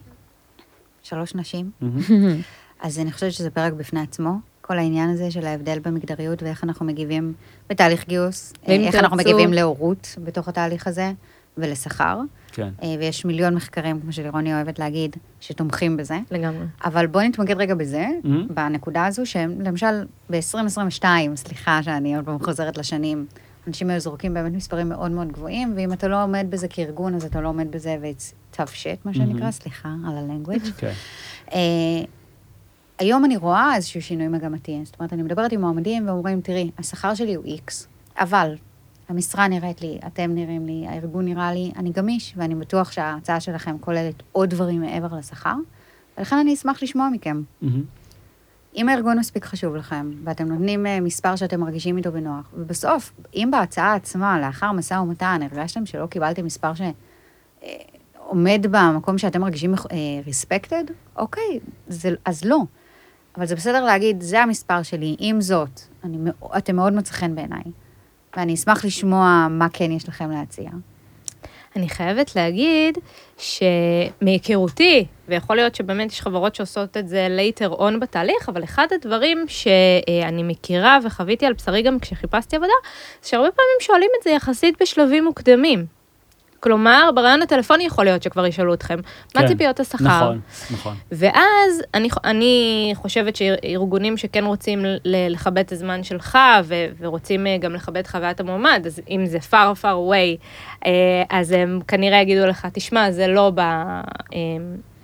שלוש 1.03 1.36
נשים. 1.36 1.71
אז 2.82 2.99
אני 2.99 3.11
חושבת 3.11 3.32
שזה 3.32 3.49
פרק 3.49 3.73
בפני 3.73 4.01
עצמו. 4.01 4.32
כל 4.61 4.77
העניין 4.77 5.09
הזה 5.09 5.32
של 5.32 5.45
ההבדל 5.45 5.80
במגדריות 5.80 6.43
ואיך 6.43 6.63
אנחנו 6.63 6.86
מגיבים 6.86 7.34
בתהליך 7.69 8.07
גיוס, 8.07 8.53
אה, 8.67 8.75
איך 8.75 8.95
אנחנו 8.95 9.17
מגיבים 9.17 9.53
להורות 9.53 10.15
בתוך 10.23 10.47
התהליך 10.47 10.88
הזה 10.88 11.11
ולשכר. 11.57 12.19
כן. 12.51 12.69
אה, 12.83 12.95
ויש 12.99 13.25
מיליון 13.25 13.55
מחקרים, 13.55 14.01
כמו 14.01 14.11
שלירוני 14.13 14.53
אוהבת 14.53 14.79
להגיד, 14.79 15.15
שתומכים 15.39 15.97
בזה. 15.97 16.19
לגמרי. 16.31 16.65
אבל 16.85 17.07
בואו 17.07 17.27
נתמקד 17.27 17.57
רגע 17.57 17.75
בזה, 17.75 18.07
מהמם. 18.23 18.47
בנקודה 18.53 19.05
הזו, 19.05 19.25
שלמשל 19.25 20.05
ב-2022, 20.29 21.05
סליחה 21.35 21.83
שאני 21.83 22.15
עוד 22.15 22.25
פעם 22.25 22.39
חוזרת 22.39 22.77
לשנים, 22.77 23.25
אנשים 23.67 23.89
היו 23.89 23.99
זורקים 23.99 24.33
באמת 24.33 24.53
מספרים 24.53 24.89
מאוד 24.89 25.11
מאוד 25.11 25.31
גבוהים, 25.31 25.73
ואם 25.75 25.93
אתה 25.93 26.07
לא 26.07 26.23
עומד 26.23 26.45
בזה 26.49 26.67
כארגון, 26.67 27.15
אז 27.15 27.25
אתה 27.25 27.41
לא 27.41 27.47
עומד 27.47 27.71
בזה 27.71 27.97
ו-it's 28.01 28.55
tough 28.55 28.83
shit, 28.83 28.99
מה 29.05 29.13
שנקרא, 29.13 29.39
מהמם. 29.39 29.51
סליחה 29.51 29.89
על 30.07 30.17
ה-language. 30.17 30.71
כן. 30.77 30.93
אה, 31.53 31.59
היום 32.99 33.25
אני 33.25 33.37
רואה 33.37 33.75
איזשהו 33.75 34.01
שינוי 34.01 34.27
מגמתי. 34.27 34.81
זאת 34.83 34.95
אומרת, 34.99 35.13
אני 35.13 35.23
מדברת 35.23 35.51
עם 35.51 35.61
מועמדים 35.61 36.07
ואומרים, 36.07 36.41
תראי, 36.41 36.71
השכר 36.77 37.13
שלי 37.15 37.33
הוא 37.35 37.45
איקס, 37.45 37.87
אבל 38.19 38.55
המשרה 39.10 39.47
נראית 39.47 39.82
לי, 39.82 39.99
אתם 40.07 40.32
נראים 40.36 40.66
לי, 40.66 40.86
הארגון 40.88 41.26
נראה 41.26 41.53
לי, 41.53 41.72
אני 41.76 41.91
גמיש, 41.91 42.34
ואני 42.38 42.55
בטוח 42.55 42.91
שההצעה 42.91 43.39
שלכם 43.39 43.78
כוללת 43.80 44.24
עוד 44.32 44.49
דברים 44.49 44.82
מעבר 44.82 45.18
לשכר, 45.18 45.55
ולכן 46.18 46.36
אני 46.36 46.53
אשמח 46.53 46.84
לשמוע 46.84 47.10
מכם. 47.10 47.41
מהמם. 47.62 47.84
אם 48.76 48.89
הארגון 48.89 49.20
מספיק 49.20 49.45
חשוב 49.45 49.76
לכם, 49.76 50.12
ואתם 50.24 50.47
נותנים 50.47 50.86
אה, 50.86 50.99
מספר 50.99 51.36
שאתם 51.36 51.60
מרגישים 51.60 51.97
איתו 51.97 52.12
בנוח, 52.12 52.49
ובסוף, 52.53 53.14
אם 53.36 53.49
בהצעה 53.51 53.95
עצמה, 53.95 54.39
לאחר 54.39 54.72
משא 54.72 54.93
ומתן, 54.93 55.39
הרגשתם 55.51 55.86
שלא 55.86 56.05
קיבלתם 56.05 56.45
מספר 56.45 56.72
שעומד 56.74 58.66
במקום 58.72 59.18
שאתם 59.18 59.41
מרגישים 59.41 59.74
ריספקטד, 60.26 60.84
אוקיי, 61.16 61.60
זה, 61.88 62.10
אז 62.26 62.45
לא. 62.45 62.60
אבל 63.38 63.45
זה 63.45 63.55
בסדר 63.55 63.86
להגיד, 63.86 64.22
זה 64.22 64.41
המספר 64.41 64.84
שלי, 64.84 65.16
עם 65.20 65.41
זאת, 65.41 65.82
אני, 66.03 66.18
אתם 66.57 66.76
מאוד 66.76 66.93
מצא 66.93 67.14
חן 67.14 67.36
בעיניי, 67.36 67.64
ואני 68.38 68.53
אשמח 68.53 68.86
לשמוע 68.86 69.47
מה 69.49 69.67
כן 69.73 69.91
יש 69.91 70.09
לכם 70.09 70.32
להציע. 70.32 70.69
אני 71.75 71.89
חייבת 71.89 72.36
להגיד 72.36 72.97
שמהיכרותי, 73.38 75.05
ויכול 75.27 75.55
להיות 75.55 75.75
שבאמת 75.75 76.11
יש 76.11 76.21
חברות 76.21 76.55
שעושות 76.55 76.97
את 76.97 77.07
זה 77.07 77.27
later 77.39 77.80
on 77.80 77.97
בתהליך, 78.01 78.49
אבל 78.49 78.63
אחד 78.63 78.88
הדברים 78.91 79.45
שאני 79.47 80.43
מכירה 80.43 80.99
וחוויתי 81.03 81.45
על 81.45 81.53
בשרי 81.53 81.82
גם 81.82 81.99
כשחיפשתי 81.99 82.55
עבודה, 82.55 82.73
זה 83.21 83.30
שהרבה 83.30 83.51
פעמים 83.51 83.77
שואלים 83.82 84.09
את 84.19 84.23
זה 84.23 84.30
יחסית 84.30 84.82
בשלבים 84.82 85.25
מוקדמים. 85.25 85.98
כלומר, 86.60 87.10
ברעיון 87.16 87.41
הטלפוני 87.41 87.84
יכול 87.84 88.05
להיות 88.05 88.24
שכבר 88.24 88.45
ישאלו 88.45 88.74
אתכם, 88.74 88.99
כן, 89.30 89.41
מה 89.41 89.47
ציפיות 89.47 89.80
השכר? 89.80 90.05
נכון, 90.05 90.39
נכון. 90.72 90.95
ואז 91.12 91.82
אני, 91.93 92.10
אני 92.24 92.91
חושבת 92.95 93.36
שארגונים 93.36 94.18
שכן 94.18 94.45
רוצים 94.45 94.86
לכבד 95.05 95.57
את 95.57 95.72
הזמן 95.72 96.03
שלך, 96.03 96.38
ו, 96.64 96.86
ורוצים 96.99 97.47
אה, 97.47 97.57
גם 97.57 97.74
לכבד 97.74 97.97
את 97.97 98.07
חוויית 98.07 98.39
המועמד, 98.39 98.84
אז 98.86 99.01
אם 99.10 99.26
זה 99.26 99.38
far 99.38 99.82
far 99.82 99.84
away, 99.84 100.43
אה, 100.86 100.91
אז 101.30 101.51
הם 101.51 101.80
כנראה 101.88 102.22
יגידו 102.22 102.45
לך, 102.45 102.68
תשמע, 102.74 103.12
זה 103.12 103.28
לא 103.28 103.51
ב, 103.55 103.60
אה, 103.60 103.99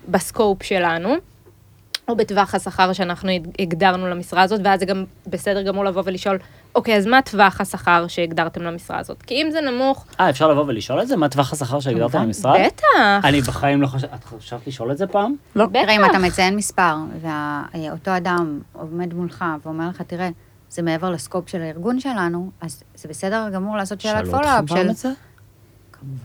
בסקופ 0.08 0.64
שלנו. 0.64 1.16
או 2.08 2.16
בטווח 2.16 2.56
השכר 2.56 2.93
שאנחנו 2.93 3.32
הגדרנו 3.60 4.08
למשרה 4.08 4.41
הזאת, 4.41 4.62
ואז 4.64 4.80
זה 4.80 4.86
גם 4.86 5.03
בסדר 5.28 5.62
גמור 5.62 5.86
לבוא 5.86 6.01
ולשאול, 6.06 6.38
אוקיי, 6.76 6.97
אז 6.97 7.05
מה 7.05 7.21
טווח 7.21 7.61
השכר 7.61 8.07
שהגדרתם 8.07 8.61
למשרה 8.61 8.99
הזאת? 8.99 9.21
כי 9.21 9.34
אם 9.34 9.51
זה 9.51 9.61
נמוך... 9.61 10.05
אה, 10.19 10.30
אפשר 10.30 10.47
לבוא 10.47 10.63
ולשאול 10.67 11.01
את 11.01 11.07
זה? 11.07 11.17
מה 11.17 11.30
טווח 11.30 11.53
השכר 11.53 11.80
שהגדרתם 11.80 12.21
למשרה? 12.21 12.55
בטח. 12.65 12.86
אני 13.23 13.41
בחיים 13.41 13.82
לא 13.82 13.88
חושבת, 13.88 14.13
את 14.13 14.23
חשבת 14.23 14.67
לשאול 14.67 14.91
את 14.91 14.97
זה 14.97 15.07
פעם? 15.07 15.36
לא. 15.55 15.65
בטח. 15.65 15.82
תראה, 15.82 15.95
אם 15.95 16.05
אתה 16.05 16.19
מציין 16.19 16.55
מספר, 16.55 16.95
ואותו 17.21 18.17
אדם 18.17 18.59
עומד 18.73 19.13
מולך 19.13 19.45
ואומר 19.63 19.89
לך, 19.89 20.01
תראה, 20.01 20.30
זה 20.69 20.82
מעבר 20.82 21.09
לסקופ 21.09 21.49
של 21.49 21.61
הארגון 21.61 21.99
שלנו, 21.99 22.51
אז 22.61 22.84
זה 22.95 23.09
בסדר 23.09 23.49
גמור 23.53 23.78
לעשות 23.78 24.01
שאלת 24.01 24.26
פולו-אפ 24.26 24.43
של... 24.43 24.47
שאלו 24.47 24.59
אותך 24.59 24.73
פעם 24.73 24.89
את 24.89 24.97
זה? 24.97 25.09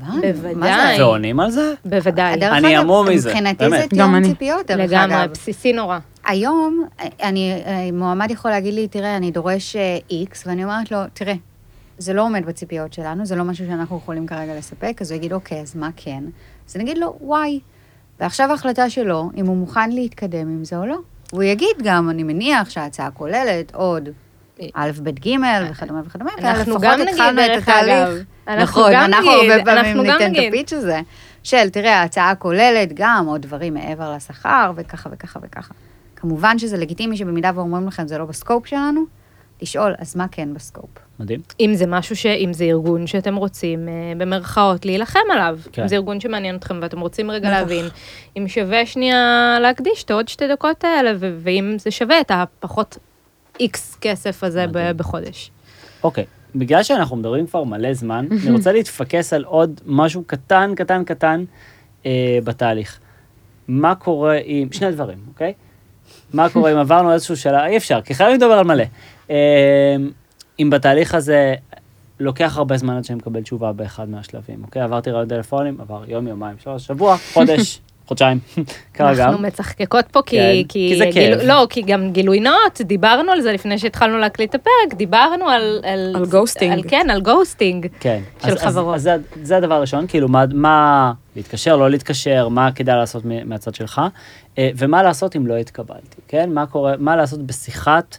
כמובן. 0.01 0.33
בוודאי. 0.33 1.01
ועונים 1.03 1.41
על 1.41 1.51
זה? 1.51 1.75
בוודאי. 1.85 2.35
אני 2.35 2.77
המום 2.77 3.09
מזה, 3.09 3.29
מבחינתי 3.29 3.65
זה 3.65 3.71
באמת. 3.71 3.95
גם 3.95 4.11
תיאום. 4.11 4.35
ציפיות, 4.35 4.67
דרך 4.67 4.81
אגב. 4.81 5.11
לגמרי, 5.11 5.29
בסיסי 5.29 5.73
נורא. 5.73 5.99
היום, 6.25 6.85
אני, 7.23 7.53
מועמד 7.93 8.31
יכול 8.31 8.51
להגיד 8.51 8.75
לי, 8.75 8.89
תראה, 8.89 9.17
אני 9.17 9.31
דורש 9.31 9.77
איקס, 10.11 10.47
ואני 10.47 10.65
אומרת 10.65 10.91
לו, 10.91 10.99
תראה, 11.13 11.35
זה 11.99 12.13
לא 12.13 12.23
עומד 12.23 12.47
בציפיות 12.47 12.93
שלנו, 12.93 13.27
זה 13.27 13.37
לא 13.37 13.45
משהו 13.45 13.67
שאנחנו 13.67 13.97
יכולים 13.97 14.27
כרגע 14.27 14.57
לספק, 14.59 14.97
אז 15.01 15.11
הוא 15.11 15.17
יגיד, 15.17 15.33
אוקיי, 15.33 15.61
אז 15.61 15.77
מה 15.77 15.91
כן? 15.97 16.25
אז 16.69 16.77
אני 16.77 16.85
אגיד 16.85 16.99
לו, 16.99 17.17
וואי. 17.21 17.61
ועכשיו 18.21 18.51
ההחלטה 18.51 18.91
שלו, 18.91 19.31
אם 19.37 19.47
הוא 19.47 19.57
מוכן 19.57 19.91
להתקדם 19.91 20.49
עם 20.49 20.65
זה 20.65 20.77
או 20.77 20.87
לא. 20.87 20.99
והוא 21.33 21.43
יגיד 21.43 21.77
גם, 21.83 22.11
אני 22.11 22.23
מניח 22.23 22.71
שההצעה 22.71 23.11
כוללת 23.11 23.75
עוד 23.75 24.09
א', 24.75 24.91
ב', 25.03 25.09
ג', 25.09 25.37
וכדומה 25.71 26.01
וכדומה, 26.07 26.31
אנחנו 26.39 26.81
גם 26.81 27.01
נגיד, 27.01 27.23
דרך 27.37 27.69
אגב. 27.69 28.15
נכון, 28.61 28.93
אנחנו 28.93 29.31
הרבה 29.31 29.65
פעמים 29.65 29.79
אנחנו 29.79 30.05
גם 30.05 30.13
ניתן 30.13 30.27
את 30.27 30.31
נגיד. 30.31 30.55
הפיץ' 30.55 30.73
הזה, 30.73 31.01
של, 31.43 31.71
תראה, 31.71 32.01
ההצעה 32.01 32.35
כוללת 32.35 32.93
גם 32.95 33.27
עוד 33.29 33.43
דברים 33.43 33.75
מעבר 33.75 34.15
לשכר, 34.17 34.73
וככה 34.77 35.11
וככה 35.13 35.41
וככה. 35.43 35.75
כמובן 36.17 36.59
שזה 36.59 36.77
לגיטימי 36.77 37.17
שבמידה 37.17 37.51
ואומרים 37.55 37.87
לכם 37.87 38.07
זה 38.09 38.19
לא 38.19 38.25
בסקופ 38.25 38.67
שלנו, 38.67 39.05
לשאול, 39.63 39.95
אז 39.99 40.17
מה 40.17 40.27
כן 40.31 40.55
בסקופ? 40.55 40.91
מדהים. 41.21 41.41
אם 41.61 41.75
זה 41.75 41.87
משהו 41.87 42.17
ש... 42.17 42.27
אם 42.27 42.53
זה 42.53 42.65
ארגון 42.65 43.07
שאתם 43.07 43.37
רוצים, 43.37 43.89
אה, 43.89 43.93
במרכאות, 44.19 44.85
להילחם 44.85 45.21
עליו. 45.33 45.59
כן. 45.73 45.83
אם 45.83 45.89
זה 45.89 45.95
ארגון 45.95 46.21
שמעניין 46.21 46.57
אתכם 46.57 46.79
ואתם 46.83 47.01
רוצים 47.01 47.31
רגע 47.31 47.51
להבין, 47.51 47.85
אם 48.39 48.49
שווה 48.49 48.87
שנייה 48.87 49.57
להקדיש 49.61 50.05
את 50.05 50.11
העוד 50.11 50.29
שתי 50.29 50.49
דקות 50.49 50.85
האלה, 50.85 51.13
ו- 51.19 51.37
ואם 51.39 51.75
זה 51.79 51.91
שווה 51.91 52.21
את 52.21 52.31
הפחות 52.35 52.99
איקס 53.61 53.97
כסף 54.01 54.45
הזה 54.45 54.67
ב- 54.67 54.71
מדהים. 54.71 54.97
בחודש. 54.97 55.51
אוקיי, 56.03 56.25
בגלל 56.55 56.83
שאנחנו 56.83 57.17
מדברים 57.17 57.47
כבר 57.47 57.65
מלא 57.65 57.95
זמן, 57.95 58.27
אני 58.43 58.51
רוצה 58.51 58.73
להתפקס 58.73 59.33
על 59.33 59.45
עוד 59.45 59.81
משהו 59.87 60.23
קטן, 60.27 60.73
קטן, 60.77 61.05
קטן 61.05 61.45
אה, 62.07 62.39
בתהליך. 62.45 62.99
מה 63.69 63.95
קורה 63.95 64.39
עם, 64.45 64.73
שני 64.73 64.93
דברים, 64.93 65.19
אוקיי? 65.29 65.53
מה 66.33 66.49
קורה 66.49 66.73
אם 66.73 66.77
עברנו 66.77 67.13
איזשהו 67.13 67.37
שאלה, 67.37 67.67
אי 67.67 67.77
אפשר, 67.77 68.01
כי 68.01 68.15
חייבים 68.15 68.37
לדבר 68.37 68.53
על 68.53 68.65
מלא. 68.65 68.85
אה, 69.31 69.97
אם 70.59 70.71
בתהליך 70.71 71.15
הזה 71.15 71.55
לוקח 72.21 72.57
הרבה 72.57 72.77
זמן 72.77 72.97
עד 72.97 73.05
שאני 73.05 73.17
מקבל 73.19 73.43
תשובה 73.43 73.73
באחד 73.73 74.09
מהשלבים, 74.09 74.63
אוקיי? 74.65 74.83
עברתי 74.83 75.11
רעיון 75.11 75.29
טלפונים, 75.29 75.81
עבר 75.81 76.03
יום, 76.09 76.27
יומיים, 76.29 76.57
שלוש, 76.59 76.87
שבוע, 76.87 77.17
חודש, 77.33 77.81
חודשיים, 78.11 78.39
קרה 78.93 79.15
גם. 79.15 79.29
אנחנו 79.29 79.43
מצחקקות 79.43 80.05
פה 80.13 80.21
כי... 80.27 80.37
כן, 80.37 80.69
כי 80.69 80.95
זה 80.99 81.05
גילו- 81.05 81.13
כיף. 81.39 81.49
לא, 81.49 81.67
כי 81.71 81.83
גם 81.83 82.13
גילוי 82.13 82.41
נאות, 82.41 82.81
דיברנו 82.81 83.33
על 83.33 83.41
זה 83.41 83.53
לפני 83.53 83.79
שהתחלנו 83.79 84.19
להקליט 84.19 84.51
את 84.51 84.61
הפרק, 84.61 84.99
דיברנו 84.99 85.49
על... 85.49 85.81
על 85.85 86.25
ghosting. 86.31 86.73
על, 86.73 86.83
כן, 86.89 87.07
על 87.11 87.21
ghosting. 87.21 87.87
כן. 88.01 88.21
של 88.43 88.53
אז, 88.53 88.59
חברות. 88.59 88.95
אז, 88.95 89.01
אז 89.01 89.21
זה, 89.35 89.45
זה 89.45 89.57
הדבר 89.57 89.75
הראשון, 89.75 90.07
כאילו, 90.07 90.29
מה, 90.29 90.45
מה 90.55 91.13
להתקשר, 91.37 91.77
לא 91.77 91.91
להתקשר, 91.91 92.49
מה 92.49 92.73
כדאי 92.73 92.97
לעשות 92.97 93.23
מהצד 93.45 93.75
שלך, 93.75 94.01
אה, 94.59 94.71
ומה 94.77 95.03
לעשות 95.03 95.37
אם 95.37 95.47
לא 95.47 95.57
התקבלתי, 95.57 96.17
כן? 96.29 96.51
מה 96.53 96.67
קורה, 96.67 96.95
מה 96.99 97.17
לעשות 97.17 97.43
בשיחת, 97.47 98.19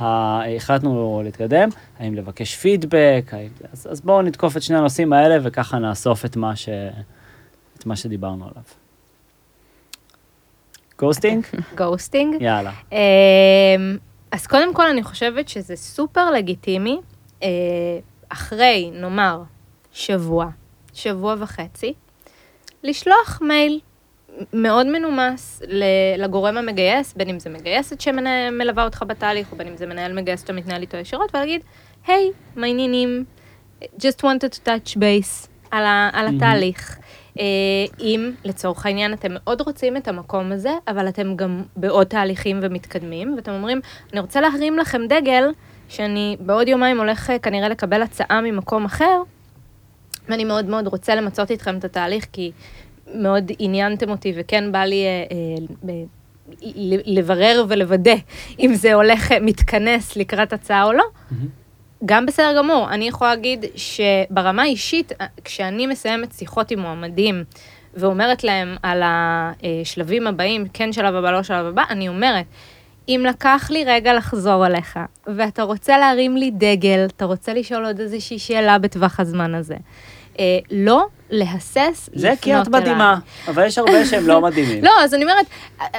ה- 0.00 0.54
החלטנו 0.56 1.20
להתקדם, 1.24 1.68
האם 1.98 2.14
לבקש 2.14 2.56
פידבק, 2.56 3.30
האם, 3.32 3.48
אז, 3.72 3.86
אז 3.90 4.00
בואו 4.00 4.22
נתקוף 4.22 4.56
את 4.56 4.62
שני 4.62 4.76
הנושאים 4.78 5.12
האלה, 5.12 5.36
וככה 5.42 5.78
נאסוף 5.78 6.24
את 6.24 6.36
מה, 6.36 6.56
ש, 6.56 6.68
את 7.78 7.86
מה 7.86 7.96
שדיברנו 7.96 8.44
עליו. 8.44 8.62
גוסטינג? 11.00 11.44
גוסטינג. 11.76 12.42
יאללה. 12.42 12.70
אמ, 12.92 12.98
אז 14.32 14.46
קודם 14.46 14.74
כל 14.74 14.86
אני 14.86 15.02
חושבת 15.02 15.48
שזה 15.48 15.76
סופר 15.76 16.30
לגיטימי, 16.30 17.00
אה, 17.42 17.48
אחרי, 18.28 18.90
נאמר, 18.94 19.42
שבוע, 19.92 20.46
שבוע 20.94 21.34
וחצי, 21.38 21.92
לשלוח 22.82 23.40
מייל 23.42 23.80
מאוד 24.52 24.86
מנומס 24.86 25.62
לגורם 26.18 26.56
המגייס, 26.56 27.14
בין 27.16 27.28
אם 27.28 27.38
זה 27.38 27.50
מגייסת 27.50 28.00
שמלווה 28.00 28.84
אותך 28.84 29.04
בתהליך, 29.06 29.52
או 29.52 29.56
בין 29.56 29.68
אם 29.68 29.76
זה 29.76 29.86
מנהל 29.86 30.12
מגייס 30.12 30.40
שאתה 30.40 30.52
מתנהל 30.52 30.80
איתו 30.82 30.96
ישירות, 30.96 31.34
ולהגיד, 31.34 31.60
היי, 32.06 32.30
מה 32.56 32.66
העניינים? 32.66 33.24
just 33.82 34.20
wanted 34.22 34.54
to 34.54 34.66
touch 34.66 34.96
base 34.96 35.48
על, 35.70 35.84
ה- 35.84 36.10
על 36.12 36.26
התהליך. 36.36 36.96
אה, 36.98 37.02
אם 38.00 38.32
לצורך 38.44 38.86
העניין 38.86 39.12
אתם 39.12 39.28
מאוד 39.30 39.60
רוצים 39.60 39.96
את 39.96 40.08
המקום 40.08 40.52
הזה, 40.52 40.70
אבל 40.88 41.08
אתם 41.08 41.36
גם 41.36 41.62
בעוד 41.76 42.06
תהליכים 42.06 42.60
ומתקדמים, 42.62 43.34
ואתם 43.36 43.52
אומרים, 43.52 43.80
אני 44.12 44.20
רוצה 44.20 44.40
להרים 44.40 44.78
לכם 44.78 45.00
דגל, 45.08 45.44
שאני 45.88 46.36
בעוד 46.40 46.68
יומיים 46.68 46.98
הולך 46.98 47.30
אה, 47.30 47.38
כנראה 47.38 47.68
לקבל 47.68 48.02
הצעה 48.02 48.40
ממקום 48.40 48.84
אחר, 48.84 49.22
ואני 50.28 50.44
מאוד 50.44 50.64
מאוד 50.64 50.86
רוצה 50.86 51.14
למצות 51.14 51.50
איתכם 51.50 51.78
את 51.78 51.84
התהליך, 51.84 52.26
כי 52.32 52.52
מאוד 53.14 53.52
עניינתם 53.58 54.10
אותי, 54.10 54.32
וכן 54.36 54.72
בא 54.72 54.84
לי 54.84 55.04
אה, 55.04 55.24
אה, 55.88 56.02
לברר 57.06 57.64
ולוודא 57.68 58.14
אם 58.60 58.74
זה 58.74 58.94
הולך, 58.94 59.32
אה, 59.32 59.40
מתכנס 59.40 60.16
לקראת 60.16 60.52
הצעה 60.52 60.84
או 60.84 60.92
לא. 60.92 61.04
גם 62.04 62.26
בסדר 62.26 62.54
גמור, 62.58 62.90
אני 62.90 63.08
יכולה 63.08 63.34
להגיד 63.34 63.64
שברמה 63.76 64.62
האישית, 64.62 65.12
כשאני 65.44 65.86
מסיימת 65.86 66.32
שיחות 66.32 66.70
עם 66.70 66.78
מועמדים 66.78 67.44
ואומרת 67.94 68.44
להם 68.44 68.76
על 68.82 69.02
השלבים 69.04 70.26
הבאים, 70.26 70.66
כן 70.72 70.92
שלב 70.92 71.14
הבא, 71.14 71.30
לא 71.30 71.42
שלב 71.42 71.66
הבא, 71.66 71.84
אני 71.90 72.08
אומרת, 72.08 72.46
אם 73.08 73.26
לקח 73.28 73.68
לי 73.70 73.84
רגע 73.84 74.14
לחזור 74.14 74.66
אליך, 74.66 74.98
ואתה 75.26 75.62
רוצה 75.62 75.98
להרים 75.98 76.36
לי 76.36 76.50
דגל, 76.50 77.06
אתה 77.16 77.24
רוצה 77.24 77.54
לשאול 77.54 77.86
עוד 77.86 78.00
איזושהי 78.00 78.38
שאלה 78.38 78.78
בטווח 78.78 79.20
הזמן 79.20 79.54
הזה, 79.54 79.76
אה, 80.38 80.58
לא 80.70 81.06
להסס 81.30 82.10
זה 82.14 82.32
כי 82.40 82.54
את 82.54 82.60
לפנות 82.60 82.74
אליי. 82.74 82.80
מדהימה, 82.80 83.18
אבל 83.48 83.66
יש 83.66 83.78
הרבה 83.78 84.06
שהם 84.06 84.26
לא 84.26 84.40
מדהימים. 84.46 84.84
לא, 84.84 84.90
אז 85.02 85.14
אני 85.14 85.22
אומרת, 85.22 85.46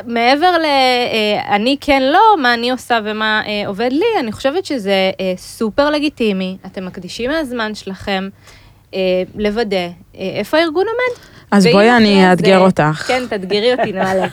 מעבר 0.05 0.57
ל... 0.57 0.65
אה, 0.65 1.55
אני 1.55 1.77
כן 1.82 2.03
לא, 2.03 2.19
מה 2.41 2.53
אני 2.53 2.71
עושה 2.71 2.99
ומה 3.03 3.41
אה, 3.47 3.67
עובד 3.67 3.89
לי, 3.91 4.19
אני 4.19 4.32
חושבת 4.32 4.65
שזה 4.65 5.11
אה, 5.19 5.34
סופר 5.38 5.89
לגיטימי. 5.89 6.57
אתם 6.65 6.86
מקדישים 6.86 7.32
מהזמן 7.32 7.75
שלכם 7.75 8.29
לוודא 9.36 9.88
איפה 10.15 10.57
הארגון 10.57 10.86
עומד. 10.88 11.19
אז 11.51 11.67
בואי 11.67 11.89
אחרי 11.89 11.97
אני 11.97 12.32
אאתגר 12.32 12.59
אותך. 12.59 13.03
כן, 13.07 13.23
תאתגרי 13.29 13.71
אותי, 13.73 13.91
נעלה. 13.97 14.27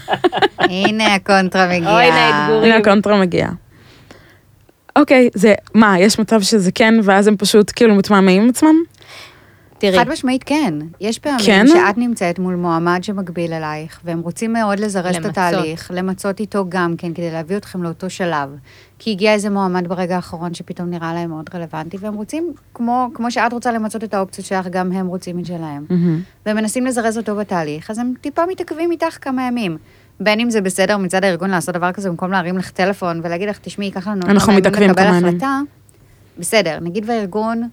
הנה 0.59 1.14
הקונטרה 1.14 1.68
מגיעה. 1.68 1.94
אוי, 1.94 2.05
הנה 2.05 2.16
האתגורים. 2.16 2.64
הנה 2.64 2.76
הקונטרה 2.76 3.20
מגיעה. 3.20 3.51
אוקיי, 4.96 5.28
זה, 5.34 5.55
מה, 5.74 6.01
יש 6.01 6.18
מצב 6.18 6.42
שזה 6.42 6.72
כן, 6.72 6.94
ואז 7.03 7.26
הם 7.26 7.36
פשוט 7.36 7.72
כאילו 7.76 7.94
מתמהמהים 7.94 8.42
עם 8.42 8.49
עצמם? 8.49 8.74
תראי, 9.79 9.99
חד 9.99 10.09
משמעית 10.09 10.45
כן. 10.45 10.74
יש 11.01 11.18
פעמים 11.18 11.39
כן? 11.47 11.66
שאת 11.66 11.99
נמצאת 11.99 12.39
מול 12.39 12.55
מועמד 12.55 13.05
שמקביל 13.05 13.53
אלייך, 13.53 14.01
והם 14.05 14.20
רוצים 14.20 14.53
מאוד 14.53 14.81
לזרז 14.81 15.07
את 15.07 15.16
למצות. 15.16 15.31
התהליך, 15.31 15.91
למצות 15.95 16.41
איתו 16.41 16.64
גם 16.68 16.95
כן, 16.99 17.14
כדי 17.14 17.31
להביא 17.31 17.57
אתכם 17.57 17.83
לאותו 17.83 18.11
שלב. 18.11 18.49
כי 18.99 19.11
הגיע 19.11 19.33
איזה 19.33 19.51
מועמד 19.51 19.89
ברגע 19.89 20.16
האחרון 20.16 20.55
שפתאום 20.55 20.91
נראה 20.91 21.14
להם 21.14 21.31
מאוד 21.31 21.51
רלוונטי, 21.55 21.97
והם 22.01 22.14
רוצים, 22.14 22.53
כמו, 22.74 23.09
כמו 23.14 23.31
שאת 23.31 23.53
רוצה 23.53 23.72
למצות 23.72 24.05
את 24.05 24.14
האופציות 24.14 24.47
שלך, 24.47 24.66
גם 24.66 24.93
הם 24.93 25.07
רוצים 25.07 25.39
את 25.39 25.47
שלהם. 25.47 25.85
מהמם. 25.91 26.20
והם 26.47 26.57
מנסים 26.57 26.87
לזרז 26.87 27.18
אותו 27.18 27.37
בתהליך, 27.37 27.91
אז 27.91 27.99
הם 27.99 28.14
טיפה 28.20 28.43
מתעכבים 28.47 28.91
איתך 28.91 29.18
כמה 29.20 29.43
ימים. 29.43 29.76
בין 30.20 30.41
אם 30.41 30.51
זה 30.51 30.61
בסדר 30.61 30.97
מצד 30.97 31.24
הארגון 31.24 31.51
לעשות 31.51 31.74
דבר 31.74 31.93
כזה, 31.93 32.11
במקום 32.11 32.31
להרים 32.31 32.59
לך 32.59 32.70
טלפון 32.70 33.20
ולהגיד 33.24 33.49
לך, 33.49 33.59
תשמעי, 33.62 33.87
ייקח 33.87 34.07
לנו 34.07 34.22
אנחנו 34.26 34.53
מתעכבים 34.53 34.95
כמה 34.95 35.16
ימים." 35.16 35.39
בסדר, 36.39 36.79
נגיד 36.81 37.05
והארגון, 37.07 37.68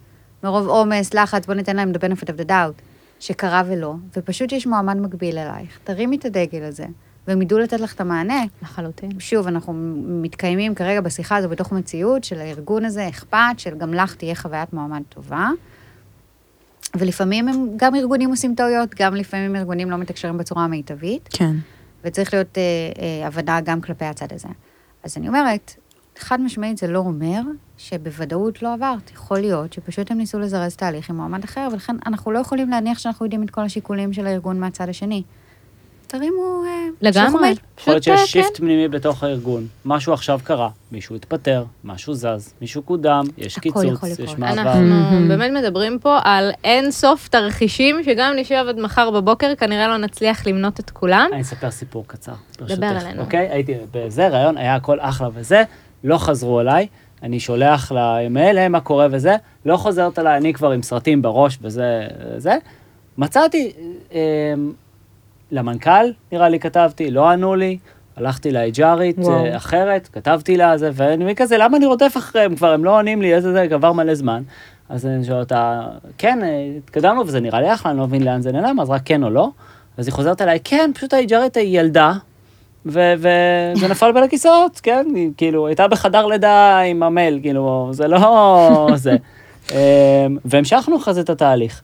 מרוב 0.46 0.68
עומס, 0.68 1.14
לחץ, 1.14 1.46
בוא 1.46 1.54
ניתן 1.54 1.76
להם 1.76 1.92
the 1.92 2.00
benefit 2.00 2.28
of 2.28 2.42
the 2.42 2.50
doubt, 2.50 2.82
שקרה 3.20 3.64
ולא, 3.68 3.94
ופשוט 4.18 4.52
יש 4.52 4.68
מועמד 4.68 4.98
מקביל 4.98 5.38
אלייך. 5.38 5.80
תרימי 5.84 6.16
את 6.16 6.26
הדגל 6.26 6.64
הזה, 6.64 6.86
והם 7.28 7.42
ידעו 7.42 7.60
לתת 7.60 7.80
לך 7.80 7.94
את 7.94 8.02
המענה. 8.02 8.44
לחלוטין. 8.62 9.20
שוב, 9.20 9.48
אנחנו 9.48 9.74
מתקיימים 10.06 10.76
כרגע 10.76 11.02
בשיחה 11.02 11.36
הזו 11.36 11.50
בתוך 11.50 11.72
מציאות 11.72 12.24
של 12.24 12.40
הארגון 12.40 12.86
הזה, 12.86 13.10
אכפת, 13.10 13.40
של 13.58 13.78
גם 13.78 13.94
לך 13.94 14.16
תהיה 14.16 14.36
חוויית 14.36 14.74
מועמד 14.74 15.02
טובה. 15.10 15.50
ולפעמים 16.96 17.48
הם, 17.48 17.68
גם 17.76 17.96
ארגונים 17.96 18.30
עושים 18.30 18.56
טעויות, 18.56 18.96
גם 18.96 19.16
לפעמים 19.16 19.56
ארגונים 19.56 19.92
לא 19.92 19.98
מתקשרים 19.98 20.38
בצורה 20.38 20.64
המיטבית, 20.64 21.30
כן. 21.32 21.56
וצריך 22.04 22.34
להיות 22.34 22.58
אה, 22.58 22.62
אה, 23.22 23.28
הבנה 23.28 23.62
גם 23.62 23.82
כלפי 23.82 24.06
הצד 24.06 24.34
הזה. 24.34 24.48
אז 25.04 25.18
אני 25.18 25.28
אומרת, 25.28 25.76
חד 26.18 26.42
משמעית 26.42 26.78
זה 26.78 26.88
לא 26.88 27.00
אומר 27.00 27.42
שבוודאות 27.78 28.62
לא 28.62 28.74
עברת. 28.74 29.12
יכול 29.12 29.40
להיות 29.40 29.74
שפשוט 29.74 30.12
הם 30.12 30.18
ניסו 30.18 30.40
לזרז 30.40 30.76
תהליך 30.76 31.10
עם 31.10 31.16
מועמד 31.16 31.44
אחר, 31.44 31.68
ולכן 31.72 31.96
אנחנו 32.06 32.32
לא 32.32 32.40
יכולים 32.40 32.70
להניח 32.70 33.00
שאנחנו 33.00 33.26
יודעים 33.26 33.44
את 33.44 33.50
כל 33.50 33.62
השיקולים 33.62 34.14
של 34.14 34.28
הארגון 34.28 34.60
מהצד 34.60 34.90
השני. 34.90 35.24
תרימו, 36.08 36.64
אה, 36.66 36.88
לגמרי. 37.02 37.56
יכול 37.80 37.94
להיות 37.94 38.04
שיש 38.04 38.32
שיפט 38.32 38.58
פנימי 38.58 38.88
בתוך 38.88 39.24
הארגון. 39.24 39.68
משהו 39.86 40.14
עכשיו 40.14 40.40
קרה, 40.44 40.70
מישהו 40.92 41.16
התפטר, 41.16 41.64
משהו 41.84 42.14
זז, 42.14 42.54
מישהו 42.62 42.82
קודם, 42.82 43.24
יש 43.38 43.60
קיצוץ, 43.60 44.04
יש. 44.20 44.38
מעבר. 44.38 44.62
אנחנו. 44.62 45.28
באמת 45.28 45.52
מדברים 45.52 46.00
פה 46.00 46.20
על 46.24 46.52
אין 46.64 46.92
סוף 46.92 47.28
תרחישים, 47.28 48.04
שגם 48.04 48.32
אם 48.34 48.40
נשב 48.40 48.66
עד 48.70 48.80
מחר 48.80 49.12
בבוקר, 49.12 49.56
כנראה 49.58 49.88
לא 49.88 49.98
נצליח 49.98 50.48
למנות 50.48 50.80
את 50.80 50.90
כולם. 50.90 51.30
אני 51.34 51.42
אספר 51.42 51.72
סיפור 51.72 52.04
קצר, 52.08 52.34
ברשותך. 52.60 52.78
דבר 52.78 52.98
אלינו. 53.02 53.22
אוקיי? 53.22 53.48
הייתי 53.50 53.74
בזה, 53.94 54.28
ראיון, 54.28 54.58
היה 54.58 54.76
הכל 54.76 55.00
אחלה 55.00 55.30
וזה, 55.34 55.64
לא 56.06 56.18
חזרו 56.18 56.62
אליי, 56.62 56.88
אני 57.24 57.40
שולח 57.40 57.92
לאימייל, 57.92 58.58
"היי, 58.58 58.68
מה 58.68 58.80
קורה 58.80 59.08
וזה, 59.12 59.36
לא 59.66 59.78
חוזרת 59.78 60.20
אליי, 60.20 60.38
אני 60.38 60.54
כבר 60.54 60.72
עם 60.72 60.82
סרטים 60.82 61.22
בראש 61.22 61.58
וזה, 61.62 62.08
זה. 62.38 62.58
מצאתי, 63.18 63.72
אה, 64.14 64.54
למנכ"ל, 65.52 66.06
נראה 66.32 66.50
לי 66.50 66.60
כתבתי, 66.60 67.12
לא 67.12 67.30
ענו 67.30 67.56
לי, 67.56 67.78
הלכתי 68.18 68.52
וואו. 69.28 69.46
אה, 69.46 69.56
אחרת, 69.56 70.08
כתבתי 70.14 70.58
לה 70.58 70.78
זה, 70.78 70.90
ואני 70.94 71.36
כזה, 71.36 71.58
למה 71.58 71.78
אני 71.78 71.86
רודף 71.86 72.14
אחריהם 72.18 72.56
כבר, 72.56 72.72
הם 72.74 72.86
לא 72.86 72.98
עונים 72.98 73.22
לי, 73.22 73.36
איזה 73.36 73.52
זה, 73.54 73.62
עבר 73.72 73.94
מלא 73.94 74.16
זמן. 74.16 74.44
אז 74.90 75.06
אני 75.06 75.26
שואל 75.26 75.40
אותה, 75.40 75.88
כן, 76.18 76.40
אה, 76.44 76.72
התקדמנו 76.78 77.28
וזה 77.28 77.40
נראה 77.40 77.62
לי 77.62 77.74
אחלה, 77.74 77.92
אני 77.92 78.00
לא 78.00 78.08
מבין 78.08 78.24
לאן 78.24 78.42
זה 78.42 78.52
נעלם, 78.52 78.80
אז 78.80 78.90
רק 78.90 79.02
כן 79.06 79.24
או 79.24 79.30
לא. 79.30 79.50
אז 79.98 80.08
היא 80.08 80.14
חוזרת 80.14 80.42
אליי, 80.42 80.60
כן, 80.64 80.92
פשוט 80.96 81.14
ה-HRית 81.14 81.56
היא 81.60 81.80
ילדה, 81.80 82.14
וזה 82.86 83.88
נפל 83.90 84.12
בין 84.12 84.24
הכיסאות, 84.24 84.80
כן, 84.84 85.08
היא 85.16 85.30
כאילו, 85.38 85.68
הייתה 85.68 85.88
בחדר 85.88 86.26
לידה 86.26 86.80
עם 86.80 87.04
המייל, 87.04 87.40
כאילו, 87.42 87.90
זה 87.92 88.08
לא 88.08 88.88
זה. 88.96 89.16
אמ, 89.72 89.78
והמשכנו 90.46 90.98
אחרי 90.98 91.14
זה 91.14 91.22
את 91.22 91.30
התהליך. 91.30 91.82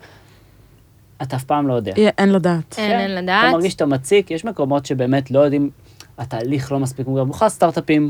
אתה 1.22 1.36
אף 1.36 1.44
פעם 1.44 1.68
לא 1.68 1.74
יודע. 1.74 1.94
אין 1.96 2.32
לדעת. 2.32 2.76
אין, 2.78 2.92
כן, 2.92 3.00
אין 3.00 3.12
אתה 3.12 3.22
לדעת. 3.22 3.54
מרגיש 3.54 3.74
שאתה 3.74 3.86
מציק, 3.86 4.32
יש 4.32 4.46
מקומות 4.46 4.86
שבאמת 4.86 5.32
לא 5.32 5.40
יודעים, 5.40 5.70
התהליך 6.18 6.72
לא 6.72 6.80
מספיק 6.80 7.08
מוגדר, 7.08 7.24
במיוחד 7.24 7.48
סטארט-אפים 7.48 8.08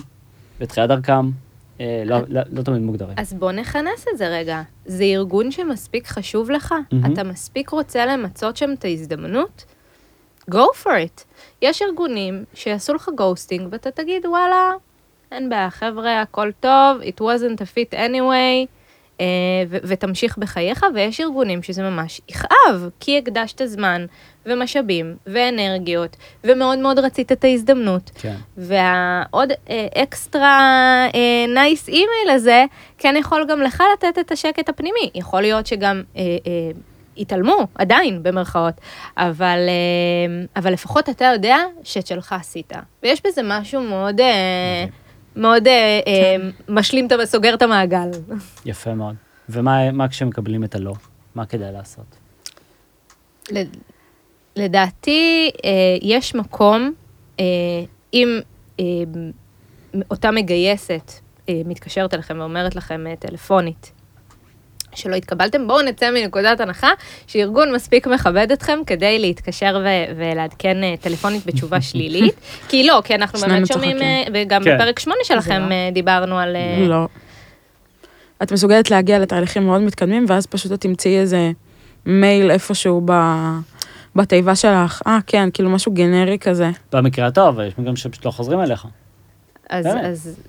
בתחילת 0.60 0.90
דרכם, 0.90 1.30
אה, 1.80 2.04
לא, 2.06 2.18
לא, 2.28 2.42
לא 2.52 2.62
תמיד 2.64 2.82
מוגדרים. 2.82 3.14
אז 3.18 3.34
בוא 3.34 3.52
נכנס 3.52 4.06
את 4.14 4.18
זה 4.18 4.28
רגע. 4.28 4.62
זה 4.86 5.04
ארגון 5.04 5.52
שמספיק 5.52 6.08
חשוב 6.08 6.52
לך? 6.52 6.76
אתה 7.14 7.24
מספיק 7.24 7.70
רוצה 7.70 8.06
למצות 8.06 8.58
שם 8.58 8.70
את 8.80 8.86
ההזדמנות? 8.86 9.66
Go 10.52 10.84
for 10.84 10.88
it. 10.88 11.24
יש 11.62 11.82
ארגונים 11.82 12.44
שיעשו 12.54 12.94
לך 12.94 13.10
גוסטינג 13.16 13.68
ואתה 13.72 13.92
תגיד, 13.92 14.26
וואלה, 14.26 14.72
אין 15.32 15.50
בעיה, 15.50 15.70
חבר'ה, 15.70 16.22
הכל 16.22 16.52
טוב, 16.60 17.02
it 17.02 17.22
wasn't 17.22 17.62
a 17.62 17.66
fit 17.66 17.94
anyway, 17.94 18.68
אה, 19.22 19.26
ו- 19.70 19.78
ותמשיך 19.84 20.38
בחייך, 20.38 20.86
ויש 20.96 21.22
ארגונים 21.22 21.64
שזה 21.64 21.84
ממש 21.84 22.22
יכאב, 22.30 22.90
כי 23.00 23.18
הקדשת 23.18 23.62
זמן 23.66 24.06
ומשאבים 24.46 25.16
ואנרגיות, 25.28 26.18
ומאוד 26.44 26.80
מאוד 26.80 27.00
רצית 27.00 27.32
את 27.32 27.44
ההזדמנות. 27.44 28.12
כן. 28.14 28.36
והעוד 28.58 29.52
אה, 29.70 29.88
אקסטרה 30.04 31.08
אה, 31.16 31.46
nice 31.54 31.88
email 31.88 32.30
הזה, 32.30 32.66
כן 32.98 33.16
יכול 33.20 33.46
גם 33.50 33.62
לך 33.62 33.84
לתת 33.94 34.20
את 34.20 34.32
השקט 34.32 34.70
הפנימי. 34.70 35.10
יכול 35.16 35.42
להיות 35.42 35.68
שגם 35.68 36.04
אה, 36.16 36.22
אה, 36.22 36.72
התעלמו, 37.18 37.68
עדיין, 37.76 38.24
במרכאות, 38.24 38.74
אבל, 39.18 39.58
אה, 39.68 40.62
אבל 40.62 40.74
לפחות 40.74 41.10
אתה 41.10 41.26
יודע 41.26 41.58
שאת 41.84 42.08
שלך 42.08 42.34
עשית. 42.34 42.74
ויש 43.04 43.22
בזה 43.26 43.42
משהו 43.44 43.82
מאוד, 43.82 44.20
אה, 44.22 44.86
מאוד 45.36 45.68
אה, 45.68 46.00
אה, 46.08 46.36
משלים, 46.70 47.08
סוגר 47.26 47.54
את 47.54 47.62
המעגל. 47.62 48.10
יפה 48.66 48.94
מאוד. 48.94 49.16
ומה 49.50 49.92
מה 49.92 50.08
כשמקבלים 50.08 50.64
את 50.64 50.76
הלא? 50.76 50.94
מה 51.36 51.46
כדאי 51.46 51.72
לעשות? 51.72 52.06
לד- 53.52 53.78
לדעתי, 54.56 55.50
יש 56.02 56.36
מקום, 56.36 56.94
אם 58.14 58.40
אותה 60.12 60.32
מגייסת 60.32 61.12
מתקשרת 61.50 62.14
אליכם 62.14 62.40
ואומרת 62.40 62.76
לכם 62.76 63.06
טלפונית, 63.20 63.92
שלא 64.96 65.16
התקבלתם, 65.16 65.68
בואו 65.68 65.82
נצא 65.82 66.12
מנקודת 66.12 66.60
הנחה 66.60 66.90
שארגון 67.28 67.74
מספיק 67.74 68.08
מכבד 68.08 68.52
אתכם 68.52 68.80
כדי 68.86 69.20
להתקשר 69.20 69.82
ו- 69.84 70.14
ולעדכן 70.18 70.84
אה, 70.84 70.94
טלפונית 71.02 71.46
בתשובה 71.46 71.82
שלילית. 71.92 72.36
כי 72.70 72.88
לא, 72.88 73.02
כי 73.06 73.16
אנחנו 73.16 73.40
באמת 73.40 73.68
שומעים, 73.68 74.02
אה, 74.02 74.24
וגם 74.34 74.64
כן. 74.64 74.76
בפרק 74.76 75.00
שמונה 75.00 75.20
שלכם 75.24 75.62
לא. 75.62 75.74
אה, 75.74 75.90
דיברנו 75.94 76.40
על... 76.40 76.56
לא. 76.88 77.08
את 78.44 78.52
מסוגלת 78.52 78.92
להגיע 78.92 79.20
לתהליכים 79.20 79.66
מאוד 79.66 79.82
מתקדמים, 79.82 80.26
ואז 80.28 80.46
פשוט 80.48 80.72
את 80.72 80.82
תמצאי 80.82 81.20
איזה 81.20 81.52
מייל 82.06 82.52
איפשהו 82.52 83.02
ב... 83.06 83.12
בתיבה 84.16 84.56
שלך. 84.56 85.02
אה, 85.08 85.20
כן, 85.28 85.50
כאילו 85.54 85.70
משהו 85.70 85.92
גנרי 85.94 86.38
כזה. 86.40 86.70
במקרה 86.94 87.28
הטוב, 87.28 87.60
יש 87.60 87.74
מקרים 87.78 87.96
שפשוט 87.96 88.26
לא 88.26 88.32
חוזרים 88.32 88.60
אליך. 88.62 88.86
אז, 89.72 89.86
באמת? 89.86 90.06
אז 90.06 90.40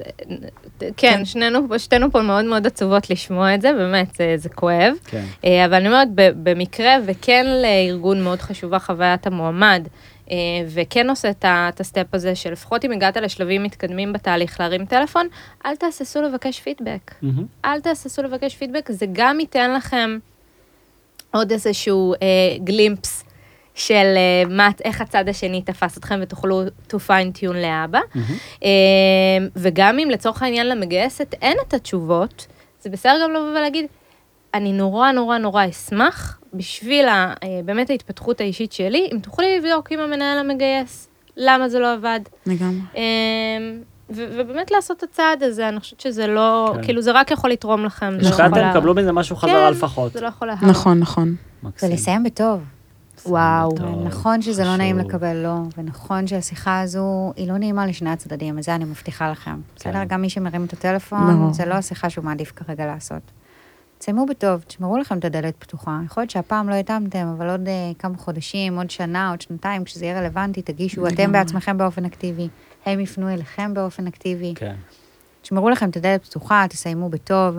כן, 0.96 1.24
שנינו, 1.24 1.78
שתינו 1.78 2.10
פה 2.10 2.22
מאוד 2.22 2.44
מאוד 2.44 2.66
עצובות 2.66 3.10
לשמוע 3.10 3.54
את 3.54 3.60
זה, 3.60 3.72
באמת, 3.72 4.14
זה, 4.14 4.34
זה 4.36 4.48
כואב. 4.48 4.94
כן. 5.04 5.24
אה, 5.44 5.64
אבל 5.64 5.74
אני 5.74 5.86
אומרת, 5.86 6.08
במקרה 6.14 6.96
וכן 7.06 7.46
לארגון 7.62 8.22
מאוד 8.24 8.40
חשובה 8.40 8.78
חוויית 8.78 9.26
המועמד, 9.26 9.88
אה, 10.30 10.36
וכן 10.68 11.10
עושה 11.10 11.30
את 11.30 11.80
הסטפ 11.80 12.06
הזה, 12.12 12.34
שלפחות 12.34 12.84
אם 12.84 12.92
הגעת 12.92 13.16
לשלבים 13.16 13.62
מתקדמים 13.62 14.12
בתהליך 14.12 14.60
להרים 14.60 14.86
טלפון, 14.86 15.28
אל 15.66 15.76
תהססו 15.76 16.22
לבקש 16.22 16.60
פידבק. 16.60 17.14
מהמם. 17.22 17.46
אל 17.64 17.80
תהססו 17.80 18.22
לבקש 18.22 18.56
פידבק, 18.56 18.92
זה 18.92 19.06
גם 19.12 19.40
ייתן 19.40 19.74
לכם 19.74 20.18
עוד 21.30 21.52
איזשהו 21.52 22.14
אה, 22.14 22.18
גלימפס 22.64 23.24
של 23.74 23.94
אה, 24.16 24.48
מה, 24.48 24.68
איך 24.84 25.00
הצד 25.00 25.28
השני 25.28 25.62
תפס 25.62 25.98
אתכם 25.98 26.18
ותוכלו 26.22 26.62
to 26.88 26.94
fine 27.08 27.38
tune 27.40 27.52
לאבא. 27.52 28.00
מהמם. 28.14 28.26
אה, 28.64 28.68
וגם 29.56 29.98
אם 29.98 30.10
לצורך 30.10 30.42
העניין 30.42 30.68
למגייסת 30.68 31.34
אין 31.42 31.56
את 31.68 31.74
התשובות, 31.74 32.46
זה 32.82 32.90
בסדר 32.90 33.18
גם 33.24 33.30
לבוא 33.30 33.50
ולהגיד, 33.50 33.86
אני 34.54 34.72
נורא 34.72 35.12
נורא 35.12 35.38
נורא 35.38 35.68
אשמח 35.68 36.40
בשביל 36.54 37.08
ה, 37.08 37.34
אה, 37.42 37.60
באמת 37.64 37.90
ההתפתחות 37.90 38.40
האישית 38.40 38.72
שלי, 38.72 39.08
אם 39.12 39.18
תוכלי 39.18 39.58
לבדוק 39.58 39.92
עם 39.92 40.00
המנהל 40.00 40.38
המגייס, 40.38 41.08
למה 41.36 41.68
זה 41.68 41.78
לא 41.78 41.92
עבד. 41.92 42.20
לגמרי. 42.46 42.80
אה, 42.96 43.02
ו- 44.10 44.26
ובאמת 44.36 44.70
לעשות 44.70 44.98
את 44.98 45.02
הצעד 45.02 45.42
הזה, 45.42 45.68
אני 45.68 45.80
חושבת 45.80 46.00
שזה 46.00 46.26
לא, 46.26 46.72
כן. 46.74 46.82
כאילו 46.82 47.02
זה 47.02 47.12
רק 47.12 47.30
יכול 47.30 47.50
לתרום 47.50 47.84
לכם. 47.84 48.14
לא 48.20 48.28
השקעתם, 48.28 48.70
קבלו 48.74 48.94
מזה 48.94 49.12
משהו 49.12 49.36
כן, 49.36 49.46
חזרה 49.48 49.70
לפחות. 49.70 50.12
זה 50.12 50.20
לא 50.20 50.26
יכול 50.26 50.48
להר. 50.48 50.56
נכון, 50.62 50.98
נכון. 50.98 51.34
מקסים. 51.62 51.90
ולסיים 51.90 52.22
בטוב. 52.24 52.60
וואו. 53.26 53.72
נכון 54.04 54.42
שזה 54.42 54.64
לא 54.64 54.76
נעים 54.76 54.96
חשוב. 54.98 55.08
לקבל 55.08 55.36
לא, 55.36 55.54
ונכון 55.76 56.26
שהשיחה 56.26 56.80
הזו 56.80 57.32
היא 57.36 57.48
לא 57.48 57.58
נעימה 57.58 57.86
לשני 57.86 58.10
הצדדים, 58.10 58.58
את 58.58 58.62
זה 58.62 58.74
אני 58.74 58.84
מבטיחה 58.84 59.30
לכם. 59.30 59.60
בסדר? 59.76 59.92
כן. 59.92 60.04
גם 60.04 60.22
מי 60.22 60.30
שמרים 60.30 60.64
את 60.64 60.72
הטלפון, 60.72 61.36
ברור. 61.36 61.52
זה 61.52 61.64
לא 61.64 61.74
השיחה 61.74 62.10
שהוא 62.10 62.24
מעדיף 62.24 62.52
כרגע 62.56 62.86
לעשות. 62.86 63.22
תסיימו 63.98 64.26
בטוב, 64.26 64.60
תשמרו 64.60 64.98
לכם 64.98 65.18
את 65.18 65.24
הדלת 65.24 65.54
פתוחה. 65.58 65.98
יכול 66.04 66.20
להיות 66.20 66.30
שהפעם 66.30 66.68
לא 66.68 66.74
התאמתם, 66.74 67.34
אבל 67.36 67.50
עוד 67.50 67.68
אה, 67.68 67.72
כמה 67.98 68.16
חודשים, 68.16 68.76
עוד 68.76 68.90
שנה, 68.90 69.30
עוד 69.30 69.40
שנתיים, 69.40 69.84
כשזה 69.84 70.04
יהיה 70.04 70.20
רלוונטי, 70.20 70.62
תגישו 70.62 71.06
אתם. 71.08 71.32
בעצמכם 71.32 71.78
באופן 71.78 72.04
אקטיבי, 72.04 72.48
הם 72.86 73.00
יפנו 73.00 73.28
אליכם 73.28 73.74
באופן 73.74 74.06
אקטיבי. 74.06 74.52
כן. 74.56 74.74
תשמרו 75.42 75.70
לכם 75.70 75.90
את 75.90 75.96
הדלת 75.96 76.24
פתוחה, 76.26 76.64
תסיימו 76.68 77.08
בטוב. 77.08 77.56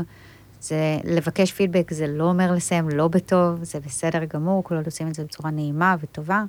זה, 0.63 0.97
לבקש 1.03 1.51
פידבק 1.51 1.93
זה 1.93 2.07
לא 2.07 2.23
אומר 2.23 2.51
לסיים 2.51 2.89
לא 2.89 3.07
בטוב, 3.07 3.63
זה 3.63 3.79
בסדר 3.79 4.23
גמור, 4.25 4.63
כל 4.63 4.75
עוד 4.75 4.85
עושים 4.85 5.07
את 5.07 5.15
זה 5.15 5.23
בצורה 5.23 5.51
נעימה 5.51 5.95
וטובה. 6.01 6.43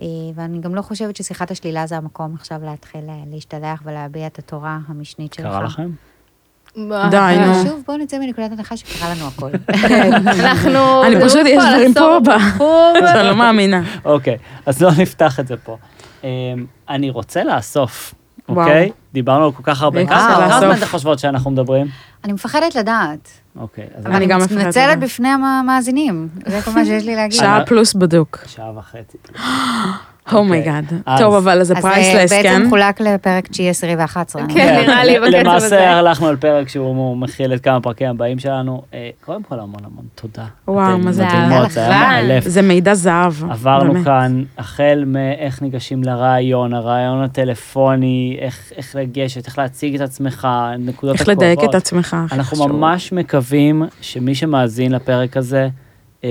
אה, 0.00 0.06
ואני 0.34 0.60
גם 0.60 0.74
לא 0.74 0.82
חושבת 0.82 1.16
ששיחת 1.16 1.50
השלילה 1.50 1.86
זה 1.86 1.96
המקום 1.96 2.34
עכשיו 2.34 2.58
להתחיל 2.64 3.04
אה, 3.08 3.14
להשתלח 3.32 3.82
ולהביע 3.84 4.26
את 4.26 4.38
התורה 4.38 4.78
המשנית 4.88 5.32
שלך. 5.32 5.46
קרה 5.46 5.62
לכם? 5.62 5.90
די, 7.10 7.36
נו. 7.46 7.54
שוב, 7.64 7.82
בואו 7.86 7.98
נצא 7.98 8.18
מנקודת 8.18 8.52
הנחה 8.52 8.76
שקרה 8.76 9.14
לנו 9.14 9.28
הכל. 9.28 9.50
אנחנו... 10.40 10.78
אני 11.06 11.24
פשוט, 11.24 11.46
יש 11.46 11.64
דברים 11.64 11.94
פה 11.94 12.18
ב... 12.20 12.30
בחור. 12.30 12.94
שאני 13.12 13.28
לא 13.30 13.36
מאמינה. 13.36 13.82
אוקיי, 14.04 14.36
אז 14.66 14.82
לא 14.82 14.90
נפתח 14.98 15.40
את 15.40 15.46
זה 15.46 15.56
פה. 15.56 15.76
אמ, 16.24 16.28
אני 16.88 17.10
רוצה 17.10 17.44
לאסוף. 17.44 18.14
אוקיי? 18.48 18.90
דיברנו 19.14 19.44
על 19.44 19.52
כל 19.52 19.62
כך 19.62 19.82
הרבה. 19.82 20.00
ביקשת 20.00 20.16
כמה. 20.16 20.60
זמן 20.60 20.76
אתם 20.76 20.86
חושבות 20.86 21.18
שאנחנו 21.18 21.50
מדברים? 21.50 21.86
אני 22.24 22.32
מפחדת 22.32 22.74
לדעת. 22.74 23.28
אוקיי, 23.56 23.86
אז 23.96 24.06
אבל 24.06 24.14
אני 24.14 24.26
גם 24.26 24.38
מפחדת 24.40 24.58
מתנצלת 24.58 24.84
לדעת. 24.96 24.98
בפני 24.98 25.28
המאזינים, 25.28 26.28
זה 26.46 26.60
כל 26.64 26.70
מה 26.70 26.84
שיש 26.84 27.04
לי 27.04 27.16
להגיד. 27.16 27.38
שעה 27.38 27.66
פלוס 27.66 27.94
בדוק. 27.94 28.38
שעה 28.46 28.78
וחצי. 28.78 29.18
oh 30.32 30.45
my 30.45 30.58
god. 30.58 30.84
אז- 31.06 31.20
טוב, 31.20 31.34
אבל 31.34 31.64
זה 31.64 31.74
אז 31.76 31.84
אה, 31.84 31.90
priceless, 31.90 32.32
כן? 32.32 32.42
בעצם 32.42 32.66
חולק 32.70 33.00
לפרק 33.00 33.48
9, 33.48 33.62
10 33.62 33.86
ו-11. 33.98 34.38
כן, 34.54 34.82
נראה 34.86 35.04
לי 35.04 35.12
בקצב 35.20 35.26
הזה. 35.26 35.38
למעשה 35.40 35.90
הלכנו 35.98 36.26
על 36.26 36.36
פרק 36.36 36.68
שהוא 36.68 37.16
מכיל 37.16 37.54
את 37.54 37.60
כמה 37.60 37.80
פרקים 37.80 38.10
הבאים 38.10 38.38
שלנו. 38.38 38.82
אה, 38.94 39.10
קודם 39.24 39.42
כל 39.42 39.60
המון 39.60 39.80
המון 39.84 40.04
תודה. 40.14 40.44
וואו, 40.68 40.98
מה 40.98 41.12
זה. 41.12 41.16
זה 41.16 41.22
היה 41.32 41.44
אהלן. 41.44 42.28
מאלף. 42.28 42.44
זה 42.48 42.62
מידע 42.62 42.94
זהב. 42.94 43.32
עברנו. 43.50 44.04
כאן 44.04 44.42
החל 44.58 45.04
מאיך 45.06 45.62
ניגשים 45.62 46.02
לריאיון, 46.04 46.74
הריאיון 46.74 47.22
הטלפוני, 47.22 48.36
איך, 48.40 48.72
איך 48.76 48.96
לגשת, 48.96 49.46
איך 49.46 49.58
להציג 49.58 49.94
את 49.94 50.00
עצמך, 50.00 50.48
נקודות 50.78 51.14
איך 51.14 51.22
הקרובות. 51.22 51.42
לדייק 51.42 51.70
את 51.70 51.74
עצמך. 51.74 52.16
אנחנו. 52.32 52.68
ממש 52.68 53.12
מקווים 53.12 53.82
שמי 54.00 54.34
שמאזין 54.34 54.92
לפרק 54.92 55.36
הזה, 55.36 55.68
אה, 56.24 56.28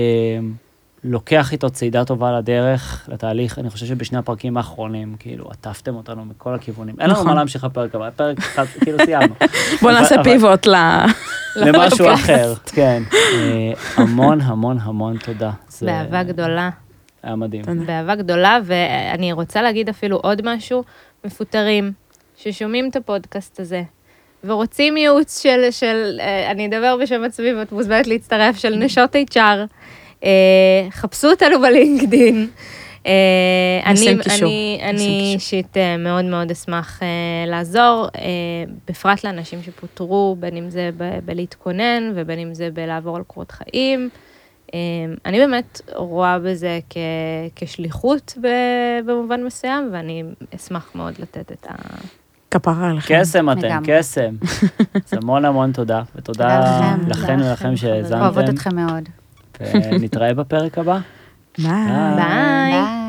לוקח 1.04 1.52
איתו 1.52 1.70
צעידה 1.70 2.04
טובה 2.04 2.38
לדרך, 2.38 3.08
לתהליך. 3.12 3.58
אני 3.58 3.70
חושב 3.70 3.86
שבשני 3.86 4.18
הפרקים 4.18 4.56
האחרונים, 4.56 5.16
כאילו, 5.18 5.50
עטפתם 5.50 5.94
אותנו 5.94 6.24
מכל 6.24 6.54
הכיוונים. 6.54 6.94
אין 7.00 7.06
לנו 7.10 7.18
נכון. 7.18 7.26
מה 7.26 7.34
להמשיך 7.34 7.64
לפרק 7.64 7.94
הבא, 7.94 8.10
פרק 8.10 8.38
אחד, 8.38 8.64
כאילו 8.80 8.98
סיימנו. 9.04 9.34
בוא 9.82 9.92
נעשה 9.92 10.22
פיבוט 10.22 10.66
ל... 10.66 10.74
למשהו 11.56 12.14
אחר, 12.14 12.54
כן. 12.66 13.02
אה, 13.12 13.72
המון 13.96 14.40
המון 14.40 14.78
המון 14.80 15.16
תודה. 15.16 15.50
באהבה 15.82 16.22
גדולה. 16.22 16.70
היה 17.22 17.36
מדהים. 17.36 17.62
באהבה 17.86 18.14
גדולה, 18.14 18.58
ואני 18.64 19.32
רוצה 19.32 19.62
להגיד 19.62 19.88
אפילו 19.88 20.16
עוד 20.16 20.42
משהו, 20.44 20.84
מפוטרים, 21.24 21.92
ששומעים 22.36 22.88
את 22.90 22.96
הפודקאסט 22.96 23.60
הזה, 23.60 23.82
ורוצים 24.44 24.96
ייעוץ 24.96 25.42
של, 25.42 25.70
של 25.70 26.18
אה, 26.20 26.50
אני 26.50 26.66
אדבר 26.66 26.96
בשם 27.02 27.24
עצמי 27.24 27.54
ואת 27.54 27.72
מוזמנת 27.72 28.06
להצטרף, 28.06 28.56
של 28.56 28.74
נשות 28.76 29.16
HR, 29.32 29.38
חפשו 30.90 31.30
אותנו 31.30 31.60
בלינקדין. 31.60 32.48
אה, 33.06 33.90
אני. 34.90 35.32
אישית 35.34 35.76
אה, 35.76 35.96
מאוד 35.96 36.24
מאוד 36.24 36.50
אשמח 36.50 37.02
אה, 37.02 37.06
לעזור, 37.46 38.08
אה, 38.18 38.20
בפרט 38.88 39.24
לאנשים 39.24 39.62
שפוטרו, 39.62 40.36
בין 40.40 40.56
אם 40.56 40.70
זה 40.70 40.90
בלהתכונן 41.24 42.12
ובין 42.14 42.38
אם 42.38 42.54
זה 42.54 42.68
בלעבור 42.72 43.16
על 43.16 43.22
קורות 43.22 43.50
חיים. 43.50 44.08
אה, 44.74 44.78
אני 45.26 45.38
באמת 45.38 45.80
רואה 45.94 46.38
בזה 46.38 46.78
כ, 46.90 46.96
כשליחות 47.56 48.38
במובן 49.06 49.44
מסוים, 49.44 49.88
ואני 49.92 50.22
אשמח 50.56 50.90
מאוד 50.94 51.14
לתת 51.18 51.52
את 51.52 51.66
ה... 51.70 51.74
כפרה 52.50 52.90
עליכם. 52.90 53.20
קסם 53.20 53.50
אתם. 53.50 53.80
קסם. 53.84 54.34
אז 54.94 55.12
המון 55.12 55.44
המון 55.44 55.72
תודה, 55.72 56.02
ותודה 56.16 56.22
תודה 56.22 56.60
לכם. 56.60 57.10
לכן 57.10 57.40
ולכם 57.40 57.48
לכם, 57.52 57.64
אוהבות 57.66 57.76
שהאזנתם, 57.76 58.54
אתכם 58.54 58.76
מאוד. 58.76 59.08
ונתראה 59.60 60.34
בפרק 60.34 60.78
הבא. 60.78 60.98
ביי. 61.58 61.70
ביי. 62.16 63.03